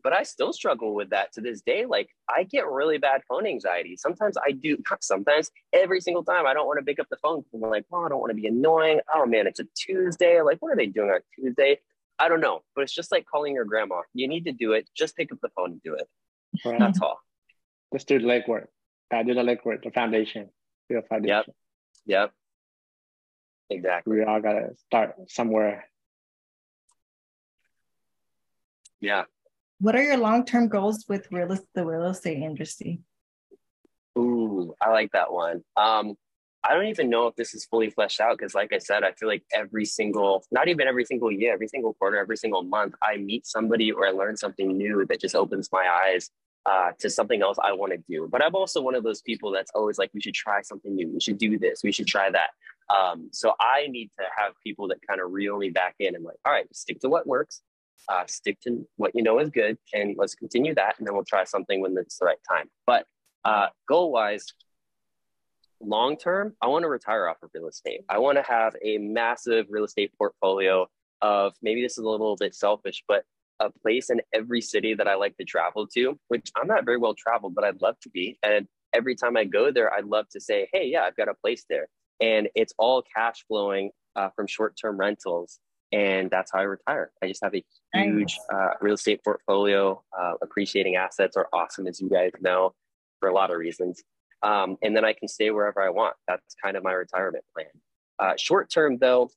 but 0.03 0.13
I 0.13 0.23
still 0.23 0.53
struggle 0.53 0.95
with 0.95 1.11
that 1.11 1.33
to 1.33 1.41
this 1.41 1.63
day. 1.63 1.87
Like 1.87 2.09
I 2.29 2.45
get 2.45 2.67
really 2.67 2.99
bad 2.99 3.23
phone 3.29 3.47
anxiety. 3.47 3.97
Sometimes 3.97 4.37
I 4.37 4.53
do, 4.53 4.77
sometimes, 5.01 5.51
every 5.73 6.01
single 6.01 6.25
time 6.25 6.47
I 6.47 6.55
don't 6.55 6.67
want 6.67 6.79
to 6.79 6.85
pick 6.85 6.99
up 6.99 7.09
the 7.11 7.17
phone. 7.23 7.45
I'm 7.55 7.61
like, 7.61 7.87
oh, 7.93 8.05
I 8.05 8.09
don't 8.09 8.21
want 8.21 8.31
to 8.31 8.41
be 8.41 8.47
annoying. 8.47 9.01
Oh 9.15 9.27
man, 9.27 9.47
it's 9.47 9.61
a 9.61 9.67
Tuesday. 9.77 10.41
Like, 10.43 10.59
what 10.61 10.73
are 10.73 10.77
they 10.77 10.87
doing 10.87 11.11
on 11.11 11.21
Tuesday? 11.35 11.79
I 12.19 12.29
don't 12.29 12.41
know, 12.41 12.61
but 12.75 12.83
it's 12.83 12.95
just 12.95 13.11
like 13.11 13.27
calling 13.27 13.55
your 13.55 13.65
grandma. 13.65 14.03
You 14.15 14.29
need 14.29 14.45
to 14.45 14.53
do 14.53 14.73
it. 14.73 14.89
Just 14.95 15.17
pick 15.17 15.33
up 15.33 15.39
the 15.43 15.49
phone 15.57 15.73
and 15.73 15.83
do 15.83 15.95
it. 15.95 16.07
Right. 16.65 16.79
That's 16.79 17.01
all. 17.01 17.19
Just 17.93 18.07
do 18.07 18.19
the 18.19 18.27
legwork 18.27 18.67
uh, 19.13 19.23
do 19.23 19.35
the 19.35 19.43
legwork, 19.43 19.83
the 19.83 19.91
foundation, 19.91 20.49
the 20.89 21.03
foundation. 21.09 21.37
Yep. 21.47 21.55
Yep. 22.07 22.33
Exactly. 23.71 24.17
We 24.17 24.25
all 24.25 24.41
gotta 24.41 24.71
start 24.87 25.15
somewhere. 25.29 25.89
Yeah. 29.01 29.25
What 29.83 29.97
are 29.97 30.03
your 30.05 30.17
long-term 30.17 30.69
goals 30.69 31.07
with 31.09 31.27
real 31.33 31.59
the 31.75 31.85
real 31.85 32.05
estate 32.05 32.39
industry? 32.39 33.01
Ooh, 34.17 34.77
I 34.81 34.91
like 34.91 35.11
that 35.11 35.33
one. 35.33 35.65
Um, 35.77 36.15
I 36.63 36.73
don't 36.75 36.87
even 36.87 37.11
know 37.11 37.27
if 37.27 37.35
this 37.35 37.53
is 37.53 37.65
fully 37.65 37.91
fleshed 37.91 38.21
out 38.21 38.39
because, 38.39 38.55
like 38.55 38.73
I 38.73 38.79
said, 38.79 39.03
I 39.03 39.11
feel 39.11 39.29
like 39.29 39.43
every 39.53 39.85
single, 39.85 40.45
not 40.53 40.69
even 40.69 40.87
every 40.87 41.05
single 41.05 41.33
year, 41.33 41.53
every 41.53 41.67
single 41.67 41.95
quarter, 41.95 42.17
every 42.17 42.37
single 42.37 42.63
month, 42.63 42.95
I 43.03 43.17
meet 43.17 43.45
somebody 43.45 43.91
or 43.91 44.07
I 44.07 44.13
learn 44.13 44.37
something 44.37 44.77
new 44.77 45.05
that 45.09 45.21
just 45.21 45.35
opens 45.35 45.69
my 45.73 45.89
eyes 46.05 46.31
uh, 46.65 46.93
to 47.01 47.11
something 47.11 47.43
else 47.43 47.59
I 47.61 47.73
want 47.73 47.91
to 47.91 47.99
do. 48.09 48.29
But 48.31 48.45
I'm 48.45 48.55
also 48.55 48.81
one 48.81 48.95
of 48.95 49.03
those 49.03 49.21
people 49.21 49.51
that's 49.51 49.73
always 49.75 49.99
like, 49.99 50.13
we 50.15 50.21
should 50.21 50.35
try 50.35 50.63
something 50.63 50.95
new. 50.95 51.09
We 51.09 51.19
should 51.19 51.39
do 51.39 51.59
this. 51.59 51.81
We 51.83 51.91
should 51.91 52.07
try 52.07 52.31
that. 52.31 52.51
Um, 52.89 53.31
so 53.33 53.55
I 53.59 53.89
need 53.89 54.13
to 54.21 54.27
have 54.37 54.53
people 54.65 54.87
that 54.89 54.99
kind 55.09 55.21
of 55.21 55.33
reel 55.33 55.59
me 55.59 55.71
back 55.71 55.97
in 55.99 56.15
and 56.15 56.25
like, 56.25 56.37
all 56.45 56.53
right, 56.53 56.73
stick 56.73 57.01
to 57.01 57.09
what 57.09 57.27
works, 57.27 57.63
uh, 58.09 58.25
stick 58.27 58.59
to 58.63 58.87
what 58.97 59.13
you 59.15 59.23
know 59.23 59.39
is 59.39 59.51
good, 59.51 59.79
and 59.93 60.15
let's 60.19 60.35
continue 60.35 60.75
that. 60.75 60.97
And 60.99 61.07
then 61.07 61.15
we'll 61.15 61.25
try 61.25 61.45
something 61.45 61.81
when 61.81 61.97
it's 61.99 62.19
the 62.19 62.27
right 62.27 62.39
time. 62.49 62.69
But 62.87 63.07
uh, 63.45 63.69
goal 63.89 64.13
wise, 64.13 64.47
long 65.81 66.17
term, 66.17 66.55
I 66.63 66.69
want 66.69 66.85
to 66.85 66.89
retire 66.89 67.29
off 67.29 67.43
of 67.43 67.51
real 67.55 67.69
estate. 67.69 68.03
I 68.09 68.19
want 68.19 68.39
to 68.39 68.43
have 68.43 68.75
a 68.83 68.99
massive 68.99 69.67
real 69.71 69.85
estate 69.85 70.13
portfolio 70.17 70.89
of 71.21 71.55
maybe 71.63 71.83
this 71.83 71.93
is 71.93 72.05
a 72.05 72.09
little 72.09 72.37
bit 72.37 72.55
selfish, 72.55 73.03
but 73.07 73.25
a 73.61 73.71
place 73.71 74.11
in 74.11 74.21
every 74.33 74.61
city 74.61 74.95
that 74.95 75.07
I 75.07 75.15
like 75.15 75.37
to 75.37 75.45
travel 75.45 75.87
to, 75.95 76.19
which 76.29 76.51
I'm 76.57 76.67
not 76.67 76.85
very 76.85 76.99
well 76.99 77.15
traveled, 77.15 77.55
but 77.55 77.65
I'd 77.65 77.81
love 77.81 77.97
to 78.01 78.11
be. 78.11 78.39
And 78.43 78.67
every 78.93 79.15
time 79.15 79.37
I 79.37 79.45
go 79.45 79.71
there, 79.71 79.93
I'd 79.93 80.05
love 80.05 80.29
to 80.31 80.41
say, 80.41 80.69
hey, 80.73 80.89
yeah, 80.89 81.03
I've 81.03 81.17
got 81.17 81.29
a 81.29 81.35
place 81.35 81.65
there. 81.69 81.87
And 82.21 82.49
it's 82.55 82.75
all 82.79 83.03
cash 83.17 83.45
flowing 83.47 83.91
uh, 84.17 84.31
from 84.35 84.47
short 84.47 84.77
term 84.81 84.97
rentals. 84.97 85.59
And 85.93 86.31
that's 86.31 86.53
how 86.53 86.61
I 86.61 86.63
retire. 86.63 87.13
I 87.23 87.29
just 87.29 87.43
have 87.45 87.55
a 87.55 87.65
huge 87.95 88.39
uh, 88.53 88.71
real 88.81 88.95
estate 88.95 89.23
portfolio. 89.23 90.03
Uh, 90.19 90.35
appreciating 90.43 90.97
assets 90.97 91.37
are 91.37 91.49
awesome, 91.53 91.87
as 91.87 92.01
you 92.01 92.09
guys 92.09 92.31
know, 92.41 92.75
for 93.21 93.29
a 93.29 93.35
lot 93.35 93.51
of 93.51 93.59
reasons. 93.59 94.03
Um, 94.43 94.77
and 94.83 94.97
then 94.97 95.05
I 95.05 95.13
can 95.13 95.29
stay 95.29 95.51
wherever 95.51 95.83
I 95.83 95.91
want. 95.91 96.17
That's 96.27 96.55
kind 96.63 96.77
of 96.77 96.83
my 96.83 96.93
retirement 96.93 97.45
plan. 97.55 97.67
Uh, 98.19 98.35
short 98.39 98.71
term, 98.71 98.99
though, 98.99 99.31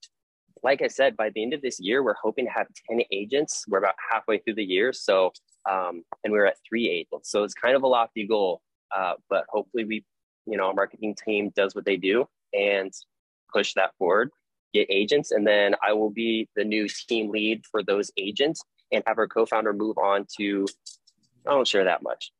like 0.63 0.81
I 0.81 0.87
said, 0.87 1.15
by 1.17 1.29
the 1.29 1.43
end 1.43 1.53
of 1.53 1.61
this 1.61 1.79
year, 1.79 2.03
we're 2.03 2.15
hoping 2.21 2.45
to 2.45 2.51
have 2.51 2.67
10 2.89 3.01
agents. 3.11 3.65
We're 3.67 3.79
about 3.79 3.95
halfway 4.11 4.39
through 4.39 4.55
the 4.55 4.63
year. 4.63 4.93
So, 4.93 5.31
um, 5.69 6.03
and 6.23 6.33
we're 6.33 6.45
at 6.45 6.57
three 6.67 6.89
agents. 6.89 7.31
So 7.31 7.43
it's 7.43 7.53
kind 7.53 7.75
of 7.75 7.83
a 7.83 7.87
lofty 7.87 8.25
goal. 8.25 8.61
Uh, 8.95 9.13
but 9.29 9.45
hopefully 9.49 9.85
we, 9.85 10.05
you 10.45 10.57
know, 10.57 10.65
our 10.65 10.73
marketing 10.73 11.15
team 11.23 11.51
does 11.55 11.75
what 11.75 11.85
they 11.85 11.97
do 11.97 12.25
and 12.53 12.91
push 13.53 13.73
that 13.73 13.91
forward, 13.97 14.31
get 14.75 14.87
agents. 14.89 15.31
And 15.31 15.45
then 15.45 15.75
I 15.87 15.93
will 15.93 16.11
be 16.11 16.47
the 16.55 16.63
new 16.63 16.87
team 16.87 17.31
lead 17.31 17.63
for 17.71 17.83
those 17.83 18.11
agents 18.17 18.61
and 18.91 19.03
have 19.07 19.17
our 19.17 19.27
co-founder 19.27 19.73
move 19.73 19.97
on 19.97 20.25
to, 20.37 20.67
I 21.47 21.51
don't 21.51 21.67
share 21.67 21.85
that 21.85 22.03
much 22.03 22.31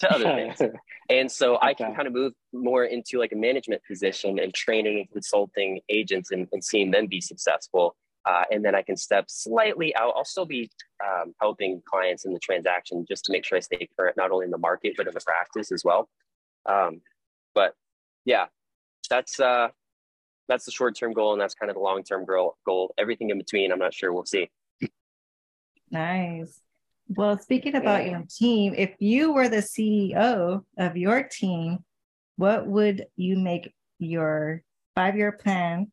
to 0.00 0.12
other 0.12 0.24
things. 0.24 0.60
And 1.08 1.30
so 1.30 1.54
okay. 1.54 1.68
I 1.68 1.74
can 1.74 1.94
kind 1.94 2.08
of 2.08 2.14
move 2.14 2.32
more 2.52 2.84
into 2.84 3.20
like 3.20 3.30
a 3.30 3.36
management 3.36 3.80
position 3.86 4.40
and 4.40 4.52
training 4.52 4.98
and 4.98 5.08
consulting 5.12 5.80
agents 5.88 6.32
and, 6.32 6.48
and 6.50 6.64
seeing 6.64 6.90
them 6.90 7.06
be 7.06 7.20
successful. 7.20 7.94
Uh, 8.28 8.42
and 8.50 8.64
then 8.64 8.74
I 8.74 8.82
can 8.82 8.96
step 8.96 9.26
slightly 9.28 9.94
out. 9.94 10.14
I'll 10.16 10.24
still 10.24 10.46
be 10.46 10.68
um, 11.04 11.32
helping 11.40 11.80
clients 11.88 12.24
in 12.24 12.32
the 12.32 12.40
transaction 12.40 13.04
just 13.08 13.24
to 13.26 13.32
make 13.32 13.44
sure 13.44 13.56
I 13.56 13.60
stay 13.60 13.88
current, 13.96 14.16
not 14.16 14.32
only 14.32 14.46
in 14.46 14.50
the 14.50 14.58
market, 14.58 14.94
but 14.96 15.06
in 15.06 15.14
the 15.14 15.20
practice 15.20 15.70
as 15.70 15.84
well. 15.84 16.08
Um, 16.68 17.02
but 17.54 17.74
yeah, 18.24 18.46
that's, 19.08 19.38
uh, 19.38 19.68
that's 20.48 20.64
the 20.64 20.72
short-term 20.72 21.12
goal. 21.12 21.32
And 21.32 21.40
that's 21.40 21.54
kind 21.54 21.70
of 21.70 21.76
the 21.76 21.82
long-term 21.82 22.24
goal, 22.24 22.56
goal. 22.64 22.94
Everything 22.98 23.30
in 23.30 23.38
between, 23.38 23.72
I'm 23.72 23.78
not 23.78 23.94
sure. 23.94 24.12
We'll 24.12 24.26
see. 24.26 24.50
Nice. 25.90 26.60
Well, 27.08 27.38
speaking 27.38 27.76
about 27.76 28.06
your 28.06 28.24
team, 28.28 28.74
if 28.76 28.94
you 28.98 29.32
were 29.32 29.48
the 29.48 29.58
CEO 29.58 30.64
of 30.76 30.96
your 30.96 31.22
team, 31.22 31.78
what 32.36 32.66
would 32.66 33.06
you 33.16 33.38
make 33.38 33.72
your 33.98 34.62
five 34.94 35.16
year 35.16 35.32
plan 35.32 35.92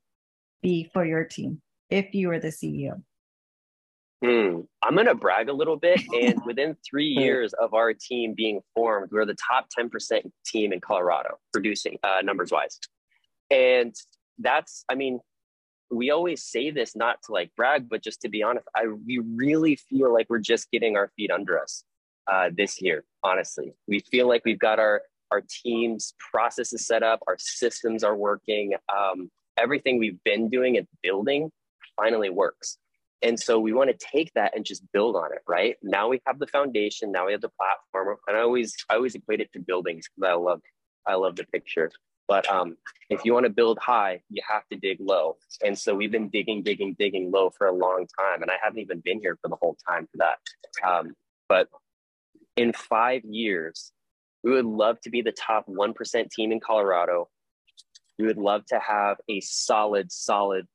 be 0.62 0.90
for 0.92 1.06
your 1.06 1.24
team 1.24 1.62
if 1.90 2.14
you 2.16 2.30
were 2.30 2.40
the 2.40 2.48
CEO? 2.48 3.04
Hmm. 4.24 4.62
I'm 4.82 4.96
going 4.96 5.08
to 5.08 5.16
brag 5.16 5.50
a 5.50 5.54
little 5.54 5.76
bit. 5.76 6.02
And 6.14 6.42
within 6.46 6.78
three 6.90 7.08
years 7.08 7.54
of 7.54 7.74
our 7.74 7.94
team 7.94 8.34
being 8.34 8.62
formed, 8.74 9.12
we're 9.12 9.26
the 9.26 9.36
top 9.36 9.68
10% 9.78 10.32
team 10.46 10.72
in 10.72 10.80
Colorado 10.80 11.38
producing 11.52 11.98
uh, 12.04 12.22
numbers 12.24 12.52
wise. 12.52 12.80
And 13.52 13.94
that's, 14.40 14.86
I 14.90 14.96
mean, 14.96 15.20
we 15.92 16.10
always 16.12 16.44
say 16.44 16.72
this 16.72 16.96
not 16.96 17.22
to 17.24 17.32
like 17.32 17.52
brag, 17.56 17.88
but 17.90 18.04
just 18.04 18.22
to 18.22 18.30
be 18.30 18.44
honest, 18.44 18.68
I 18.76 18.88
we 18.88 19.20
really 19.20 19.76
feel 19.76 20.12
like 20.12 20.28
we're 20.30 20.40
just 20.40 20.72
getting 20.72 20.98
our 20.98 21.12
feet 21.16 21.32
under 21.32 21.60
us 21.60 21.84
uh, 22.32 22.50
this 22.56 22.82
year. 22.82 23.04
Honestly, 23.24 23.74
we 23.88 24.00
feel 24.00 24.28
like 24.28 24.44
we've 24.46 24.60
got 24.60 24.80
our 24.80 25.02
our 25.32 25.44
teams 25.50 26.14
processes 26.32 26.86
set 26.86 27.04
up, 27.04 27.20
our 27.28 27.38
systems 27.40 28.04
are 28.04 28.16
working, 28.16 28.74
um, 28.96 29.32
everything 29.58 29.98
we've 29.98 30.24
been 30.24 30.50
doing 30.50 30.78
and 30.78 30.88
building 31.02 31.52
finally 31.96 32.30
works. 32.30 32.78
And 33.24 33.40
so 33.40 33.60
we 33.60 33.72
want 33.72 33.90
to 33.90 34.08
take 34.12 34.32
that 34.34 34.56
and 34.56 34.66
just 34.66 34.84
build 34.92 35.16
on 35.16 35.32
it, 35.32 35.40
right? 35.48 35.78
Now 35.82 36.10
we 36.10 36.22
have 36.28 36.40
the 36.40 36.48
foundation, 36.48 37.12
now 37.12 37.26
we 37.26 37.32
have 37.32 37.42
the 37.42 37.50
platform. 37.50 38.18
And 38.28 38.38
I 38.38 38.42
always 38.42 38.76
I 38.90 38.96
always 38.96 39.16
equate 39.16 39.42
it 39.42 39.52
to 39.54 39.60
buildings 39.60 40.08
because 40.16 40.30
I 40.30 40.36
love 40.36 40.62
I 41.08 41.16
love 41.16 41.36
the 41.36 41.46
picture. 41.46 41.90
But 42.28 42.50
um, 42.50 42.78
if 43.10 43.26
you 43.26 43.34
want 43.34 43.46
to 43.46 43.50
build 43.50 43.80
high, 43.80 44.22
you 44.30 44.42
have 44.50 44.68
to 44.72 44.78
dig 44.78 44.98
low. 45.00 45.38
And 45.64 45.78
so 45.78 45.94
we've 45.94 46.12
been 46.12 46.30
digging, 46.30 46.64
digging, 46.64 46.96
digging 46.98 47.32
low 47.32 47.50
for 47.50 47.68
a 47.68 47.74
long 47.74 48.08
time. 48.18 48.42
And 48.42 48.50
I 48.50 48.56
haven't 48.62 48.80
even 48.80 49.02
been 49.02 49.20
here 49.20 49.38
for 49.42 49.50
the 49.50 49.58
whole 49.58 49.78
time 49.88 50.08
for 50.12 50.18
that. 50.18 50.88
Um, 50.88 51.14
but 51.50 51.68
in 52.56 52.74
five 52.74 53.24
years, 53.26 53.92
we 54.44 54.52
would 54.52 54.66
love 54.66 55.00
to 55.02 55.10
be 55.10 55.22
the 55.22 55.32
top 55.32 55.68
1% 55.68 56.32
team 56.32 56.52
in 56.52 56.60
Colorado. 56.60 57.30
We 58.20 58.26
would 58.26 58.38
love 58.38 58.66
to 58.68 58.80
have 58.80 59.18
a 59.30 59.40
solid, 59.42 60.12
solid 60.12 60.68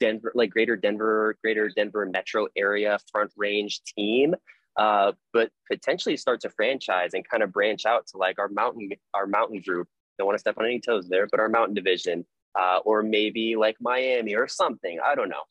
Denver, 0.00 0.32
like 0.34 0.50
greater 0.50 0.76
Denver, 0.76 1.36
greater 1.42 1.70
Denver 1.74 2.06
metro 2.06 2.48
area 2.56 2.98
front 3.10 3.32
range 3.36 3.82
team. 3.96 4.34
Uh, 4.76 5.12
but 5.32 5.50
potentially 5.70 6.16
start 6.16 6.40
to 6.40 6.50
franchise 6.50 7.10
and 7.14 7.28
kind 7.28 7.44
of 7.44 7.52
branch 7.52 7.86
out 7.86 8.08
to 8.08 8.16
like 8.18 8.38
our 8.40 8.48
mountain, 8.48 8.90
our 9.12 9.26
mountain 9.26 9.62
group. 9.64 9.88
Don't 10.18 10.26
want 10.26 10.36
to 10.36 10.40
step 10.40 10.56
on 10.58 10.64
any 10.64 10.80
toes 10.80 11.08
there, 11.08 11.26
but 11.30 11.40
our 11.40 11.48
mountain 11.48 11.74
division, 11.74 12.24
uh, 12.58 12.78
or 12.84 13.02
maybe 13.02 13.56
like 13.56 13.76
Miami 13.80 14.34
or 14.34 14.48
something. 14.48 14.98
I 15.04 15.14
don't 15.14 15.28
know. 15.28 15.42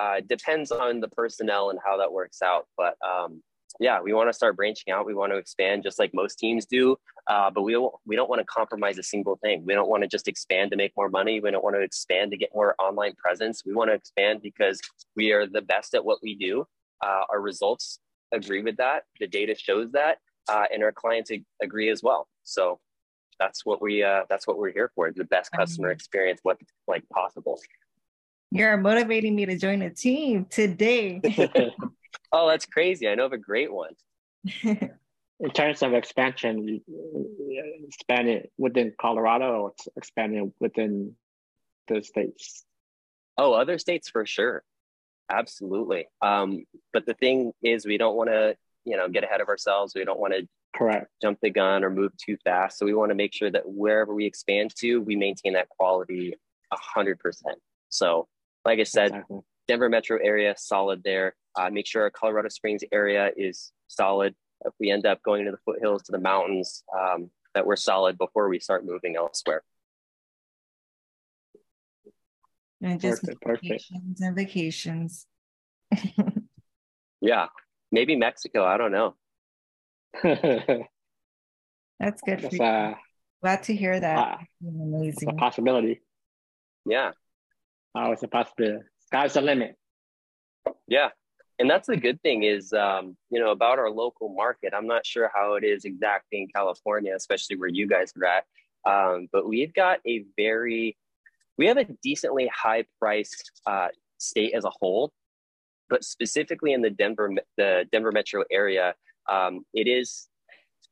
Uh, 0.00 0.20
depends 0.28 0.70
on 0.70 1.00
the 1.00 1.08
personnel 1.08 1.70
and 1.70 1.78
how 1.84 1.96
that 1.96 2.12
works 2.12 2.40
out. 2.42 2.66
But 2.76 2.94
um, 3.06 3.42
yeah, 3.80 4.00
we 4.00 4.12
want 4.12 4.28
to 4.28 4.32
start 4.32 4.56
branching 4.56 4.92
out. 4.92 5.06
We 5.06 5.14
want 5.14 5.32
to 5.32 5.38
expand 5.38 5.82
just 5.82 5.98
like 5.98 6.12
most 6.14 6.38
teams 6.38 6.66
do, 6.66 6.96
uh, 7.26 7.50
but 7.50 7.62
we 7.62 7.72
don't, 7.72 7.92
we 8.06 8.16
don't 8.16 8.28
want 8.28 8.40
to 8.40 8.46
compromise 8.46 8.98
a 8.98 9.02
single 9.02 9.36
thing. 9.42 9.64
We 9.64 9.74
don't 9.74 9.88
want 9.88 10.02
to 10.02 10.08
just 10.08 10.28
expand 10.28 10.70
to 10.70 10.76
make 10.76 10.92
more 10.96 11.08
money. 11.08 11.40
We 11.40 11.50
don't 11.50 11.64
want 11.64 11.76
to 11.76 11.82
expand 11.82 12.30
to 12.32 12.36
get 12.36 12.50
more 12.54 12.74
online 12.78 13.14
presence. 13.16 13.62
We 13.64 13.74
want 13.74 13.90
to 13.90 13.94
expand 13.94 14.40
because 14.42 14.80
we 15.16 15.32
are 15.32 15.46
the 15.46 15.62
best 15.62 15.94
at 15.94 16.04
what 16.04 16.18
we 16.22 16.34
do. 16.34 16.64
Uh, 17.04 17.22
our 17.30 17.40
results 17.40 18.00
agree 18.32 18.62
with 18.62 18.76
that. 18.78 19.04
The 19.20 19.26
data 19.26 19.54
shows 19.54 19.92
that, 19.92 20.18
uh, 20.48 20.64
and 20.72 20.82
our 20.82 20.92
clients 20.92 21.30
agree 21.62 21.90
as 21.90 22.02
well. 22.02 22.26
So 22.44 22.80
that's 23.38 23.64
what 23.64 23.80
we 23.80 24.02
uh, 24.02 24.22
that's 24.28 24.46
what 24.46 24.58
we're 24.58 24.72
here 24.72 24.90
for: 24.94 25.10
the 25.12 25.24
best 25.24 25.50
customer 25.52 25.90
experience, 25.90 26.40
what 26.42 26.58
like 26.86 27.08
possible. 27.08 27.60
You're 28.50 28.76
motivating 28.78 29.36
me 29.36 29.46
to 29.46 29.58
join 29.58 29.82
a 29.82 29.90
team 29.90 30.46
today. 30.48 31.20
Oh, 32.30 32.48
that's 32.48 32.66
crazy. 32.66 33.08
I 33.08 33.14
know 33.14 33.26
of 33.26 33.32
a 33.32 33.38
great 33.38 33.72
one. 33.72 33.92
in 34.62 35.50
terms 35.54 35.82
of 35.82 35.94
expansion, 35.94 36.80
expanding 37.86 38.42
within 38.58 38.92
Colorado 39.00 39.62
or 39.62 39.72
expanding 39.96 40.52
within 40.60 41.14
the 41.88 42.02
states? 42.02 42.64
Oh, 43.36 43.52
other 43.52 43.78
states 43.78 44.10
for 44.10 44.26
sure. 44.26 44.62
Absolutely. 45.30 46.06
Um, 46.22 46.64
but 46.92 47.06
the 47.06 47.14
thing 47.14 47.52
is, 47.62 47.86
we 47.86 47.98
don't 47.98 48.16
want 48.16 48.30
to, 48.30 48.56
you 48.84 48.96
know, 48.96 49.08
get 49.08 49.24
ahead 49.24 49.40
of 49.40 49.48
ourselves. 49.48 49.94
We 49.94 50.04
don't 50.04 50.18
want 50.18 50.34
to 50.34 50.48
correct 50.74 51.08
jump 51.20 51.38
the 51.42 51.50
gun 51.50 51.84
or 51.84 51.90
move 51.90 52.12
too 52.16 52.36
fast. 52.44 52.78
So 52.78 52.86
we 52.86 52.94
want 52.94 53.10
to 53.10 53.14
make 53.14 53.34
sure 53.34 53.50
that 53.50 53.62
wherever 53.66 54.14
we 54.14 54.26
expand 54.26 54.72
to, 54.78 55.00
we 55.00 55.16
maintain 55.16 55.54
that 55.54 55.68
quality 55.68 56.34
a 56.72 56.76
hundred 56.76 57.18
percent. 57.18 57.58
So, 57.88 58.28
like 58.64 58.78
I 58.78 58.84
said, 58.84 59.06
exactly. 59.06 59.40
Denver 59.66 59.88
metro 59.88 60.18
area, 60.22 60.54
solid 60.56 61.02
there. 61.04 61.34
Uh, 61.58 61.70
make 61.70 61.86
sure 61.86 62.02
our 62.02 62.10
Colorado 62.10 62.48
Springs 62.48 62.82
area 62.92 63.30
is 63.36 63.72
solid. 63.88 64.34
If 64.64 64.72
we 64.80 64.90
end 64.90 65.06
up 65.06 65.22
going 65.22 65.44
to 65.44 65.50
the 65.50 65.58
foothills, 65.64 66.02
to 66.04 66.12
the 66.12 66.18
mountains, 66.18 66.82
um, 66.96 67.30
that 67.54 67.66
we're 67.66 67.76
solid 67.76 68.18
before 68.18 68.48
we 68.48 68.58
start 68.58 68.84
moving 68.84 69.16
elsewhere. 69.16 69.62
And 72.80 73.00
just 73.00 73.22
perfect, 73.22 73.62
vacations 73.62 73.88
perfect. 73.90 74.20
and 74.20 74.36
vacations. 74.36 75.26
yeah, 77.20 77.46
maybe 77.90 78.14
Mexico. 78.14 78.64
I 78.64 78.76
don't 78.76 78.92
know. 78.92 79.16
That's 80.22 82.22
good. 82.22 82.40
That's, 82.40 82.60
uh, 82.60 82.94
Glad 83.42 83.62
to 83.64 83.74
hear 83.74 83.98
that. 83.98 84.18
Uh, 84.18 84.36
Amazing. 84.66 85.30
a 85.30 85.34
possibility. 85.34 86.00
Yeah. 86.86 87.12
Oh, 87.94 88.12
it's 88.12 88.22
a 88.22 88.28
possibility. 88.28 88.84
Sky's 89.06 89.34
the 89.34 89.40
limit. 89.40 89.76
Yeah, 90.86 91.08
and 91.58 91.68
that's 91.68 91.88
the 91.88 91.96
good 91.96 92.20
thing 92.22 92.44
is 92.44 92.72
um, 92.72 93.16
you 93.30 93.40
know 93.40 93.50
about 93.50 93.78
our 93.78 93.90
local 93.90 94.28
market 94.28 94.72
i'm 94.76 94.86
not 94.86 95.04
sure 95.04 95.30
how 95.34 95.54
it 95.54 95.64
is 95.64 95.84
exactly 95.84 96.42
in 96.42 96.48
california 96.48 97.14
especially 97.14 97.56
where 97.56 97.68
you 97.68 97.86
guys 97.86 98.12
are 98.16 98.24
at 98.24 98.44
um, 98.86 99.28
but 99.32 99.48
we've 99.48 99.74
got 99.74 99.98
a 100.06 100.24
very 100.36 100.96
we 101.56 101.66
have 101.66 101.76
a 101.76 101.84
decently 102.02 102.50
high 102.54 102.84
priced 103.00 103.50
uh, 103.66 103.88
state 104.18 104.52
as 104.54 104.64
a 104.64 104.70
whole 104.70 105.12
but 105.90 106.04
specifically 106.04 106.72
in 106.72 106.82
the 106.82 106.90
denver 106.90 107.30
the 107.56 107.84
denver 107.92 108.12
metro 108.12 108.44
area 108.50 108.94
um, 109.28 109.64
it 109.74 109.86
is 109.86 110.28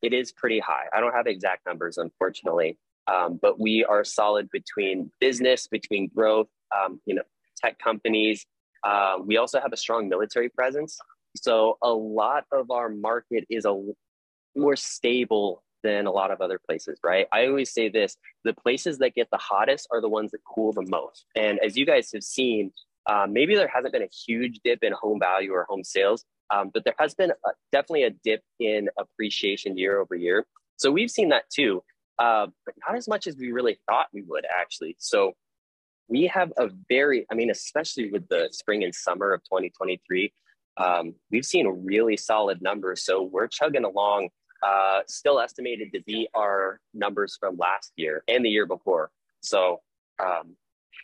it 0.02 0.12
is 0.12 0.32
pretty 0.32 0.58
high 0.58 0.84
i 0.94 1.00
don't 1.00 1.14
have 1.14 1.26
exact 1.26 1.64
numbers 1.66 1.98
unfortunately 1.98 2.78
um, 3.08 3.38
but 3.40 3.60
we 3.60 3.84
are 3.84 4.02
solid 4.04 4.50
between 4.50 5.10
business 5.20 5.66
between 5.66 6.08
growth 6.14 6.48
um, 6.76 7.00
you 7.06 7.14
know 7.14 7.22
tech 7.56 7.78
companies 7.78 8.46
uh, 8.86 9.16
we 9.24 9.36
also 9.36 9.60
have 9.60 9.72
a 9.72 9.76
strong 9.76 10.08
military 10.08 10.48
presence. 10.48 10.98
So 11.36 11.76
a 11.82 11.90
lot 11.90 12.44
of 12.52 12.70
our 12.70 12.88
market 12.88 13.44
is 13.50 13.64
a 13.64 13.82
more 14.54 14.76
stable 14.76 15.62
than 15.82 16.06
a 16.06 16.10
lot 16.10 16.30
of 16.30 16.40
other 16.40 16.58
places, 16.64 16.98
right? 17.04 17.26
I 17.32 17.46
always 17.46 17.72
say 17.72 17.88
this 17.88 18.16
the 18.44 18.54
places 18.54 18.98
that 18.98 19.14
get 19.14 19.28
the 19.30 19.38
hottest 19.38 19.88
are 19.92 20.00
the 20.00 20.08
ones 20.08 20.30
that 20.30 20.40
cool 20.44 20.72
the 20.72 20.86
most. 20.88 21.26
And 21.34 21.58
as 21.58 21.76
you 21.76 21.84
guys 21.84 22.10
have 22.12 22.22
seen, 22.22 22.72
uh, 23.06 23.26
maybe 23.28 23.54
there 23.54 23.68
hasn't 23.68 23.92
been 23.92 24.02
a 24.02 24.08
huge 24.26 24.60
dip 24.64 24.82
in 24.82 24.92
home 24.92 25.20
value 25.20 25.52
or 25.52 25.66
home 25.68 25.84
sales, 25.84 26.24
um, 26.50 26.70
but 26.72 26.84
there 26.84 26.94
has 26.98 27.14
been 27.14 27.30
a, 27.30 27.50
definitely 27.72 28.04
a 28.04 28.10
dip 28.10 28.42
in 28.60 28.88
appreciation 28.98 29.76
year 29.76 30.00
over 30.00 30.14
year. 30.14 30.46
So 30.76 30.90
we've 30.90 31.10
seen 31.10 31.30
that 31.30 31.44
too, 31.50 31.82
uh, 32.18 32.46
but 32.64 32.74
not 32.86 32.96
as 32.96 33.08
much 33.08 33.26
as 33.26 33.36
we 33.36 33.52
really 33.52 33.78
thought 33.88 34.08
we 34.12 34.22
would 34.22 34.44
actually. 34.60 34.96
So 34.98 35.32
we 36.08 36.26
have 36.28 36.52
a 36.56 36.70
very, 36.88 37.26
I 37.30 37.34
mean, 37.34 37.50
especially 37.50 38.10
with 38.10 38.28
the 38.28 38.48
spring 38.52 38.84
and 38.84 38.94
summer 38.94 39.32
of 39.32 39.42
2023, 39.44 40.32
um, 40.78 41.14
we've 41.30 41.44
seen 41.44 41.66
really 41.84 42.16
solid 42.16 42.62
numbers. 42.62 43.04
So 43.04 43.22
we're 43.22 43.48
chugging 43.48 43.84
along, 43.84 44.28
uh, 44.62 45.00
still 45.08 45.40
estimated 45.40 45.92
to 45.94 46.00
beat 46.06 46.28
our 46.34 46.80
numbers 46.94 47.36
from 47.40 47.56
last 47.56 47.92
year 47.96 48.22
and 48.28 48.44
the 48.44 48.50
year 48.50 48.66
before. 48.66 49.10
So 49.40 49.80
um, 50.22 50.56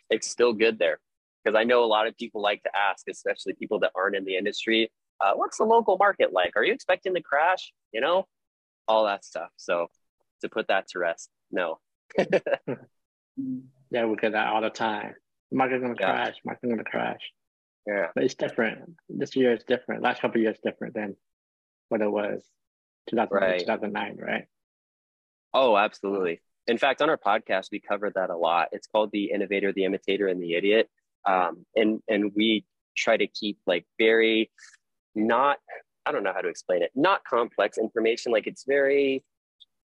it's 0.09 0.29
still 0.29 0.53
good 0.53 0.79
there. 0.79 0.99
Because 1.43 1.57
I 1.57 1.65
know 1.65 1.83
a 1.83 1.85
lot 1.85 2.07
of 2.07 2.15
people 2.15 2.41
like 2.41 2.63
to 2.63 2.69
ask, 2.77 3.05
especially 3.09 3.53
people 3.53 3.79
that 3.79 3.91
aren't 3.95 4.15
in 4.15 4.23
the 4.23 4.37
industry, 4.37 4.89
uh, 5.23 5.33
what's 5.35 5.57
the 5.57 5.63
local 5.63 5.97
market 5.97 6.33
like? 6.33 6.53
Are 6.55 6.63
you 6.63 6.73
expecting 6.73 7.13
the 7.13 7.21
crash? 7.21 7.71
You 7.93 8.01
know, 8.01 8.27
all 8.87 9.05
that 9.05 9.23
stuff. 9.23 9.49
So 9.57 9.87
to 10.41 10.49
put 10.49 10.67
that 10.67 10.87
to 10.89 10.99
rest, 10.99 11.29
no. 11.51 11.79
Yeah, 13.93 14.05
we 14.05 14.15
get 14.15 14.31
that 14.31 14.47
all 14.47 14.61
the 14.61 14.71
time. 14.71 15.13
Market's 15.51 15.83
gonna 15.83 15.93
yeah. 15.99 16.11
crash. 16.11 16.35
Market's 16.43 16.71
gonna 16.71 16.83
crash. 16.83 17.21
Yeah, 17.85 18.07
but 18.15 18.23
it's 18.23 18.33
different. 18.33 18.95
This 19.07 19.35
year 19.35 19.53
is 19.53 19.63
different. 19.67 20.01
Last 20.01 20.19
couple 20.19 20.41
years 20.41 20.57
different 20.63 20.95
than 20.95 21.15
what 21.89 22.01
it 22.01 22.09
was 22.09 22.43
2008, 23.11 23.39
right. 23.39 23.59
2009, 23.59 24.17
right? 24.19 24.45
Oh, 25.53 25.77
absolutely. 25.77 26.41
In 26.65 26.79
fact, 26.79 27.03
on 27.03 27.09
our 27.11 27.19
podcast, 27.19 27.67
we 27.71 27.79
covered 27.79 28.15
that 28.15 28.31
a 28.31 28.35
lot. 28.35 28.69
It's 28.71 28.87
called 28.87 29.11
the 29.11 29.25
innovator, 29.25 29.71
the 29.71 29.83
imitator, 29.83 30.27
and 30.27 30.41
the 30.41 30.55
idiot. 30.55 30.89
Um, 31.27 31.65
and 31.75 32.01
and 32.07 32.31
we 32.35 32.65
try 32.97 33.15
to 33.15 33.27
keep 33.27 33.59
like 33.67 33.85
very 33.99 34.49
not 35.15 35.57
I 36.05 36.11
don't 36.11 36.23
know 36.23 36.33
how 36.33 36.41
to 36.41 36.49
explain 36.49 36.83
it, 36.83 36.91
not 36.95 37.23
complex 37.23 37.77
information. 37.77 38.31
Like 38.31 38.45
it's 38.47 38.65
very 38.67 39.23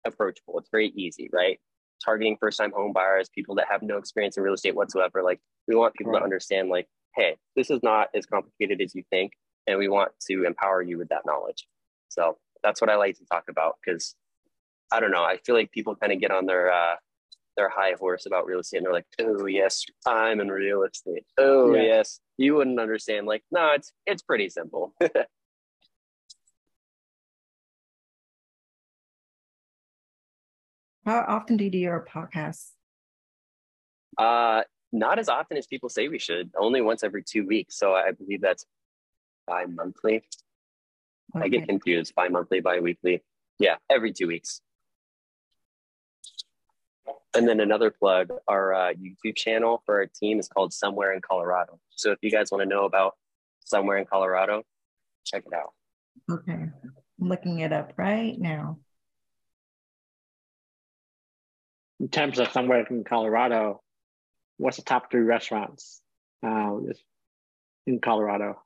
approachable. 0.05 0.57
It's 0.57 0.69
very 0.71 0.89
easy, 0.95 1.29
right? 1.31 1.59
targeting 2.03 2.37
first 2.39 2.57
time 2.57 2.71
home 2.71 2.93
buyers, 2.93 3.29
people 3.33 3.55
that 3.55 3.67
have 3.69 3.81
no 3.81 3.97
experience 3.97 4.37
in 4.37 4.43
real 4.43 4.53
estate 4.53 4.75
whatsoever. 4.75 5.23
Like 5.23 5.39
we 5.67 5.75
want 5.75 5.93
people 5.95 6.13
right. 6.13 6.19
to 6.19 6.23
understand 6.23 6.69
like, 6.69 6.87
hey, 7.15 7.35
this 7.55 7.69
is 7.69 7.81
not 7.83 8.09
as 8.13 8.25
complicated 8.25 8.81
as 8.81 8.93
you 8.95 9.03
think. 9.09 9.33
And 9.65 9.77
we 9.77 9.89
want 9.89 10.11
to 10.29 10.45
empower 10.45 10.81
you 10.81 10.97
with 10.97 11.09
that 11.09 11.23
knowledge. 11.25 11.67
So 12.09 12.37
that's 12.63 12.79
what 12.81 12.89
I 12.89 12.95
like 12.95 13.17
to 13.17 13.25
talk 13.25 13.45
about 13.49 13.75
because 13.83 14.15
I 14.91 14.99
don't 14.99 15.11
know. 15.11 15.23
I 15.23 15.37
feel 15.45 15.55
like 15.55 15.71
people 15.71 15.95
kind 15.95 16.13
of 16.13 16.21
get 16.21 16.31
on 16.31 16.45
their 16.45 16.71
uh, 16.71 16.95
their 17.57 17.69
high 17.69 17.95
horse 17.99 18.25
about 18.25 18.45
real 18.45 18.59
estate 18.59 18.77
and 18.77 18.85
they're 18.85 18.93
like, 18.93 19.07
oh 19.19 19.45
yes, 19.45 19.83
I'm 20.05 20.39
in 20.39 20.49
real 20.49 20.83
estate. 20.83 21.25
Oh 21.37 21.73
yeah. 21.73 21.81
yes, 21.81 22.19
you 22.37 22.55
wouldn't 22.55 22.79
understand. 22.79 23.27
Like, 23.27 23.43
no, 23.51 23.71
it's 23.73 23.91
it's 24.05 24.21
pretty 24.21 24.49
simple. 24.49 24.93
How 31.05 31.23
often 31.27 31.57
do 31.57 31.63
you 31.63 31.71
do 31.71 31.77
your 31.77 32.05
podcasts? 32.05 32.71
Uh, 34.17 34.63
not 34.91 35.19
as 35.19 35.29
often 35.29 35.55
as 35.57 35.65
people 35.65 35.87
say 35.89 36.09
we 36.09 36.19
should. 36.19 36.51
Only 36.57 36.81
once 36.81 37.03
every 37.03 37.23
two 37.23 37.45
weeks. 37.47 37.77
So 37.77 37.93
I 37.93 38.11
believe 38.11 38.41
that's 38.41 38.65
bi-monthly. 39.47 40.23
Okay. 41.35 41.45
I 41.45 41.47
get 41.47 41.67
confused. 41.67 42.13
Bi-monthly, 42.15 42.59
bi-weekly. 42.59 43.23
Yeah, 43.59 43.77
every 43.89 44.11
two 44.11 44.27
weeks. 44.27 44.61
And 47.35 47.47
then 47.47 47.59
another 47.59 47.91
plug, 47.91 48.29
our 48.47 48.73
uh, 48.73 48.93
YouTube 48.93 49.35
channel 49.35 49.81
for 49.85 49.97
our 49.97 50.07
team 50.07 50.39
is 50.39 50.47
called 50.47 50.73
Somewhere 50.73 51.13
in 51.13 51.21
Colorado. 51.21 51.79
So 51.89 52.11
if 52.11 52.19
you 52.21 52.31
guys 52.31 52.51
want 52.51 52.63
to 52.63 52.69
know 52.69 52.85
about 52.85 53.15
Somewhere 53.65 53.97
in 53.97 54.05
Colorado, 54.05 54.63
check 55.25 55.43
it 55.45 55.53
out. 55.53 55.73
Okay. 56.31 56.53
I'm 56.53 57.29
looking 57.29 57.59
it 57.59 57.73
up 57.73 57.93
right 57.97 58.39
now. 58.39 58.79
in 61.99 62.09
terms 62.09 62.39
of 62.39 62.51
somewhere 62.51 62.85
in 62.89 63.03
Colorado, 63.03 63.81
what's 64.57 64.77
the 64.77 64.83
top 64.83 65.09
three 65.09 65.21
restaurants 65.21 66.01
uh, 66.45 66.75
in 67.85 67.99
Colorado? 67.99 68.61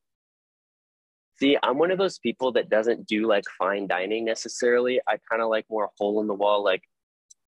See, 1.39 1.57
I'm 1.61 1.77
one 1.77 1.91
of 1.91 1.97
those 1.97 2.19
people 2.19 2.51
that 2.53 2.69
doesn't 2.69 3.07
do 3.07 3.27
like 3.27 3.45
fine 3.57 3.87
dining 3.87 4.25
necessarily. 4.25 4.99
I 5.07 5.17
kind 5.29 5.41
of 5.41 5.49
like 5.49 5.65
more 5.69 5.89
hole 5.97 6.21
in 6.21 6.27
the 6.27 6.35
wall, 6.35 6.63
like 6.63 6.83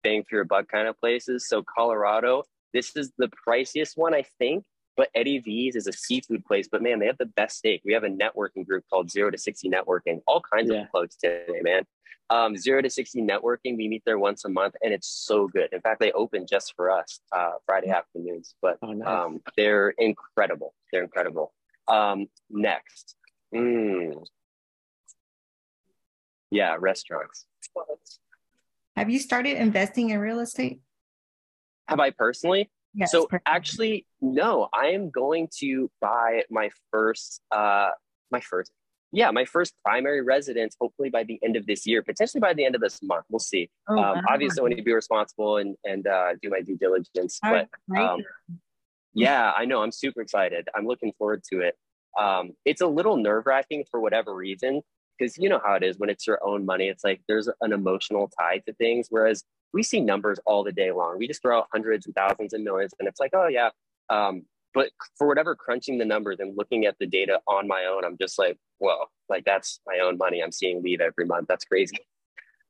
bang 0.07 0.23
for 0.23 0.35
your 0.35 0.45
buck 0.45 0.67
kind 0.69 0.87
of 0.87 0.99
places. 0.99 1.47
So 1.47 1.63
Colorado, 1.63 2.43
this 2.73 2.95
is 2.95 3.11
the 3.17 3.29
priciest 3.47 3.97
one, 3.97 4.13
I 4.13 4.23
think. 4.39 4.63
But 4.95 5.09
Eddie 5.13 5.37
V's 5.37 5.75
is 5.75 5.85
a 5.85 5.93
seafood 5.93 6.43
place, 6.43 6.67
but 6.71 6.81
man, 6.81 6.97
they 6.97 7.05
have 7.05 7.19
the 7.19 7.27
best 7.27 7.59
steak. 7.59 7.81
We 7.85 7.93
have 7.93 8.03
a 8.03 8.09
networking 8.09 8.65
group 8.65 8.83
called 8.89 9.11
Zero 9.11 9.29
to 9.29 9.37
60 9.37 9.69
Networking, 9.69 10.21
all 10.25 10.41
kinds 10.41 10.71
yeah. 10.71 10.81
of 10.81 10.89
plugs 10.89 11.15
today, 11.17 11.59
man. 11.61 11.83
Um, 12.31 12.57
Zero 12.57 12.81
to 12.81 12.89
60 12.89 13.21
Networking, 13.21 13.77
we 13.77 13.87
meet 13.87 14.01
there 14.07 14.17
once 14.17 14.43
a 14.45 14.49
month 14.49 14.75
and 14.81 14.91
it's 14.91 15.07
so 15.07 15.47
good. 15.47 15.69
In 15.71 15.81
fact, 15.81 15.99
they 15.99 16.11
open 16.13 16.47
just 16.47 16.73
for 16.75 16.89
us 16.89 17.19
uh, 17.31 17.51
Friday 17.67 17.89
afternoons, 17.89 18.55
but 18.59 18.77
oh, 18.81 18.93
nice. 18.93 19.07
um, 19.07 19.39
they're 19.55 19.89
incredible. 19.99 20.73
They're 20.91 21.03
incredible. 21.03 21.53
Um, 21.87 22.27
next. 22.49 23.15
Mm. 23.53 24.25
Yeah, 26.49 26.75
restaurants. 26.79 27.45
Have 28.97 29.11
you 29.11 29.19
started 29.19 29.57
investing 29.57 30.09
in 30.09 30.17
real 30.17 30.39
estate? 30.39 30.79
Have 31.87 31.99
I 31.99 32.09
personally? 32.09 32.71
Yes, 32.95 33.11
so 33.11 33.27
perfect. 33.27 33.43
actually, 33.47 34.07
no, 34.21 34.69
I 34.73 34.87
am 34.87 35.11
going 35.11 35.49
to 35.59 35.91
buy 36.01 36.41
my 36.49 36.71
first, 36.91 37.39
uh, 37.51 37.89
my 38.31 38.39
first, 38.39 38.71
yeah, 39.11 39.29
my 39.29 39.45
first 39.45 39.75
primary 39.85 40.23
residence, 40.23 40.75
hopefully 40.81 41.11
by 41.11 41.23
the 41.25 41.39
end 41.43 41.55
of 41.55 41.67
this 41.67 41.85
year, 41.85 42.01
potentially 42.01 42.41
by 42.41 42.55
the 42.55 42.65
end 42.65 42.73
of 42.73 42.81
this 42.81 42.99
month. 43.03 43.25
We'll 43.29 43.37
see. 43.37 43.69
Oh, 43.87 43.99
um, 43.99 44.15
wow. 44.15 44.21
Obviously, 44.29 44.65
I 44.65 44.69
need 44.69 44.77
to 44.77 44.81
be 44.81 44.93
responsible 44.93 45.57
and, 45.57 45.75
and 45.83 46.07
uh, 46.07 46.29
do 46.41 46.49
my 46.49 46.61
due 46.61 46.75
diligence. 46.75 47.39
Oh, 47.45 47.65
but 47.91 48.01
um, 48.01 48.21
yeah, 49.13 49.51
I 49.55 49.65
know. 49.65 49.83
I'm 49.83 49.91
super 49.91 50.21
excited. 50.21 50.69
I'm 50.73 50.87
looking 50.87 51.13
forward 51.19 51.43
to 51.53 51.61
it. 51.61 51.75
Um, 52.19 52.53
it's 52.65 52.81
a 52.81 52.87
little 52.87 53.15
nerve 53.15 53.45
wracking 53.45 53.85
for 53.91 53.99
whatever 53.99 54.33
reason, 54.33 54.81
because 55.17 55.37
you 55.37 55.49
know 55.49 55.61
how 55.63 55.73
it 55.75 55.83
is 55.83 55.97
when 55.97 56.09
it's 56.09 56.27
your 56.27 56.39
own 56.43 56.65
money. 56.65 56.87
It's 56.87 57.03
like 57.03 57.21
there's 57.27 57.49
an 57.61 57.73
emotional 57.73 58.29
tie 58.39 58.59
to 58.65 58.73
things. 58.73 59.07
Whereas 59.09 59.43
we 59.73 59.83
see 59.83 59.99
numbers 59.99 60.39
all 60.45 60.63
the 60.63 60.71
day 60.71 60.91
long. 60.91 61.17
We 61.17 61.27
just 61.27 61.41
throw 61.41 61.59
out 61.59 61.67
hundreds 61.71 62.05
and 62.05 62.15
thousands 62.15 62.53
and 62.53 62.63
millions, 62.63 62.93
and 62.99 63.07
it's 63.07 63.19
like, 63.19 63.31
oh 63.33 63.47
yeah. 63.47 63.69
Um, 64.09 64.43
but 64.73 64.91
for 65.17 65.27
whatever 65.27 65.55
crunching 65.55 65.97
the 65.97 66.05
numbers 66.05 66.37
and 66.39 66.55
looking 66.55 66.85
at 66.85 66.95
the 66.99 67.07
data 67.07 67.39
on 67.47 67.67
my 67.67 67.85
own, 67.85 68.05
I'm 68.05 68.17
just 68.17 68.37
like, 68.37 68.57
whoa, 68.77 69.05
like 69.29 69.43
that's 69.43 69.79
my 69.87 69.99
own 69.99 70.17
money 70.17 70.41
I'm 70.41 70.51
seeing 70.51 70.83
leave 70.83 71.01
every 71.01 71.25
month. 71.25 71.47
That's 71.47 71.65
crazy. 71.65 71.97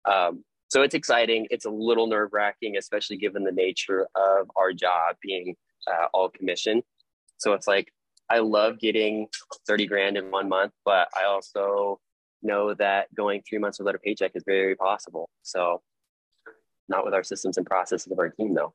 Um, 0.05 0.45
so 0.69 0.83
it's 0.83 0.95
exciting. 0.95 1.47
It's 1.51 1.65
a 1.65 1.69
little 1.69 2.07
nerve 2.07 2.29
wracking, 2.31 2.77
especially 2.77 3.17
given 3.17 3.43
the 3.43 3.51
nature 3.51 4.07
of 4.15 4.49
our 4.55 4.71
job 4.71 5.17
being 5.21 5.53
uh, 5.85 6.05
all 6.13 6.29
commission. 6.29 6.81
So 7.37 7.51
it's 7.51 7.67
like, 7.67 7.91
I 8.29 8.39
love 8.39 8.79
getting 8.79 9.27
30 9.67 9.87
grand 9.87 10.17
in 10.17 10.31
one 10.31 10.47
month, 10.47 10.71
but 10.85 11.09
I 11.13 11.25
also 11.25 11.99
know 12.41 12.73
that 12.75 13.13
going 13.13 13.41
three 13.47 13.57
months 13.57 13.79
without 13.79 13.95
a 13.95 13.99
paycheck 13.99 14.31
is 14.35 14.43
very 14.45 14.75
possible. 14.75 15.29
So 15.43 15.81
not 16.89 17.05
with 17.05 17.13
our 17.13 17.23
systems 17.23 17.57
and 17.57 17.65
processes 17.65 18.11
of 18.11 18.19
our 18.19 18.29
team 18.29 18.53
though. 18.53 18.73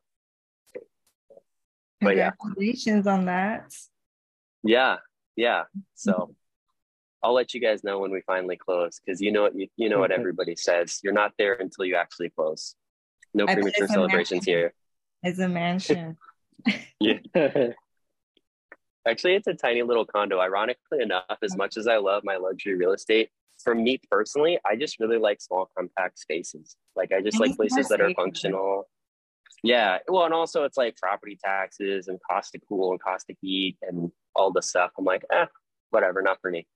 But 2.00 2.16
Congratulations 2.16 3.06
yeah. 3.06 3.12
on 3.12 3.24
that. 3.26 3.72
Yeah, 4.64 4.96
yeah. 5.36 5.62
So 5.94 6.12
mm-hmm. 6.12 6.32
I'll 7.22 7.34
let 7.34 7.54
you 7.54 7.60
guys 7.60 7.84
know 7.84 8.00
when 8.00 8.10
we 8.10 8.22
finally 8.22 8.56
close 8.56 9.00
because 9.04 9.20
you 9.20 9.30
know 9.30 9.48
you, 9.54 9.68
you 9.76 9.88
know 9.88 10.00
what 10.00 10.10
everybody 10.10 10.56
says. 10.56 10.98
You're 11.02 11.12
not 11.12 11.32
there 11.38 11.54
until 11.54 11.84
you 11.84 11.94
actually 11.94 12.30
close. 12.30 12.74
No 13.34 13.46
premature 13.46 13.86
celebrations 13.86 14.44
here. 14.44 14.74
It's 15.22 15.38
a 15.38 15.48
mansion. 15.48 16.16
yeah. 17.00 17.18
Actually, 19.06 19.34
it's 19.34 19.46
a 19.46 19.54
tiny 19.54 19.82
little 19.82 20.04
condo. 20.04 20.38
Ironically 20.40 21.00
enough, 21.00 21.38
as 21.42 21.56
much 21.56 21.76
as 21.76 21.86
I 21.86 21.96
love 21.96 22.22
my 22.24 22.36
luxury 22.36 22.74
real 22.74 22.92
estate, 22.92 23.30
for 23.62 23.74
me 23.74 24.00
personally, 24.10 24.58
I 24.66 24.76
just 24.76 24.98
really 25.00 25.18
like 25.18 25.40
small, 25.40 25.70
compact 25.76 26.18
spaces. 26.18 26.76
Like 26.96 27.12
I 27.12 27.20
just 27.20 27.40
like 27.40 27.56
places 27.56 27.88
that 27.88 28.00
are 28.00 28.12
functional. 28.14 28.88
Yeah. 29.62 29.98
Well, 30.08 30.24
and 30.24 30.34
also 30.34 30.64
it's 30.64 30.76
like 30.76 30.96
property 30.96 31.38
taxes 31.42 32.08
and 32.08 32.18
cost 32.28 32.52
to 32.52 32.60
cool 32.68 32.90
and 32.90 33.00
cost 33.00 33.28
to 33.28 33.34
heat 33.40 33.76
and 33.82 34.10
all 34.34 34.52
the 34.52 34.62
stuff. 34.62 34.90
I'm 34.98 35.04
like, 35.04 35.24
eh, 35.30 35.46
whatever, 35.90 36.22
not 36.22 36.40
for 36.40 36.50
me. 36.50 36.66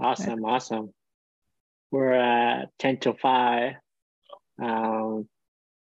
Awesome, 0.00 0.44
awesome. 0.44 0.92
We're 1.90 2.12
at 2.12 2.70
10 2.78 2.98
to 3.00 3.14
5. 3.14 3.74
Um, 4.60 5.28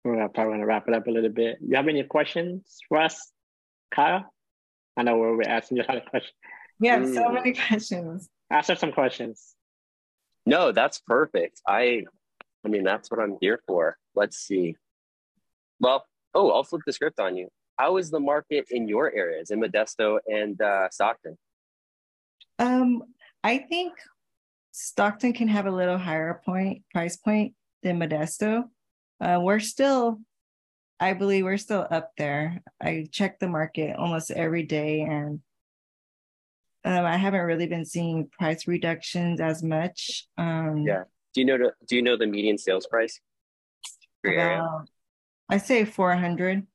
we're 0.03 0.27
probably 0.29 0.51
going 0.51 0.59
to 0.61 0.65
wrap 0.65 0.87
it 0.87 0.95
up 0.95 1.07
a 1.07 1.11
little 1.11 1.29
bit. 1.29 1.57
You 1.61 1.75
have 1.75 1.87
any 1.87 2.03
questions 2.03 2.79
for 2.89 2.97
us, 2.97 3.31
Kyle? 3.93 4.33
I 4.97 5.03
know 5.03 5.17
we're 5.17 5.43
asking 5.43 5.77
you 5.77 5.83
a 5.83 5.87
lot 5.87 5.97
of 5.97 6.09
questions. 6.09 6.35
We 6.81 6.87
have 6.87 7.03
mm. 7.03 7.13
so 7.13 7.29
many 7.29 7.53
questions. 7.67 8.27
Ask 8.49 8.69
us 8.71 8.79
some 8.79 8.91
questions. 8.91 9.55
No, 10.45 10.71
that's 10.71 10.99
perfect. 10.99 11.61
I 11.67 12.03
I 12.65 12.67
mean 12.67 12.83
that's 12.83 13.09
what 13.09 13.19
I'm 13.19 13.37
here 13.39 13.61
for. 13.67 13.97
Let's 14.15 14.37
see. 14.37 14.75
Well, 15.79 16.05
oh, 16.33 16.49
I'll 16.51 16.63
flip 16.63 16.81
the 16.85 16.91
script 16.91 17.19
on 17.19 17.37
you. 17.37 17.47
How 17.77 17.97
is 17.97 18.09
the 18.09 18.19
market 18.19 18.67
in 18.71 18.87
your 18.87 19.11
areas 19.13 19.51
in 19.51 19.61
Modesto 19.61 20.19
and 20.27 20.59
uh, 20.61 20.89
Stockton? 20.89 21.37
Um, 22.59 23.03
I 23.43 23.59
think 23.59 23.93
Stockton 24.71 25.33
can 25.33 25.47
have 25.47 25.65
a 25.65 25.71
little 25.71 25.97
higher 25.97 26.41
point 26.45 26.83
price 26.91 27.17
point 27.17 27.53
than 27.83 27.99
Modesto. 27.99 28.65
Uh, 29.19 29.39
we're 29.41 29.59
still, 29.59 30.19
I 30.99 31.13
believe, 31.13 31.43
we're 31.43 31.57
still 31.57 31.87
up 31.89 32.11
there. 32.17 32.61
I 32.81 33.07
check 33.11 33.39
the 33.39 33.47
market 33.47 33.95
almost 33.95 34.31
every 34.31 34.63
day, 34.63 35.01
and 35.01 35.39
um, 36.83 37.05
I 37.05 37.17
haven't 37.17 37.41
really 37.41 37.67
been 37.67 37.85
seeing 37.85 38.27
price 38.27 38.67
reductions 38.67 39.39
as 39.39 39.63
much. 39.63 40.27
Um, 40.37 40.83
yeah. 40.87 41.03
Do 41.33 41.41
you 41.41 41.45
know 41.45 41.57
the 41.57 41.73
Do 41.87 41.95
you 41.95 42.01
know 42.01 42.17
the 42.17 42.27
median 42.27 42.57
sales 42.57 42.87
price? 42.87 43.19
About, 44.23 44.87
I 45.49 45.57
say 45.57 45.85
four 45.85 46.15
hundred. 46.15 46.67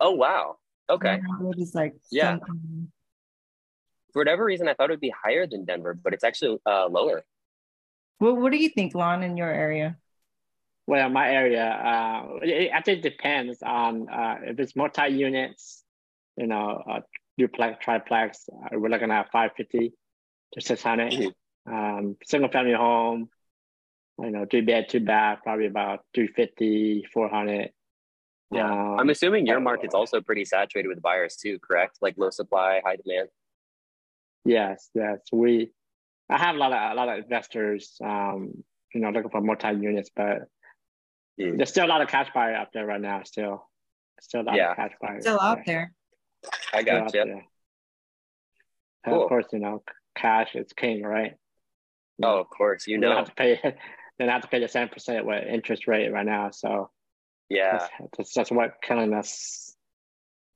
Oh 0.00 0.12
wow! 0.12 0.56
Okay. 0.88 1.20
Is 1.58 1.74
like 1.74 1.94
yeah. 2.10 2.38
Something. 2.38 2.90
For 4.12 4.18
whatever 4.18 4.44
reason, 4.44 4.66
I 4.66 4.74
thought 4.74 4.90
it 4.90 4.94
would 4.94 5.00
be 5.00 5.14
higher 5.24 5.46
than 5.46 5.64
Denver, 5.64 5.94
but 5.94 6.12
it's 6.12 6.24
actually 6.24 6.58
uh, 6.66 6.88
lower. 6.88 7.22
Well, 8.18 8.34
what 8.34 8.50
do 8.50 8.58
you 8.58 8.68
think, 8.68 8.94
Lanh, 8.94 9.22
in 9.24 9.36
your 9.36 9.50
area? 9.50 9.96
Well, 10.88 11.08
my 11.08 11.30
area, 11.30 11.64
uh, 11.64 12.38
it 12.42 12.70
actually 12.72 13.00
depends 13.00 13.62
on 13.62 14.08
uh, 14.08 14.38
if 14.42 14.58
it's 14.58 14.74
multi 14.74 15.06
units, 15.06 15.84
you 16.36 16.48
know, 16.48 16.82
uh, 16.90 17.00
duplex, 17.40 17.82
triplex, 17.82 18.48
uh, 18.52 18.78
we're 18.78 18.90
looking 18.90 19.10
at 19.10 19.32
550 19.32 19.92
to 20.52 20.60
600. 20.60 21.12
Mm-hmm. 21.12 21.72
Um, 21.72 22.16
single 22.24 22.50
family 22.50 22.74
home, 22.74 23.30
you 24.18 24.30
know, 24.30 24.44
three 24.50 24.60
bed, 24.60 24.88
two 24.90 25.00
bath, 25.00 25.38
probably 25.42 25.66
about 25.66 26.00
350, 26.14 27.06
400. 27.12 27.70
Yeah. 28.52 28.70
Um, 28.70 28.98
I'm 29.00 29.10
assuming 29.10 29.46
your 29.46 29.60
market's 29.60 29.94
also 29.94 30.20
pretty 30.20 30.44
saturated 30.44 30.88
with 30.88 31.00
buyers 31.00 31.36
too, 31.36 31.58
correct? 31.60 31.98
Like 32.02 32.16
low 32.18 32.30
supply, 32.30 32.80
high 32.84 32.96
demand. 32.96 33.28
Yes, 34.44 34.90
yes. 34.94 35.20
We, 35.32 35.70
I 36.28 36.38
have 36.38 36.56
a 36.56 36.58
lot 36.58 36.72
of, 36.72 36.92
a 36.92 36.94
lot 36.94 37.08
of 37.08 37.24
investors, 37.24 37.96
um, 38.04 38.52
you 38.92 39.00
know, 39.00 39.10
looking 39.10 39.30
for 39.30 39.40
multi 39.40 39.68
units, 39.68 40.10
but 40.14 40.42
mm. 41.40 41.56
there's 41.56 41.70
still 41.70 41.86
a 41.86 41.88
lot 41.88 42.02
of 42.02 42.08
cash 42.08 42.28
buyer 42.34 42.54
out 42.54 42.68
there 42.74 42.84
right 42.84 43.00
now. 43.00 43.22
Still, 43.24 43.66
still 44.20 44.42
a 44.42 44.42
lot 44.42 44.56
yeah. 44.56 44.72
of 44.72 44.76
cash 44.76 44.92
buyers. 45.00 45.22
Still 45.22 45.40
out 45.40 45.60
there. 45.64 45.92
I 46.72 46.82
got 46.82 47.12
you. 47.14 47.42
Cool. 49.04 49.22
Of 49.22 49.28
course, 49.28 49.46
you 49.52 49.58
know, 49.58 49.82
cash 50.16 50.54
is 50.54 50.72
king, 50.72 51.02
right? 51.02 51.34
Oh, 52.22 52.40
of 52.40 52.50
course, 52.50 52.86
you 52.86 52.98
know. 52.98 53.10
They 53.10 53.16
have 53.16 53.26
to 53.26 53.34
pay. 53.34 53.76
They 54.18 54.26
have 54.26 54.42
to 54.42 54.48
pay 54.48 54.60
the 54.60 54.68
seven 54.68 54.90
percent 54.90 55.24
what 55.24 55.46
interest 55.46 55.86
rate 55.86 56.12
right 56.12 56.26
now. 56.26 56.50
So 56.50 56.90
yeah, 57.48 57.78
that's, 57.78 57.90
that's, 58.18 58.34
that's 58.34 58.50
what 58.50 58.74
killing 58.82 59.14
us. 59.14 59.74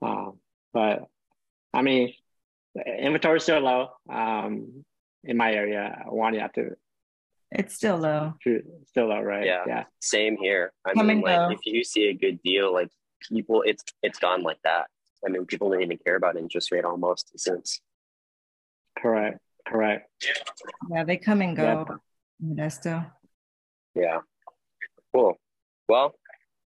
Um, 0.03 0.35
but 0.74 1.05
I 1.72 1.80
mean, 1.80 2.12
inventory 2.99 3.39
is 3.39 3.45
still 3.45 3.61
low. 3.61 3.89
Um, 4.12 4.85
in 5.24 5.39
my 5.39 5.55
area, 5.55 6.03
one 6.07 6.35
you 6.35 6.41
have 6.41 6.53
to. 6.53 6.76
It's 7.53 7.74
still 7.74 7.97
low. 7.97 8.35
Still 8.89 9.09
low, 9.09 9.22
right? 9.22 9.47
Yeah. 9.47 9.62
Yeah. 9.66 9.85
Same 10.01 10.37
here. 10.37 10.74
I 10.85 11.03
mean, 11.03 11.22
like 11.22 11.53
if 11.53 11.61
you 11.64 11.85
see 11.85 12.09
a 12.09 12.14
good 12.14 12.43
deal, 12.43 12.70
like 12.70 12.91
people, 13.32 13.62
it's 13.62 13.82
it's 14.03 14.18
gone 14.18 14.43
like 14.43 14.59
that. 14.64 14.89
I 15.26 15.30
mean, 15.30 15.46
people 15.46 15.70
don't 15.70 15.82
even 15.82 15.98
care 15.98 16.16
about 16.16 16.36
interest 16.36 16.70
rate 16.72 16.84
almost 16.84 17.32
since. 17.38 17.80
Correct. 18.98 19.38
Correct. 19.66 20.10
Yeah, 20.90 21.04
they 21.04 21.16
come 21.16 21.40
and 21.40 21.56
go. 21.56 21.86
Yep. 21.88 21.98
Modesto. 22.44 23.10
Yeah. 23.94 24.20
Cool. 25.12 25.38
Well, 25.88 26.14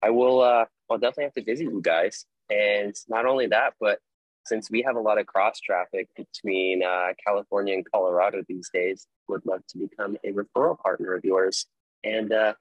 I 0.03 0.11
will. 0.11 0.41
Uh, 0.41 0.65
I'll 0.91 0.99
definitely 0.99 1.25
have 1.25 1.35
to 1.35 1.45
visit 1.45 1.65
you 1.65 1.81
guys, 1.83 2.25
and 2.51 2.95
not 3.09 3.27
only 3.27 3.47
that, 3.49 3.75
but 3.79 3.99
since 4.47 4.71
we 4.71 4.83
have 4.83 4.97
a 4.97 5.01
lot 5.01 5.19
of 5.19 5.27
cross 5.27 5.61
traffic 5.61 6.09
between 6.17 6.83
uh, 6.83 7.09
California 7.27 7.75
and 7.75 7.85
Colorado 7.93 8.43
these 8.49 8.71
days, 8.73 9.07
would 9.29 9.45
love 9.45 9.61
to 9.69 9.79
become 9.79 10.17
a 10.25 10.33
referral 10.33 10.79
partner 10.79 11.13
of 11.13 11.25
yours. 11.25 11.67
and 12.05 12.33
uh, 12.33 12.55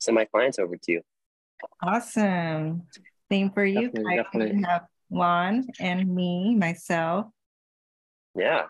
send 0.00 0.14
my 0.14 0.24
clients 0.24 0.58
over 0.58 0.76
to 0.76 0.92
you. 0.92 1.02
Awesome. 1.82 2.82
Same 3.30 3.50
for 3.50 3.64
you. 3.64 3.88
Definitely, 3.88 4.16
definitely. 4.16 4.58
You 4.58 4.64
have 4.66 4.86
Juan 5.08 5.66
and 5.80 6.14
me, 6.14 6.54
myself. 6.54 7.26
Yeah. 8.34 8.66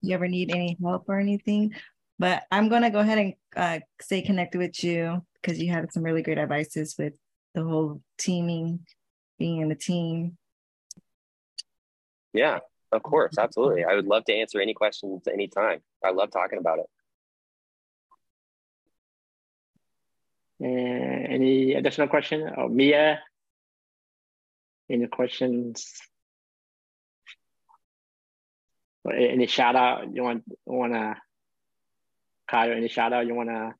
You 0.00 0.14
ever 0.14 0.28
need 0.28 0.50
any 0.54 0.76
help 0.82 1.08
or 1.08 1.18
anything? 1.18 1.74
But 2.18 2.42
I'm 2.50 2.68
gonna 2.68 2.90
go 2.90 2.98
ahead 2.98 3.18
and 3.18 3.34
uh, 3.56 3.80
stay 4.00 4.22
connected 4.22 4.58
with 4.58 4.82
you 4.82 5.22
because 5.40 5.60
you 5.60 5.72
had 5.72 5.92
some 5.92 6.02
really 6.02 6.22
great 6.22 6.38
advices 6.38 6.96
with 6.98 7.14
the 7.54 7.62
whole 7.62 8.00
teaming, 8.18 8.80
being 9.38 9.60
in 9.60 9.68
the 9.68 9.74
team. 9.74 10.36
Yeah, 12.32 12.58
of 12.92 13.02
course, 13.02 13.38
absolutely. 13.38 13.84
I 13.84 13.94
would 13.94 14.06
love 14.06 14.24
to 14.26 14.34
answer 14.34 14.60
any 14.60 14.74
questions 14.74 15.26
anytime. 15.26 15.80
I 16.04 16.10
love 16.10 16.30
talking 16.30 16.58
about 16.58 16.80
it. 16.80 16.86
Uh, 20.60 20.66
any 21.32 21.74
additional 21.74 22.08
question? 22.08 22.50
Oh, 22.56 22.68
Mia, 22.68 23.20
any 24.90 25.06
questions? 25.06 25.92
Or 29.04 29.12
any 29.12 29.46
shout 29.46 29.76
out 29.76 30.14
you 30.14 30.22
want 30.22 30.44
want 30.66 30.92
to 30.92 31.16
Kyle? 32.50 32.72
Any 32.72 32.88
shout 32.88 33.12
out 33.12 33.26
you 33.26 33.34
want 33.34 33.48
to? 33.48 33.74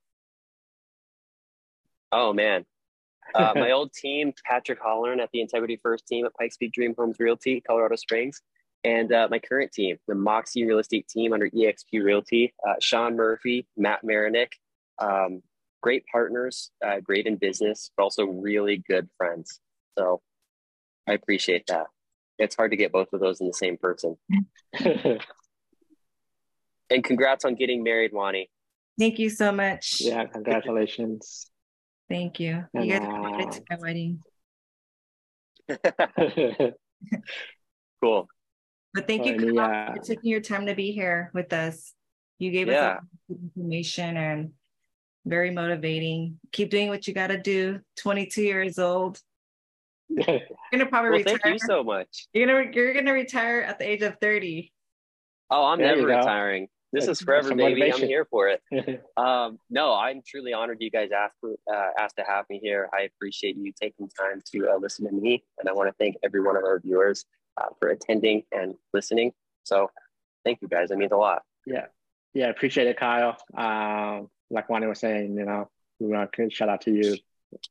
Oh 2.12 2.32
man, 2.32 2.64
uh, 3.34 3.52
my 3.56 3.72
old 3.72 3.92
team, 3.92 4.32
Patrick 4.44 4.80
Hollern 4.80 5.20
at 5.20 5.30
the 5.32 5.40
Integrity 5.40 5.78
First 5.82 6.06
team 6.06 6.24
at 6.24 6.34
Pikes 6.34 6.56
Peak 6.56 6.72
Dream 6.72 6.94
Homes 6.96 7.16
Realty, 7.18 7.60
Colorado 7.60 7.96
Springs, 7.96 8.40
and 8.84 9.12
uh, 9.12 9.28
my 9.30 9.38
current 9.38 9.72
team, 9.72 9.98
the 10.06 10.14
Moxie 10.14 10.64
Real 10.64 10.78
Estate 10.78 11.08
team 11.08 11.32
under 11.32 11.50
EXP 11.50 12.02
Realty, 12.02 12.54
uh, 12.66 12.74
Sean 12.80 13.16
Murphy, 13.16 13.66
Matt 13.76 14.00
Marinick, 14.04 14.52
um, 14.98 15.42
great 15.82 16.04
partners, 16.10 16.70
uh, 16.84 17.00
great 17.00 17.26
in 17.26 17.36
business, 17.36 17.90
but 17.96 18.04
also 18.04 18.24
really 18.24 18.82
good 18.88 19.08
friends. 19.16 19.60
So 19.98 20.22
I 21.08 21.14
appreciate 21.14 21.66
that. 21.68 21.86
It's 22.38 22.54
hard 22.54 22.70
to 22.72 22.76
get 22.76 22.92
both 22.92 23.12
of 23.12 23.20
those 23.20 23.40
in 23.40 23.46
the 23.46 23.54
same 23.54 23.76
person. 23.78 24.16
And 26.90 27.04
congrats 27.04 27.44
on 27.44 27.54
getting 27.54 27.82
married, 27.82 28.14
Wanny. 28.14 28.48
Thank 28.98 29.18
you 29.18 29.28
so 29.28 29.52
much. 29.52 30.00
yeah, 30.00 30.24
congratulations. 30.24 31.50
Thank 32.08 32.40
you. 32.40 32.64
And, 32.72 32.86
You 32.86 32.92
guys 32.98 33.02
are 33.06 33.26
invited 33.26 33.52
to 33.52 33.60
uh, 33.60 33.62
my 33.68 33.76
wedding. 33.82 34.22
cool. 38.02 38.26
But 38.94 39.06
thank 39.06 39.26
you 39.26 39.34
Any, 39.34 39.54
Kyle, 39.54 39.90
uh, 39.90 39.94
for 39.96 40.02
taking 40.02 40.30
your 40.30 40.40
time 40.40 40.64
to 40.64 40.74
be 40.74 40.92
here 40.92 41.30
with 41.34 41.52
us. 41.52 41.92
You 42.38 42.50
gave 42.50 42.68
us 42.68 42.72
a 42.72 42.76
Yeah. 42.76 42.86
lot 42.94 43.02
of 43.30 43.36
information 43.42 44.16
and 44.16 44.52
very 45.26 45.50
motivating. 45.50 46.40
Keep 46.52 46.70
doing 46.70 46.88
what 46.88 47.06
you 47.06 47.12
got 47.12 47.26
to 47.26 47.36
do. 47.38 47.80
22 47.96 48.42
years 48.42 48.78
old. 48.78 49.20
You're 50.08 50.40
gonna 50.72 50.86
probably 50.86 51.10
Well, 51.10 51.18
retire. 51.18 51.38
thank 51.42 51.54
you 51.54 51.58
so 51.66 51.82
much. 51.84 52.26
You're 52.32 52.46
gonna 52.46 52.70
you're 52.72 52.94
gonna 52.94 53.12
retire 53.12 53.60
at 53.60 53.78
the 53.78 53.88
age 53.88 54.02
of 54.02 54.16
30. 54.20 54.72
Oh, 55.50 55.64
I'm 55.66 55.78
There 55.78 55.96
never 55.96 56.06
retiring. 56.06 56.68
This 56.92 57.04
That's- 57.04 57.18
is 57.20 57.24
forever, 57.24 57.42
that's 57.42 57.48
some 57.50 57.58
baby. 57.58 57.92
I'm 57.92 58.00
here 58.00 58.24
for 58.24 58.48
it. 58.48 58.62
Um, 59.18 59.58
no, 59.68 59.92
I'm 59.94 60.22
truly 60.26 60.52
honored 60.54 60.78
you 60.80 60.90
guys 60.90 61.10
asked 61.12 61.34
for, 61.40 61.52
uh, 61.70 61.88
asked 61.98 62.16
to 62.16 62.24
have 62.26 62.46
me 62.48 62.58
here. 62.62 62.88
I 62.94 63.02
appreciate 63.02 63.56
you 63.56 63.72
taking 63.78 64.08
time 64.08 64.40
to 64.52 64.70
uh, 64.70 64.76
listen 64.78 65.04
to 65.06 65.12
me, 65.12 65.44
and 65.58 65.68
I 65.68 65.72
want 65.72 65.88
to 65.90 65.94
thank 65.98 66.16
every 66.24 66.40
one 66.40 66.56
of 66.56 66.64
our 66.64 66.80
viewers 66.80 67.26
uh, 67.60 67.66
for 67.78 67.88
attending 67.90 68.44
and 68.52 68.74
listening. 68.94 69.32
So, 69.64 69.90
thank 70.44 70.62
you 70.62 70.68
guys. 70.68 70.90
It 70.90 70.96
means 70.96 71.12
a 71.12 71.16
lot. 71.18 71.42
yeah, 71.66 71.86
yeah, 72.32 72.46
I 72.46 72.50
appreciate 72.50 72.86
it, 72.86 72.96
Kyle. 72.98 73.36
Um, 73.54 74.30
like 74.50 74.70
Wanny 74.70 74.86
was 74.86 75.00
saying, 75.00 75.36
you 75.36 75.44
know, 75.44 75.68
we 76.00 76.06
want 76.06 76.32
to 76.32 76.48
shout 76.48 76.70
out 76.70 76.80
to 76.82 76.90
you. 76.90 77.16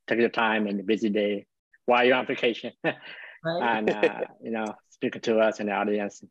Take 0.07 0.19
your 0.19 0.29
time 0.29 0.67
and 0.67 0.79
a 0.79 0.83
busy 0.83 1.09
day 1.09 1.47
while 1.88 2.05
you're 2.05 2.15
on 2.15 2.27
vacation, 2.27 2.71
Right? 3.43 3.61
and 3.61 3.89
uh, 3.89 4.19
you 4.41 4.51
know, 4.51 4.65
speaking 4.89 5.21
to 5.21 5.39
us 5.39 5.59
and 5.59 5.69
the 5.69 5.73
audience. 5.73 6.23